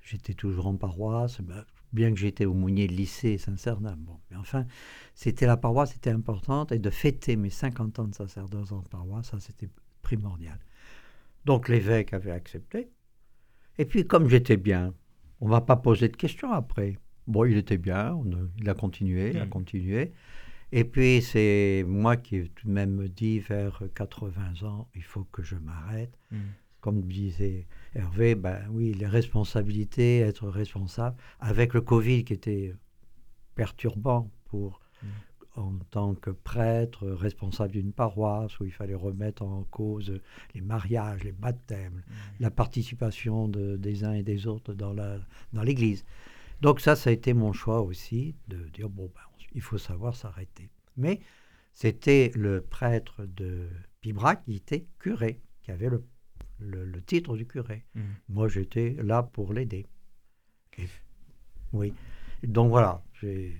j'étais 0.00 0.32
toujours 0.32 0.66
en 0.68 0.76
paroisse, 0.76 1.40
ben, 1.42 1.64
bien 1.92 2.10
que 2.14 2.18
j'étais 2.18 2.46
au 2.46 2.54
Mounier 2.54 2.86
de 2.86 2.94
lycée 2.94 3.36
Saint-Cernin. 3.36 3.96
Bon, 3.98 4.18
mais 4.30 4.36
enfin, 4.36 4.64
c'était 5.14 5.46
la 5.46 5.56
paroisse, 5.56 5.92
c'était 5.92 6.10
importante, 6.10 6.72
et 6.72 6.78
de 6.78 6.88
fêter 6.88 7.36
mes 7.36 7.50
50 7.50 7.98
ans 7.98 8.08
de 8.08 8.14
sacerdoce 8.14 8.72
en 8.72 8.82
paroisse, 8.82 9.26
ça 9.26 9.40
c'était 9.40 9.68
primordial. 10.00 10.58
Donc 11.44 11.68
l'évêque 11.68 12.12
avait 12.12 12.30
accepté. 12.30 12.90
Et 13.78 13.84
puis 13.84 14.06
comme 14.06 14.28
j'étais 14.28 14.56
bien, 14.56 14.94
on 15.40 15.46
ne 15.46 15.50
va 15.50 15.60
pas 15.60 15.76
poser 15.76 16.08
de 16.08 16.16
questions 16.16 16.52
après. 16.52 16.98
Bon, 17.26 17.44
il 17.44 17.56
était 17.56 17.78
bien, 17.78 18.18
il 18.58 18.68
a 18.68 18.74
continué, 18.74 19.30
il 19.30 19.38
a 19.38 19.46
mmh. 19.46 19.50
continué. 19.50 20.12
Et 20.72 20.84
puis 20.84 21.22
c'est 21.22 21.84
moi 21.86 22.16
qui 22.16 22.48
tout 22.50 22.66
de 22.66 22.72
même 22.72 22.92
me 22.92 23.08
dit 23.08 23.40
vers 23.40 23.82
80 23.94 24.66
ans, 24.66 24.88
il 24.94 25.02
faut 25.02 25.24
que 25.24 25.42
je 25.42 25.56
m'arrête. 25.56 26.16
Mmh 26.30 26.38
comme 26.80 27.02
disait 27.02 27.66
Hervé, 27.94 28.34
ben 28.34 28.66
oui, 28.70 28.94
les 28.94 29.06
responsabilités, 29.06 30.20
être 30.20 30.48
responsable, 30.48 31.16
avec 31.38 31.74
le 31.74 31.80
Covid 31.80 32.24
qui 32.24 32.32
était 32.32 32.74
perturbant 33.54 34.30
pour, 34.46 34.80
mm. 35.02 35.06
En 35.56 35.72
tant 35.90 36.14
que 36.14 36.30
prêtre, 36.30 37.06
responsable 37.08 37.72
d'une 37.72 37.92
paroisse, 37.92 38.58
où 38.60 38.64
il 38.64 38.72
fallait 38.72 38.94
remettre 38.94 39.42
en 39.42 39.64
cause 39.64 40.20
les 40.54 40.60
mariages, 40.60 41.24
les 41.24 41.32
baptêmes, 41.32 42.02
mm. 42.06 42.12
la 42.40 42.50
participation 42.50 43.48
de, 43.48 43.76
des 43.76 44.04
uns 44.04 44.12
et 44.14 44.22
des 44.22 44.46
autres 44.46 44.74
dans 44.74 44.94
l'Église. 45.62 46.04
Dans 46.60 46.70
Donc 46.70 46.80
ça, 46.80 46.94
ça 46.96 47.10
a 47.10 47.12
été 47.12 47.34
mon 47.34 47.52
choix 47.52 47.80
aussi, 47.82 48.36
de 48.48 48.68
dire, 48.68 48.88
bon, 48.88 49.10
ben, 49.14 49.20
il 49.52 49.60
faut 49.60 49.78
savoir 49.78 50.14
s'arrêter. 50.14 50.70
Mais 50.96 51.20
c'était 51.72 52.30
le 52.34 52.60
prêtre 52.60 53.24
de 53.24 53.68
Pibrac 54.00 54.44
qui 54.44 54.56
était 54.56 54.86
curé, 54.98 55.40
qui 55.62 55.70
avait 55.72 55.88
le, 55.88 56.04
le, 56.58 56.84
le 56.84 57.02
titre 57.02 57.36
du 57.36 57.46
curé. 57.46 57.84
Mhm. 57.94 58.04
Moi, 58.28 58.48
j'étais 58.48 58.96
là 59.02 59.22
pour 59.22 59.52
l'aider. 59.52 59.86
Et- 60.78 60.88
Oui. 61.72 61.92
Donc 62.42 62.70
voilà, 62.70 63.02
j'ai- 63.20 63.56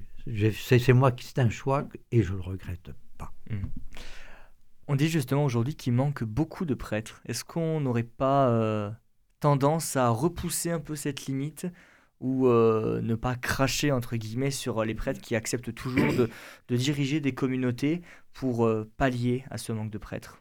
c'est 0.52 0.92
moi 0.92 1.12
qui, 1.12 1.26
c'est 1.26 1.38
un 1.38 1.50
choix 1.50 1.86
et 2.10 2.22
je 2.22 2.34
le 2.34 2.40
regrette 2.40 2.90
pas. 3.18 3.32
Mhm. 3.50 3.70
On 4.88 4.96
dit 4.96 5.08
justement 5.08 5.44
aujourd'hui 5.44 5.76
qu'il 5.76 5.92
manque 5.92 6.24
beaucoup 6.24 6.64
de 6.64 6.74
prêtres. 6.74 7.22
Est-ce 7.26 7.44
qu'on 7.44 7.80
n'aurait 7.80 8.02
pas 8.02 8.48
euh, 8.48 8.90
tendance 9.38 9.96
à 9.96 10.08
repousser 10.08 10.70
un 10.70 10.80
peu 10.80 10.96
cette 10.96 11.26
limite 11.26 11.66
ou 12.18 12.48
euh, 12.48 13.00
ne 13.00 13.14
pas 13.14 13.36
cracher 13.36 13.92
entre 13.92 14.16
guillemets 14.16 14.50
sur 14.50 14.84
les 14.84 14.94
prêtres 14.94 15.20
qui 15.20 15.36
acceptent 15.36 15.72
toujours 15.74 16.12
de, 16.12 16.28
diriger 16.76 17.20
des 17.20 17.32
communautés 17.32 18.02
pour 18.32 18.66
euh, 18.66 18.90
pallier 18.96 19.44
à 19.50 19.58
ce 19.58 19.72
manque 19.72 19.90
de 19.90 19.98
prêtres? 19.98 20.39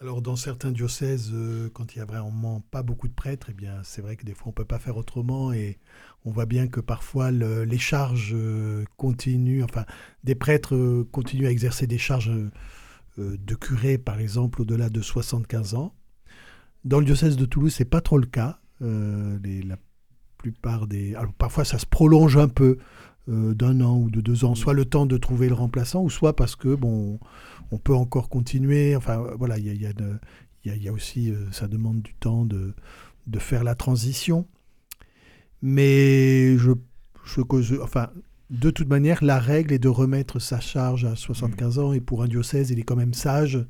Alors, 0.00 0.22
dans 0.22 0.36
certains 0.36 0.70
diocèses, 0.70 1.30
euh, 1.34 1.68
quand 1.74 1.94
il 1.94 1.98
y 1.98 2.00
a 2.00 2.04
vraiment 2.04 2.60
pas 2.70 2.84
beaucoup 2.84 3.08
de 3.08 3.12
prêtres, 3.14 3.48
eh 3.50 3.52
bien, 3.54 3.80
c'est 3.82 4.00
vrai 4.00 4.14
que 4.16 4.24
des 4.24 4.32
fois, 4.32 4.48
on 4.48 4.52
peut 4.52 4.64
pas 4.64 4.78
faire 4.78 4.96
autrement 4.96 5.52
et 5.52 5.78
on 6.24 6.30
voit 6.30 6.46
bien 6.46 6.68
que 6.68 6.78
parfois, 6.80 7.32
le- 7.32 7.64
les 7.64 7.78
charges 7.78 8.30
euh, 8.32 8.84
continuent, 8.96 9.64
enfin, 9.64 9.84
des 10.22 10.36
prêtres 10.36 10.76
euh, 10.76 11.08
continuent 11.10 11.46
à 11.46 11.50
exercer 11.50 11.86
des 11.88 11.98
charges 11.98 12.30
de 13.18 13.54
curé, 13.56 13.98
par 13.98 14.20
exemple, 14.20 14.62
au-delà 14.62 14.90
de 14.90 15.02
75 15.02 15.74
ans. 15.74 15.92
Dans 16.84 17.00
le 17.00 17.04
diocèse 17.04 17.36
de 17.36 17.46
Toulouse, 17.46 17.74
c'est 17.74 17.84
pas 17.84 18.00
trop 18.00 18.18
le 18.18 18.26
cas. 18.26 18.60
La 18.80 19.76
plupart 20.36 20.86
des... 20.86 21.14
Alors, 21.16 21.32
parfois, 21.32 21.64
ça 21.64 21.78
se 21.78 21.86
prolonge 21.86 22.36
un 22.36 22.48
peu 22.48 22.78
euh, 23.28 23.54
d'un 23.54 23.80
an 23.80 23.96
ou 23.98 24.10
de 24.10 24.20
deux 24.20 24.44
ans, 24.44 24.54
soit 24.54 24.74
le 24.74 24.84
temps 24.84 25.06
de 25.06 25.16
trouver 25.16 25.48
le 25.48 25.54
remplaçant, 25.54 26.02
ou 26.02 26.10
soit 26.10 26.34
parce 26.36 26.56
que, 26.56 26.74
bon, 26.74 27.18
on 27.70 27.78
peut 27.78 27.94
encore 27.94 28.28
continuer. 28.28 28.96
Enfin, 28.96 29.22
voilà, 29.38 29.58
il 29.58 29.66
y 29.66 29.70
a, 29.70 29.72
il 29.74 29.82
y 29.82 29.86
a 29.86 29.92
de- 29.92 30.18
il 30.64 30.70
y 30.70 30.74
a- 30.74 30.76
il 30.76 30.82
y 30.82 30.88
a 30.88 30.92
aussi, 30.92 31.30
euh, 31.30 31.50
ça 31.52 31.68
demande 31.68 32.02
du 32.02 32.14
temps 32.14 32.44
de, 32.44 32.74
de 33.26 33.38
faire 33.38 33.64
la 33.64 33.74
transition. 33.74 34.46
Mais 35.62 36.56
je, 36.56 36.72
je 37.24 37.40
cause, 37.40 37.78
enfin, 37.82 38.08
de 38.50 38.70
toute 38.70 38.88
manière, 38.88 39.22
la 39.24 39.38
règle 39.38 39.72
est 39.74 39.78
de 39.78 39.88
remettre 39.88 40.38
sa 40.38 40.60
charge 40.60 41.04
à 41.04 41.16
75 41.16 41.78
ans. 41.78 41.92
Et 41.92 42.00
pour 42.00 42.22
un 42.22 42.28
diocèse, 42.28 42.70
il 42.70 42.78
est 42.78 42.82
quand 42.84 42.96
même 42.96 43.14
sage 43.14 43.64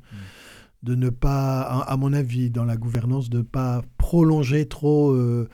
de 0.83 0.95
ne 0.95 1.09
pas, 1.09 1.61
à, 1.61 1.79
à 1.91 1.97
mon 1.97 2.13
avis, 2.13 2.49
dans 2.49 2.63
la 2.63 2.77
gouvernance, 2.77 3.29
de 3.29 3.39
ne 3.39 3.43
pas 3.43 3.81
prolonger 3.97 4.65
trop, 4.67 5.11
euh, 5.11 5.49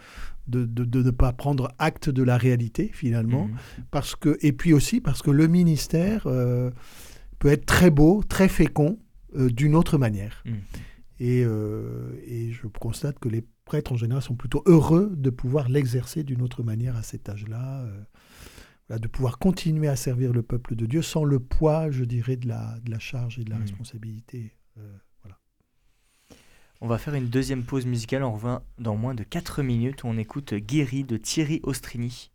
de, 0.48 0.66
de- 0.66 0.84
de 0.86 1.02
ne 1.04 1.12
pas 1.12 1.34
prendre 1.34 1.72
acte 1.80 2.10
de 2.10 2.24
la 2.24 2.38
réalité, 2.38 2.90
finalement. 2.94 3.48
Mhm. 3.48 3.58
Parce 3.92 4.16
que, 4.16 4.38
et 4.42 4.52
puis 4.54 4.74
aussi 4.74 5.02
parce 5.02 5.22
que 5.22 5.32
le 5.32 5.48
ministère 5.48 6.24
euh, 6.28 6.72
peut 7.40 7.50
être 7.50 7.66
très 7.66 7.90
beau, 7.92 8.24
très 8.24 8.48
fécond, 8.48 9.00
euh, 9.36 9.50
d'une 9.50 9.76
autre 9.76 9.98
manière. 9.98 10.44
Mhm. 10.46 10.54
Et, 11.20 11.44
euh, 11.46 12.12
et 12.28 12.52
je 12.52 12.68
constate 12.68 13.20
que 13.20 13.30
les 13.30 13.44
prêtres, 13.66 13.92
en 13.94 13.98
général, 13.98 14.22
sont 14.22 14.36
plutôt 14.36 14.62
heureux 14.66 15.14
de 15.18 15.30
pouvoir 15.30 15.70
l'exercer 15.70 16.24
d'une 16.24 16.42
autre 16.42 16.62
manière 16.64 16.96
à 16.96 17.04
cet 17.04 17.30
âge-là. 17.30 17.86
voilà, 18.88 19.00
de 19.00 19.08
pouvoir 19.08 19.40
continuer 19.40 19.88
à 19.88 19.96
servir 19.96 20.32
le 20.34 20.44
peuple 20.44 20.76
de 20.76 20.86
Dieu 20.86 21.02
sans 21.02 21.24
le 21.24 21.40
poids, 21.40 21.90
je 21.90 22.04
dirais, 22.04 22.36
de 22.36 22.48
la, 22.48 22.78
de 22.84 22.92
la 22.92 23.00
charge 23.00 23.40
et 23.40 23.44
de 23.44 23.50
la 23.50 23.56
Mhm. 23.56 23.62
responsabilité. 23.64 24.54
On 26.82 26.88
va 26.88 26.98
faire 26.98 27.16
une 27.16 27.30
deuxième 27.30 27.64
pause 27.64 27.86
musicale, 27.86 28.24
on 28.24 28.34
revient 28.34 28.60
dans 28.80 28.96
moins 28.96 29.16
de 29.16 29.24
4 29.24 29.64
minutes, 29.64 30.04
on 30.04 30.18
écoute 30.18 30.54
Guéri 30.54 31.04
de 31.04 31.18
Thierry 31.18 31.62
Ostrini. 31.64 32.32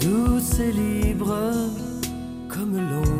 douce 0.00 0.58
et 0.60 0.72
libre 0.72 1.36
comme 2.48 2.76
l'onde 2.76 3.19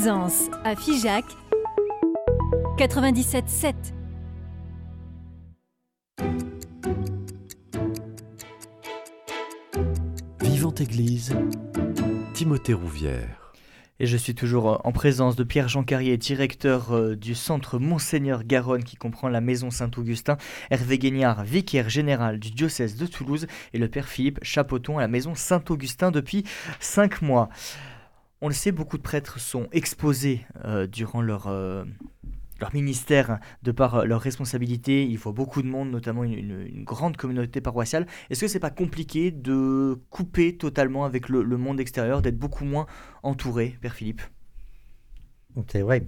Présence 0.00 0.48
à 0.62 0.76
Figeac 0.76 1.24
97.7. 2.78 3.74
Vivante 10.40 10.80
Église, 10.80 11.34
Timothée 12.32 12.74
Rouvière. 12.74 13.52
Et 13.98 14.06
je 14.06 14.16
suis 14.16 14.36
toujours 14.36 14.70
euh, 14.70 14.76
en 14.84 14.92
présence 14.92 15.34
de 15.34 15.42
Pierre-Jean 15.42 15.82
Carrier, 15.82 16.16
directeur 16.16 16.92
euh, 16.92 17.16
du 17.16 17.34
centre 17.34 17.80
Monseigneur 17.80 18.44
Garonne 18.44 18.84
qui 18.84 18.94
comprend 18.94 19.28
la 19.28 19.40
maison 19.40 19.72
Saint-Augustin, 19.72 20.36
Hervé 20.70 20.98
Guignard, 20.98 21.42
vicaire 21.42 21.88
général 21.88 22.38
du 22.38 22.52
diocèse 22.52 22.94
de 22.94 23.06
Toulouse 23.06 23.48
et 23.72 23.78
le 23.78 23.88
père 23.88 24.06
Philippe 24.06 24.38
Chapoton 24.42 24.98
à 24.98 25.00
la 25.00 25.08
maison 25.08 25.34
Saint-Augustin 25.34 26.12
depuis 26.12 26.44
cinq 26.78 27.20
mois. 27.20 27.48
On 28.40 28.48
le 28.48 28.54
sait, 28.54 28.70
beaucoup 28.70 28.98
de 28.98 29.02
prêtres 29.02 29.40
sont 29.40 29.68
exposés 29.72 30.46
euh, 30.64 30.86
durant 30.86 31.20
leur, 31.20 31.48
euh, 31.48 31.84
leur 32.60 32.72
ministère 32.72 33.40
de 33.64 33.72
par 33.72 33.96
euh, 33.96 34.04
leurs 34.04 34.20
responsabilités. 34.20 35.04
Il 35.04 35.18
faut 35.18 35.32
beaucoup 35.32 35.60
de 35.60 35.66
monde, 35.66 35.90
notamment 35.90 36.22
une, 36.22 36.84
grande 36.84 37.16
communauté 37.16 37.60
paroissiale. 37.60 38.06
Est-ce 38.30 38.42
que 38.42 38.48
c'est 38.48 38.60
pas 38.60 38.70
compliqué 38.70 39.32
de 39.32 39.98
couper 40.10 40.56
totalement 40.56 41.04
avec 41.04 41.28
le, 41.28 41.42
le 41.42 41.56
monde 41.56 41.80
extérieur, 41.80 42.22
d'être 42.22 42.38
beaucoup 42.38 42.64
moins 42.64 42.86
entouré, 43.24 43.76
Père 43.80 43.94
Philippe? 43.94 44.22
C'est 45.66 45.82
vrai. 45.82 46.06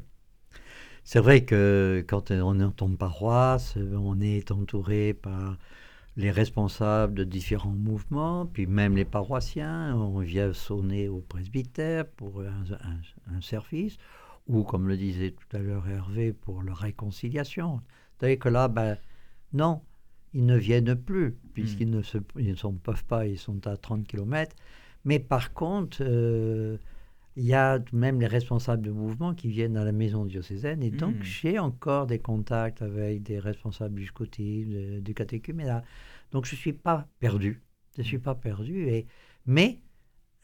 C'est 1.02 1.18
vrai 1.18 1.44
que 1.44 2.04
quand 2.06 2.30
on 2.30 2.60
est 2.60 2.82
en 2.82 2.94
paroisse, 2.94 3.74
on 3.76 4.20
est 4.20 4.52
entouré 4.52 5.14
par 5.14 5.56
les 6.16 6.30
responsables 6.30 7.14
de 7.14 7.24
différents 7.24 7.70
mouvements, 7.70 8.46
puis 8.46 8.66
même 8.66 8.96
les 8.96 9.04
paroissiens. 9.04 9.96
On 9.96 10.18
vient 10.20 10.52
sonner 10.52 11.08
au 11.08 11.20
presbytère 11.20 12.06
pour 12.06 12.42
un, 12.42 12.64
un- 12.72 13.36
un 13.36 13.40
service, 13.40 13.96
ou 14.46 14.64
comme 14.64 14.88
le 14.88 14.96
disait 14.96 15.32
tout 15.32 15.56
à 15.56 15.60
l'heure 15.60 15.88
Hervé, 15.88 16.32
pour 16.32 16.62
la 16.62 16.74
réconciliation. 16.74 17.80
C'est-à-dire 18.18 18.38
que 18.38 18.48
là, 18.48 18.68
ben, 18.68 18.98
non, 19.52 19.82
ils 20.32 20.46
ne 20.46 20.56
viennent 20.56 20.94
plus, 20.96 21.32
puisqu'ils 21.54 21.90
ne, 21.90 22.02
se, 22.02 22.18
ils 22.38 22.50
ne 22.50 22.56
s'en 22.56 22.72
peuvent 22.74 23.04
pas, 23.04 23.26
ils 23.26 23.38
sont 23.38 23.66
à 23.66 23.76
30 23.76 24.06
km. 24.06 24.54
Mais 25.04 25.18
par 25.18 25.52
contre, 25.54 25.98
euh, 26.02 26.76
il 27.40 27.46
y 27.46 27.54
a 27.54 27.82
même 28.04 28.18
les 28.20 28.26
responsables 28.38 28.82
de 28.82 28.90
mouvement 29.02 29.34
qui 29.34 29.48
viennent 29.48 29.78
à 29.78 29.84
la 29.90 29.92
maison 29.92 30.22
diocésaine. 30.26 30.82
Et 30.82 30.90
donc, 31.02 31.16
Mm. 31.16 31.22
j'ai 31.22 31.56
encore 31.58 32.06
des 32.12 32.18
contacts 32.30 32.82
avec 32.82 33.22
des 33.30 33.38
responsables 33.50 33.96
du 34.04 34.10
de- 34.74 35.00
du 35.00 35.12
catéchuménat. 35.20 35.82
Donc, 36.32 36.42
je 36.48 36.54
ne 36.54 36.58
suis 36.64 36.74
pas 36.88 36.98
perdu. 37.18 37.50
Je 37.96 38.02
ne 38.02 38.06
suis 38.10 38.18
pas 38.28 38.34
perdu. 38.48 38.76
Et, 38.94 39.06
mais 39.46 39.70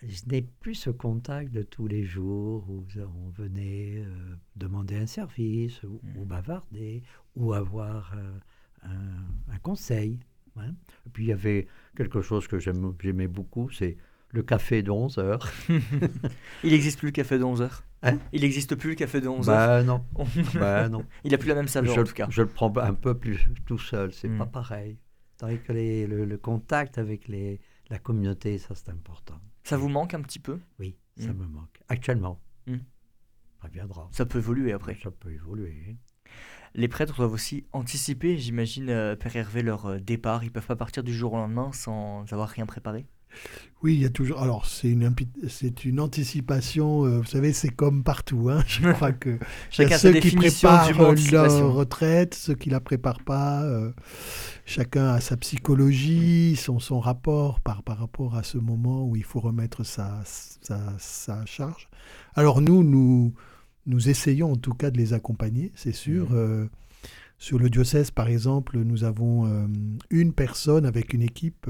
je 0.03 0.23
n'ai 0.31 0.43
plus 0.63 0.75
ce 0.87 0.91
contact 0.91 1.49
de 1.53 1.63
tous 1.75 1.87
les 1.95 2.05
jours 2.15 2.59
où 2.71 2.79
on 3.19 3.29
venait 3.43 3.99
euh, 3.99 4.35
demander 4.65 4.97
un 4.97 5.07
service, 5.07 5.83
ou, 5.83 6.01
ou 6.17 6.25
bavarder, 6.25 7.03
ou 7.35 7.53
avoir 7.53 8.15
euh, 8.17 8.39
un, 8.85 9.55
un 9.55 9.59
conseil. 9.59 10.19
hein. 10.57 10.73
Et 11.07 11.11
puis, 11.13 11.25
il 11.25 11.29
y 11.29 11.33
avait 11.33 11.67
quelque 11.95 12.23
chose 12.23 12.45
que 12.49 12.59
j'aimais 12.59 13.29
beaucoup, 13.29 13.69
c'est 13.71 13.97
le 14.37 14.43
café 14.43 14.83
de 14.83 14.91
11 14.91 15.19
heures. 15.19 15.51
Il 16.63 16.71
n'existe 16.73 16.99
plus 16.99 17.09
le 17.09 17.13
café 17.13 17.39
de 17.39 17.45
11h 17.45 17.71
Hein 18.03 18.19
Il 18.33 18.43
n'existe 18.43 18.75
plus 18.77 18.91
le 18.91 18.95
café 18.95 19.21
de 19.21 19.29
11h 19.29 19.47
Bah 19.47 19.83
non. 19.83 20.05
bah 20.55 20.89
non. 20.89 21.05
Il 21.25 21.33
n'a 21.33 21.39
plus 21.39 21.49
la 21.49 21.55
même 21.55 21.67
saveur 21.69 21.95
je, 21.95 22.01
en 22.01 22.05
tout 22.05 22.13
cas. 22.15 22.27
Je 22.31 22.43
le 22.43 22.49
prends 22.49 22.73
un 22.77 22.95
peu 22.95 23.15
plus 23.19 23.49
tout 23.67 23.79
seul, 23.79 24.13
c'est 24.13 24.29
Mm. 24.29 24.39
pas 24.39 24.47
pareil. 24.47 24.99
Tandis 25.39 25.59
que 25.61 25.73
les- 25.73 26.07
le, 26.07 26.25
le 26.25 26.39
contact 26.39 26.99
avec 26.99 27.29
les, 27.29 27.61
la 27.91 27.99
communauté, 27.99 28.59
ça 28.59 28.75
c'est 28.75 28.91
important. 28.91 29.41
Ça 29.65 29.77
vous 29.77 29.89
manque 29.89 30.15
un 30.15 30.21
petit 30.23 30.39
peu? 30.39 30.61
Oui, 30.79 30.97
ça 31.19 31.33
Mm. 31.33 31.37
me 31.39 31.47
manque. 31.47 31.81
Actuellement. 31.89 32.41
Mm. 32.67 32.77
Ça 33.63 33.69
viendra. 33.69 34.09
Ça 34.13 34.27
peut 34.27 34.39
évoluer 34.39 34.73
après. 34.73 34.97
Ça 35.03 35.11
peut 35.11 35.33
évoluer. 35.33 35.97
Les 36.75 36.89
prêtres 36.89 37.17
doivent 37.17 37.33
aussi 37.33 37.65
anticiper, 37.73 38.37
j'imagine, 38.37 38.91
euh, 38.91 39.17
Père 39.17 39.35
Hervé, 39.35 39.63
leur 39.63 39.87
euh, 39.87 39.99
départ. 39.99 40.45
Ils 40.45 40.53
peuvent 40.53 40.67
pas 40.67 40.77
partir 40.77 41.03
du 41.03 41.15
jour 41.15 41.33
au 41.33 41.37
lendemain 41.37 41.73
sans 41.73 42.31
avoir 42.33 42.51
rien 42.51 42.67
préparé? 42.67 43.07
Oui, 43.83 43.95
il 43.95 44.01
y 44.01 44.07
a 44.07 44.11
toujours. 44.11 44.41
Alors, 44.41 44.65
c'est 44.67 44.89
une, 44.91 45.15
c'est 45.49 45.85
une 45.85 46.01
anticipation. 46.01 47.05
euh, 47.05 47.19
vous 47.19 47.27
savez, 47.27 47.53
c'est 47.53 47.69
comme 47.69 48.03
partout. 48.03 48.49
Hein. 48.51 48.65
Je 48.67 48.91
crois 48.91 49.13
que 49.13 49.31
y 49.31 49.39
Chacun 49.71 49.95
a 49.97 49.99
sa 49.99 50.13
ceux 50.13 50.19
qui 50.19 50.35
préparent 50.35 50.89
euh, 50.99 51.15
leur 51.31 51.75
retraite, 51.75 52.35
ceux 52.35 52.55
qui 52.55 52.71
la 52.71 52.81
préparent 52.81 53.23
pas. 53.23 53.63
euh, 53.65 53.93
chacun 54.65 55.09
a 55.11 55.21
sa 55.21 55.37
psychologie, 55.37 56.57
son, 56.57 56.79
son 56.81 57.01
rapport 57.01 57.61
par, 57.61 57.83
par 57.83 57.99
rapport 57.99 58.35
à 58.35 58.43
ce 58.43 58.57
moment 58.57 59.05
où 59.07 59.15
il 59.15 59.25
faut 59.25 59.41
remettre 59.41 59.85
sa, 59.85 60.23
sa, 60.25 60.81
sa 60.99 61.45
charge. 61.45 61.89
Alors 62.35 62.63
nous, 62.63 62.83
nous, 62.83 63.35
nous 63.85 64.09
essayons 64.09 64.53
en 64.53 64.57
tout 64.57 64.73
cas 64.75 64.91
de 64.91 64.97
les 64.97 65.13
accompagner, 65.13 65.71
c'est 65.77 65.93
sûr. 65.95 66.29
Euh, 66.33 66.67
sur 67.39 67.59
le 67.59 67.69
diocèse, 67.69 68.11
par 68.11 68.29
exemple, 68.29 68.79
nous 68.79 69.05
avons 69.05 69.69
une 70.09 70.33
personne 70.33 70.87
avec 70.87 71.13
une 71.13 71.21
équipe 71.21 71.69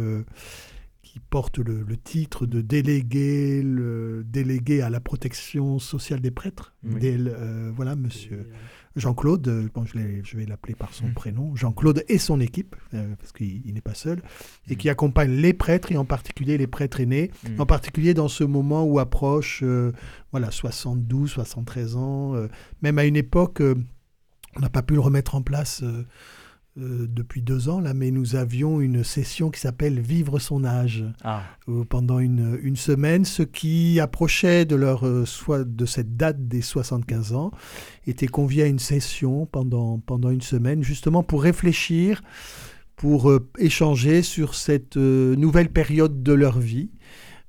qui 1.16 1.20
porte 1.30 1.56
le, 1.60 1.82
le 1.82 1.96
titre 1.96 2.44
de 2.44 2.60
délégué, 2.60 3.62
le 3.62 4.22
délégué 4.28 4.82
à 4.82 4.90
la 4.90 5.00
protection 5.00 5.78
sociale 5.78 6.20
des 6.20 6.30
prêtres. 6.30 6.74
Oui. 6.84 7.00
Euh, 7.02 7.72
voilà, 7.74 7.96
monsieur 7.96 8.50
Jean-Claude, 8.96 9.48
euh, 9.48 9.66
bon, 9.74 9.86
je, 9.86 10.36
vais 10.36 10.44
l'appeler 10.44 10.74
par 10.74 10.92
son 10.92 11.06
Mm. 11.06 11.14
prénom, 11.14 11.56
Jean-Claude 11.56 12.04
et 12.08 12.18
son 12.18 12.38
équipe, 12.38 12.76
euh, 12.92 13.14
parce 13.18 13.32
qu'il 13.32 13.62
il 13.64 13.72
n'est 13.72 13.80
pas 13.80 13.94
seul, 13.94 14.20
et 14.68 14.76
qui 14.76 14.90
accompagne 14.90 15.30
les 15.30 15.54
prêtres, 15.54 15.90
et 15.90 15.96
en 15.96 16.04
particulier 16.04 16.58
les 16.58 16.66
prêtres 16.66 17.00
aînés, 17.00 17.30
Mm. 17.48 17.60
en 17.62 17.66
particulier 17.66 18.12
dans 18.12 18.28
ce 18.28 18.44
moment 18.44 18.84
où 18.84 18.98
approche 18.98 19.60
euh, 19.62 19.92
voilà, 20.32 20.50
72, 20.50 21.30
73 21.30 21.96
ans, 21.96 22.34
euh, 22.34 22.48
même 22.82 22.98
à 22.98 23.06
une 23.06 23.16
époque, 23.16 23.62
euh, 23.62 23.74
on 24.54 24.60
n'a 24.60 24.68
pas 24.68 24.82
pu 24.82 24.92
le 24.92 25.00
remettre 25.00 25.34
en 25.34 25.40
place 25.40 25.82
euh, 26.78 26.82
euh, 26.86 27.06
depuis 27.08 27.42
deux 27.42 27.68
ans, 27.68 27.80
là, 27.80 27.94
mais 27.94 28.10
nous 28.10 28.36
avions 28.36 28.80
une 28.80 29.04
session 29.04 29.50
qui 29.50 29.60
s'appelle 29.60 30.00
Vivre 30.00 30.38
son 30.38 30.64
âge. 30.64 31.04
Ah. 31.22 31.42
où 31.66 31.84
pendant 31.84 32.18
une, 32.18 32.58
une 32.62 32.76
semaine, 32.76 33.24
ceux 33.24 33.44
qui 33.44 34.00
approchaient 34.00 34.64
de, 34.64 34.76
leur, 34.76 35.06
euh, 35.06 35.24
soit 35.24 35.64
de 35.64 35.86
cette 35.86 36.16
date 36.16 36.48
des 36.48 36.62
75 36.62 37.32
ans 37.32 37.50
étaient 38.06 38.26
conviés 38.26 38.64
à 38.64 38.66
une 38.66 38.78
session 38.78 39.46
pendant, 39.46 39.98
pendant 39.98 40.30
une 40.30 40.42
semaine, 40.42 40.82
justement 40.82 41.22
pour 41.22 41.42
réfléchir, 41.42 42.22
pour 42.96 43.30
euh, 43.30 43.46
échanger 43.58 44.22
sur 44.22 44.54
cette 44.54 44.96
euh, 44.96 45.36
nouvelle 45.36 45.68
période 45.68 46.22
de 46.22 46.32
leur 46.32 46.58
vie. 46.58 46.90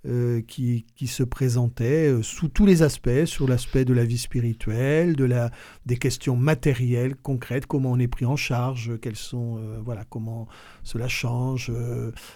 Euh, 0.06 0.42
qui, 0.42 0.86
qui 0.96 1.08
se 1.08 1.24
présentait 1.24 2.08
euh, 2.08 2.22
sous 2.22 2.48
tous 2.48 2.66
les 2.66 2.84
aspects, 2.84 3.26
sur 3.26 3.48
l'aspect 3.48 3.84
de 3.84 3.94
la 3.94 4.06
vie 4.06 4.18
spirituelle, 4.18 5.16
de 5.16 5.26
la, 5.26 5.52
des 5.86 5.98
questions 5.98 6.36
matérielles, 6.36 7.16
concrètes, 7.16 7.66
comment 7.66 7.92
on 7.92 8.00
est 8.00 8.08
pris 8.08 8.26
en 8.26 8.36
charge, 8.36 9.00
quels 9.02 9.16
sont, 9.16 9.58
euh, 9.58 9.80
voilà, 9.84 10.06
comment 10.10 10.48
cela 10.84 11.08
change, 11.08 11.72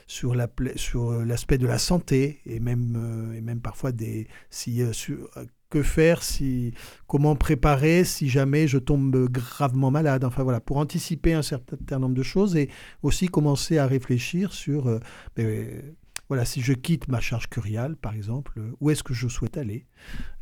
sur 0.07 0.36
la 0.36 0.47
sur 0.76 1.12
l'aspect 1.24 1.57
de 1.57 1.68
la 1.68 1.78
santé 1.78 2.39
et 2.45 2.59
même, 2.59 3.34
et 3.36 3.41
même 3.41 3.62
parfois 3.62 3.91
des, 3.91 4.28
si, 4.49 4.82
sur- 4.91 5.30
que 5.70 5.82
faire, 5.84 6.22
si, 6.22 6.74
comment 7.07 7.36
préparer 7.36 8.03
si 8.03 8.28
jamais 8.28 8.68
je 8.68 8.78
tombe 8.78 9.30
gravement 9.30 9.89
malade. 9.89 10.24
Enfin 10.26 10.43
voilà, 10.43 10.59
pour 10.59 10.78
anticiper 10.78 11.34
un 11.34 11.41
certain 11.41 11.97
nombre 11.97 12.16
de 12.16 12.24
choses 12.24 12.55
et 12.57 12.70
aussi 13.01 13.28
commencer 13.28 13.78
à 13.78 13.88
réfléchir 13.88 14.51
sur, 14.51 14.99
ben, 15.36 15.95
voilà, 16.32 16.45
si 16.45 16.61
je 16.61 16.71
quitte 16.71 17.09
ma 17.09 17.19
charge 17.19 17.49
curiale, 17.49 17.97
par 17.97 18.13
exemple, 18.13 18.53
où 18.79 18.89
est-ce 18.89 19.03
que 19.03 19.13
je 19.13 19.27
souhaite 19.27 19.57
aller? 19.57 19.86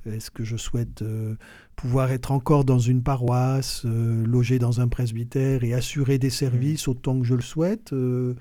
Est-ce 0.05 0.29
que 0.29 0.43
je 0.43 0.55
souhaite 0.55 1.01
euh, 1.01 1.33
pouvoir 1.75 2.11
être 2.11 2.31
encore 2.31 2.63
dans 2.63 2.77
une 2.77 3.01
paroisse, 3.01 3.81
euh, 3.85 4.23
loger 4.23 4.59
dans 4.59 4.81
un 4.81 4.87
presbytère 4.87 5.63
et 5.63 5.73
assurer 5.73 6.19
des 6.19 6.29
services 6.29 6.87
autant 6.87 7.19
que 7.19 7.25
je 7.25 7.33
le 7.33 7.41
souhaite? 7.41 7.91
Euh, 7.91 8.35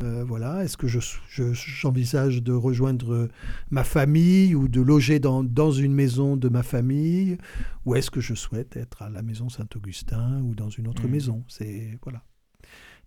voilà, 0.00 0.64
est-ce 0.64 0.78
que 0.78 0.86
je, 0.88 1.00
je- 1.28 1.52
j'envisage 1.52 2.42
de 2.42 2.52
rejoindre 2.54 3.28
ma 3.70 3.84
famille 3.84 4.54
ou 4.54 4.66
de 4.68 4.80
loger 4.80 5.18
dans, 5.20 5.44
dans 5.44 5.72
une 5.72 5.92
maison 5.92 6.38
de 6.38 6.48
ma 6.48 6.62
famille? 6.62 7.36
Ou 7.84 7.94
est-ce 7.94 8.10
que 8.10 8.22
je 8.22 8.32
souhaite 8.34 8.74
être 8.78 9.02
à 9.02 9.10
la 9.10 9.20
maison 9.20 9.50
Saint-Augustin 9.50 10.40
ou 10.44 10.54
dans 10.54 10.70
une 10.70 10.88
autre 10.88 11.04
Mhm. 11.04 11.10
maison? 11.10 11.44
C'est 11.48 11.98
voilà. 12.02 12.22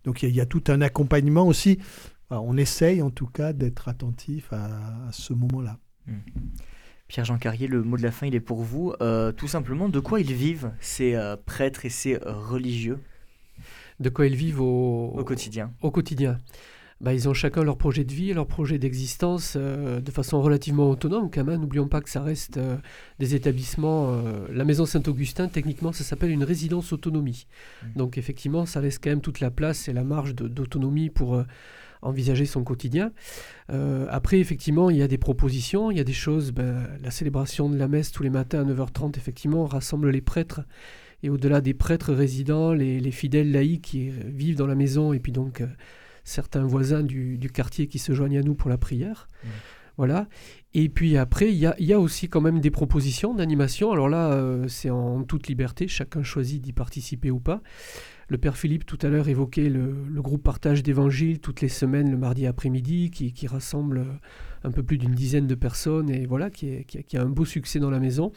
Donc 0.04 0.22
il 0.22 0.26
y, 0.26 0.28
a- 0.28 0.30
il 0.30 0.36
y 0.36 0.40
a 0.40 0.46
tout 0.46 0.62
un 0.68 0.80
accompagnement 0.80 1.46
aussi. 1.46 1.78
Voilà, 2.30 2.42
on 2.46 2.56
essaye 2.56 3.02
en 3.02 3.10
tout 3.10 3.26
cas 3.26 3.52
d'être 3.52 3.88
attentif 3.88 4.52
à, 4.52 4.66
à 5.08 5.12
ce 5.12 5.32
moment-là. 5.34 5.78
Pierre-Jean 7.08 7.38
Carrier, 7.38 7.66
le 7.66 7.82
mot 7.82 7.96
de 7.96 8.02
la 8.02 8.12
fin, 8.12 8.26
il 8.26 8.34
est 8.36 8.40
pour 8.40 8.62
vous. 8.62 8.94
Euh, 9.00 9.32
tout 9.32 9.48
simplement, 9.48 9.88
de 9.88 9.98
quoi 10.00 10.20
ils 10.20 10.32
vivent, 10.32 10.70
ces 10.80 11.16
euh, 11.16 11.36
prêtres 11.36 11.84
et 11.84 11.90
ces 11.90 12.14
euh, 12.14 12.32
religieux? 12.32 13.00
De 13.98 14.08
quoi 14.08 14.26
ils 14.26 14.36
vivent 14.36 14.60
au, 14.60 15.08
Au 15.08 15.24
quotidien. 15.24 15.72
Au 15.82 15.90
quotidien. 15.90 16.38
Bah, 17.00 17.14
ils 17.14 17.28
ont 17.28 17.34
chacun 17.34 17.64
leur 17.64 17.78
projet 17.78 18.04
de 18.04 18.12
vie, 18.12 18.32
leur 18.32 18.46
projet 18.46 18.78
d'existence 18.78 19.54
euh, 19.56 20.00
de 20.00 20.10
façon 20.10 20.40
relativement 20.42 20.88
autonome 20.88 21.30
quand 21.30 21.44
même. 21.44 21.60
N'oublions 21.60 21.88
pas 21.88 22.00
que 22.00 22.10
ça 22.10 22.22
reste 22.22 22.58
euh, 22.58 22.76
des 23.18 23.34
établissements. 23.34 24.12
euh, 24.12 24.46
la 24.52 24.64
maison 24.64 24.84
Saint-Augustin, 24.84 25.48
techniquement, 25.48 25.92
ça 25.92 26.04
s'appelle 26.04 26.30
une 26.30 26.44
résidence 26.44 26.92
autonomie. 26.92 27.46
Donc 27.96 28.18
effectivement, 28.18 28.66
ça 28.66 28.80
laisse 28.82 28.98
quand 28.98 29.10
même 29.10 29.22
toute 29.22 29.40
la 29.40 29.50
place 29.50 29.88
et 29.88 29.92
la 29.94 30.04
marge 30.04 30.34
d'autonomie 30.34 31.08
pour 31.08 31.36
euh, 31.36 31.44
envisager 32.02 32.46
son 32.46 32.64
quotidien. 32.64 33.12
Euh, 33.70 34.06
après, 34.10 34.38
effectivement, 34.38 34.90
il 34.90 34.96
y 34.96 35.02
a 35.02 35.08
des 35.08 35.18
propositions, 35.18 35.90
il 35.90 35.98
y 35.98 36.00
a 36.00 36.04
des 36.04 36.12
choses. 36.12 36.52
ben, 36.52 36.86
la 37.02 37.10
célébration 37.10 37.68
de 37.68 37.76
la 37.76 37.88
messe 37.88 38.10
tous 38.12 38.22
les 38.22 38.30
matins 38.30 38.60
à 38.60 38.64
9h30, 38.64 39.16
effectivement, 39.16 39.66
rassemble 39.66 40.10
les 40.10 40.20
prêtres. 40.20 40.62
Et 41.22 41.30
au-delà 41.30 41.60
des 41.60 41.74
prêtres 41.74 42.12
résidents, 42.14 42.72
les, 42.72 43.00
les 43.00 43.10
fidèles 43.10 43.52
laïcs 43.52 43.82
qui 43.82 44.08
euh, 44.08 44.12
vivent 44.26 44.56
dans 44.56 44.66
la 44.66 44.74
maison, 44.74 45.12
et 45.12 45.20
puis 45.20 45.32
donc 45.32 45.60
euh, 45.60 45.66
certains 46.24 46.64
voisins 46.64 47.02
du, 47.02 47.36
du 47.38 47.50
quartier 47.50 47.86
qui 47.86 47.98
se 47.98 48.12
joignent 48.14 48.38
à 48.38 48.42
nous 48.42 48.54
pour 48.54 48.70
la 48.70 48.78
prière. 48.78 49.28
Voilà. 49.96 50.28
Et 50.72 50.88
puis 50.88 51.18
après, 51.18 51.50
il 51.50 51.58
y 51.58 51.66
a, 51.66 51.74
il 51.78 51.84
y 51.84 51.92
a 51.92 52.00
aussi 52.00 52.28
quand 52.28 52.40
même 52.40 52.60
des 52.60 52.70
propositions 52.70 53.34
d'animation. 53.34 53.92
Alors 53.92 54.08
là, 54.08 54.32
euh, 54.32 54.66
c'est 54.66 54.88
en 54.88 55.24
toute 55.24 55.46
liberté, 55.46 55.88
chacun 55.88 56.22
choisit 56.22 56.62
d'y 56.62 56.72
participer 56.72 57.30
ou 57.30 57.38
pas. 57.38 57.60
Le 58.30 58.38
Père 58.38 58.56
Philippe 58.56 58.86
tout 58.86 58.98
à 59.02 59.08
l'heure 59.08 59.28
évoquait 59.28 59.68
le, 59.68 59.92
le 60.08 60.22
groupe 60.22 60.44
partage 60.44 60.84
d'évangile 60.84 61.40
toutes 61.40 61.60
les 61.62 61.68
semaines 61.68 62.10
le 62.12 62.16
mardi 62.16 62.46
après-midi 62.46 63.10
qui, 63.10 63.32
qui 63.32 63.48
rassemble 63.48 63.98
euh, 63.98 64.04
un 64.62 64.70
peu 64.70 64.84
plus 64.84 64.98
d'une 64.98 65.14
dizaine 65.16 65.48
de 65.48 65.54
personnes 65.56 66.08
et 66.10 66.26
voilà 66.26 66.48
qui, 66.48 66.68
est- 66.68 66.84
qui 66.84 66.98
a- 66.98 67.02
qui 67.02 67.16
a 67.16 67.22
un 67.22 67.28
beau 67.28 67.44
succès 67.44 67.80
dans 67.80 67.90
la 67.90 67.98
maison. 67.98 68.30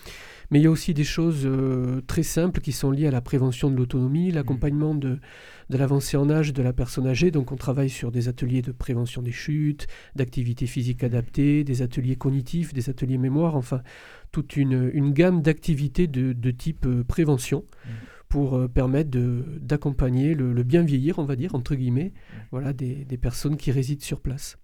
Mais 0.50 0.60
il 0.60 0.64
y 0.64 0.66
a 0.66 0.72
aussi 0.72 0.96
des 0.96 1.04
choses 1.04 1.44
euh, 1.46 2.02
très 2.08 2.24
simples 2.24 2.60
qui 2.60 2.72
sont 2.72 2.90
liées 2.90 3.06
à 3.06 3.12
la 3.12 3.22
prévention 3.22 3.70
de 3.70 3.76
l'autonomie, 3.76 4.32
l'accompagnement 4.32 4.96
de, 4.96 5.20
de 5.70 5.78
l'avancée 5.78 6.18
en 6.18 6.28
âge 6.28 6.54
de 6.54 6.64
la 6.64 6.74
personne 6.74 7.06
âgée. 7.06 7.30
Donc 7.30 7.52
on 7.52 7.56
travaille 7.56 7.90
sur 7.92 8.12
des 8.12 8.30
ateliers 8.30 8.64
de 8.64 8.72
prévention 8.72 9.22
des 9.22 9.32
chutes, 9.32 9.86
d'activité 10.16 10.66
physique 10.66 11.04
adaptée, 11.04 11.64
des 11.64 11.84
ateliers 11.84 12.16
cognitifs, 12.16 12.74
des 12.74 12.90
ateliers 12.90 13.20
mémoire, 13.20 13.56
enfin 13.56 13.82
toute 14.32 14.58
une, 14.58 14.90
une 14.92 15.14
gamme 15.14 15.44
d'activités 15.44 16.08
de, 16.08 16.34
de 16.34 16.50
type 16.52 16.88
euh, 16.88 17.04
prévention 17.04 17.64
pour 18.34 18.56
euh, 18.58 18.68
permettre 18.68 19.12
d'accompagner 19.62 20.34
le, 20.34 20.54
le 20.54 20.64
bien 20.64 20.82
vieillir, 20.82 21.20
on 21.20 21.26
va 21.26 21.36
dire, 21.36 21.54
entre 21.54 21.76
guillemets, 21.76 22.14
voilà, 22.50 22.74
des, 22.74 23.06
des 23.06 23.18
personnes 23.18 23.58
qui 23.58 23.72
résident 23.72 24.02
sur 24.04 24.22
place. 24.22 24.58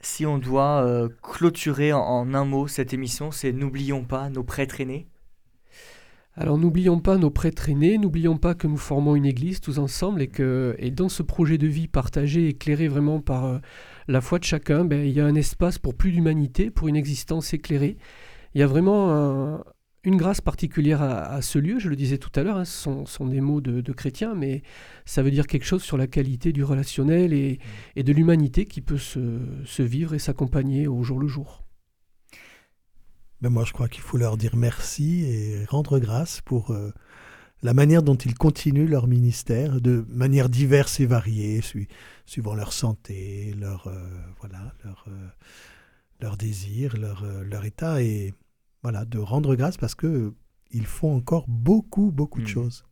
Si 0.00 0.24
on 0.24 0.38
doit 0.38 0.84
euh, 0.84 1.08
clôturer 1.22 1.92
en, 1.92 1.98
en 2.02 2.34
un 2.34 2.44
mot 2.44 2.68
cette 2.68 2.94
émission, 2.94 3.32
c'est 3.32 3.52
n'oublions 3.52 4.04
pas 4.04 4.30
nos 4.30 4.44
prêtres 4.44 4.80
aînés. 4.80 5.08
Alors 6.34 6.56
n'oublions 6.56 7.00
pas 7.00 7.16
nos 7.18 7.30
prêtres 7.30 7.68
aînés, 7.68 7.98
n'oublions 7.98 8.36
pas 8.38 8.54
que 8.54 8.68
nous 8.68 8.76
formons 8.76 9.16
une 9.16 9.26
église 9.26 9.60
tous 9.60 9.78
ensemble 9.80 10.22
et 10.22 10.28
que 10.28 10.76
et 10.78 10.92
dans 10.92 11.08
ce 11.08 11.24
projet 11.24 11.58
de 11.58 11.66
vie 11.66 11.88
partagé, 11.88 12.46
éclairé 12.50 12.86
vraiment 12.86 13.20
par 13.20 13.44
euh, 13.44 13.58
la 14.06 14.20
foi 14.20 14.38
de 14.38 14.44
chacun, 14.44 14.84
ben, 14.84 15.04
il 15.04 15.12
y 15.12 15.20
a 15.20 15.26
un 15.26 15.34
espace 15.34 15.78
pour 15.80 15.96
plus 15.96 16.12
d'humanité, 16.12 16.70
pour 16.70 16.86
une 16.86 16.96
existence 16.96 17.52
éclairée. 17.52 17.96
Il 18.54 18.60
y 18.60 18.62
a 18.62 18.68
vraiment 18.68 19.10
un- 19.12 19.64
une 20.02 20.16
grâce 20.16 20.40
particulière 20.40 21.02
à, 21.02 21.42
ce 21.42 21.58
lieu, 21.58 21.78
je 21.78 21.88
le 21.88 21.96
disais 21.96 22.16
tout 22.16 22.30
à 22.34 22.42
l'heure, 22.42 22.56
hein, 22.56 22.64
ce 22.64 23.04
sont, 23.04 23.26
des 23.26 23.40
mots 23.40 23.60
de, 23.60 23.82
de 23.82 23.92
chrétiens, 23.92 24.34
mais 24.34 24.62
ça 25.04 25.22
veut 25.22 25.30
dire 25.30 25.46
quelque 25.46 25.66
chose 25.66 25.82
sur 25.82 25.98
la 25.98 26.06
qualité 26.06 26.52
du 26.52 26.64
relationnel 26.64 27.34
et, 27.34 27.58
de 27.96 28.12
l'humanité 28.12 28.64
qui 28.64 28.80
peut 28.80 28.98
se, 28.98 29.82
vivre 29.82 30.14
et 30.14 30.18
s'accompagner 30.18 30.86
au 30.86 31.02
jour 31.02 31.20
le 31.20 31.28
jour. 31.28 31.64
Ben 33.42 33.50
moi, 33.50 33.64
je 33.64 33.72
crois 33.72 33.88
qu'il 33.88 34.02
faut 34.02 34.16
leur 34.16 34.36
dire 34.36 34.56
merci 34.56 35.24
et 35.24 35.64
rendre 35.66 35.98
grâce 35.98 36.40
pour 36.42 36.70
euh, 36.70 36.92
la 37.62 37.74
manière 37.74 38.02
dont 38.02 38.16
ils 38.16 38.34
continuent 38.34 38.88
leur 38.88 39.06
ministère 39.06 39.80
de 39.80 40.04
manière 40.08 40.48
diverse 40.48 41.00
et 41.00 41.06
variée, 41.06 41.60
sui- 41.60 41.88
suivant 42.24 42.54
leur 42.54 42.72
santé, 42.72 43.54
leur, 43.58 43.86
euh, 43.86 44.08
voilà, 44.40 44.74
euh, 44.86 45.10
leur 46.20 46.36
désir, 46.36 46.96
leur, 46.98 47.24
leur 47.24 47.64
état, 47.64 48.02
et 48.02 48.34
voilà, 48.82 49.04
de 49.04 49.18
rendre 49.18 49.54
grâce 49.54 49.76
parce 49.76 49.94
que 49.94 50.32
ils 50.70 50.86
font 50.86 51.16
encore 51.16 51.46
beaucoup, 51.48 52.12
beaucoup 52.12 52.40
de 52.40 52.46
choses. 52.46 52.84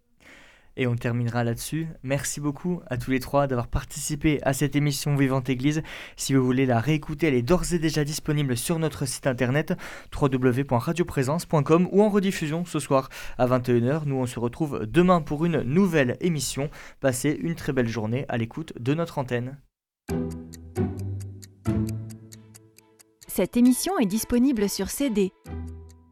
Et 0.78 0.86
on 0.86 0.94
terminera 0.94 1.42
là-dessus. 1.42 1.88
Merci 2.04 2.40
beaucoup 2.40 2.80
à 2.86 2.96
tous 2.96 3.10
les 3.10 3.18
trois 3.18 3.48
d'avoir 3.48 3.66
participé 3.66 4.38
à 4.42 4.52
cette 4.52 4.76
émission 4.76 5.16
Vivante 5.16 5.48
Église. 5.48 5.82
Si 6.16 6.34
vous 6.34 6.44
voulez 6.44 6.66
la 6.66 6.78
réécouter, 6.78 7.26
elle 7.26 7.34
est 7.34 7.42
d'ores 7.42 7.72
et 7.72 7.80
déjà 7.80 8.04
disponible 8.04 8.56
sur 8.56 8.78
notre 8.78 9.04
site 9.04 9.26
internet 9.26 9.74
www.radioprésence.com 10.14 11.88
ou 11.90 12.02
en 12.02 12.08
rediffusion 12.08 12.64
ce 12.64 12.78
soir 12.78 13.08
à 13.38 13.48
21h. 13.48 14.02
Nous, 14.06 14.14
on 14.14 14.26
se 14.26 14.38
retrouve 14.38 14.86
demain 14.86 15.20
pour 15.20 15.44
une 15.44 15.62
nouvelle 15.62 16.16
émission. 16.20 16.70
Passez 17.00 17.36
une 17.42 17.56
très 17.56 17.72
belle 17.72 17.88
journée 17.88 18.24
à 18.28 18.36
l'écoute 18.36 18.72
de 18.78 18.94
notre 18.94 19.18
antenne. 19.18 19.58
Cette 23.26 23.56
émission 23.56 23.98
est 23.98 24.06
disponible 24.06 24.68
sur 24.68 24.90
CD. 24.90 25.32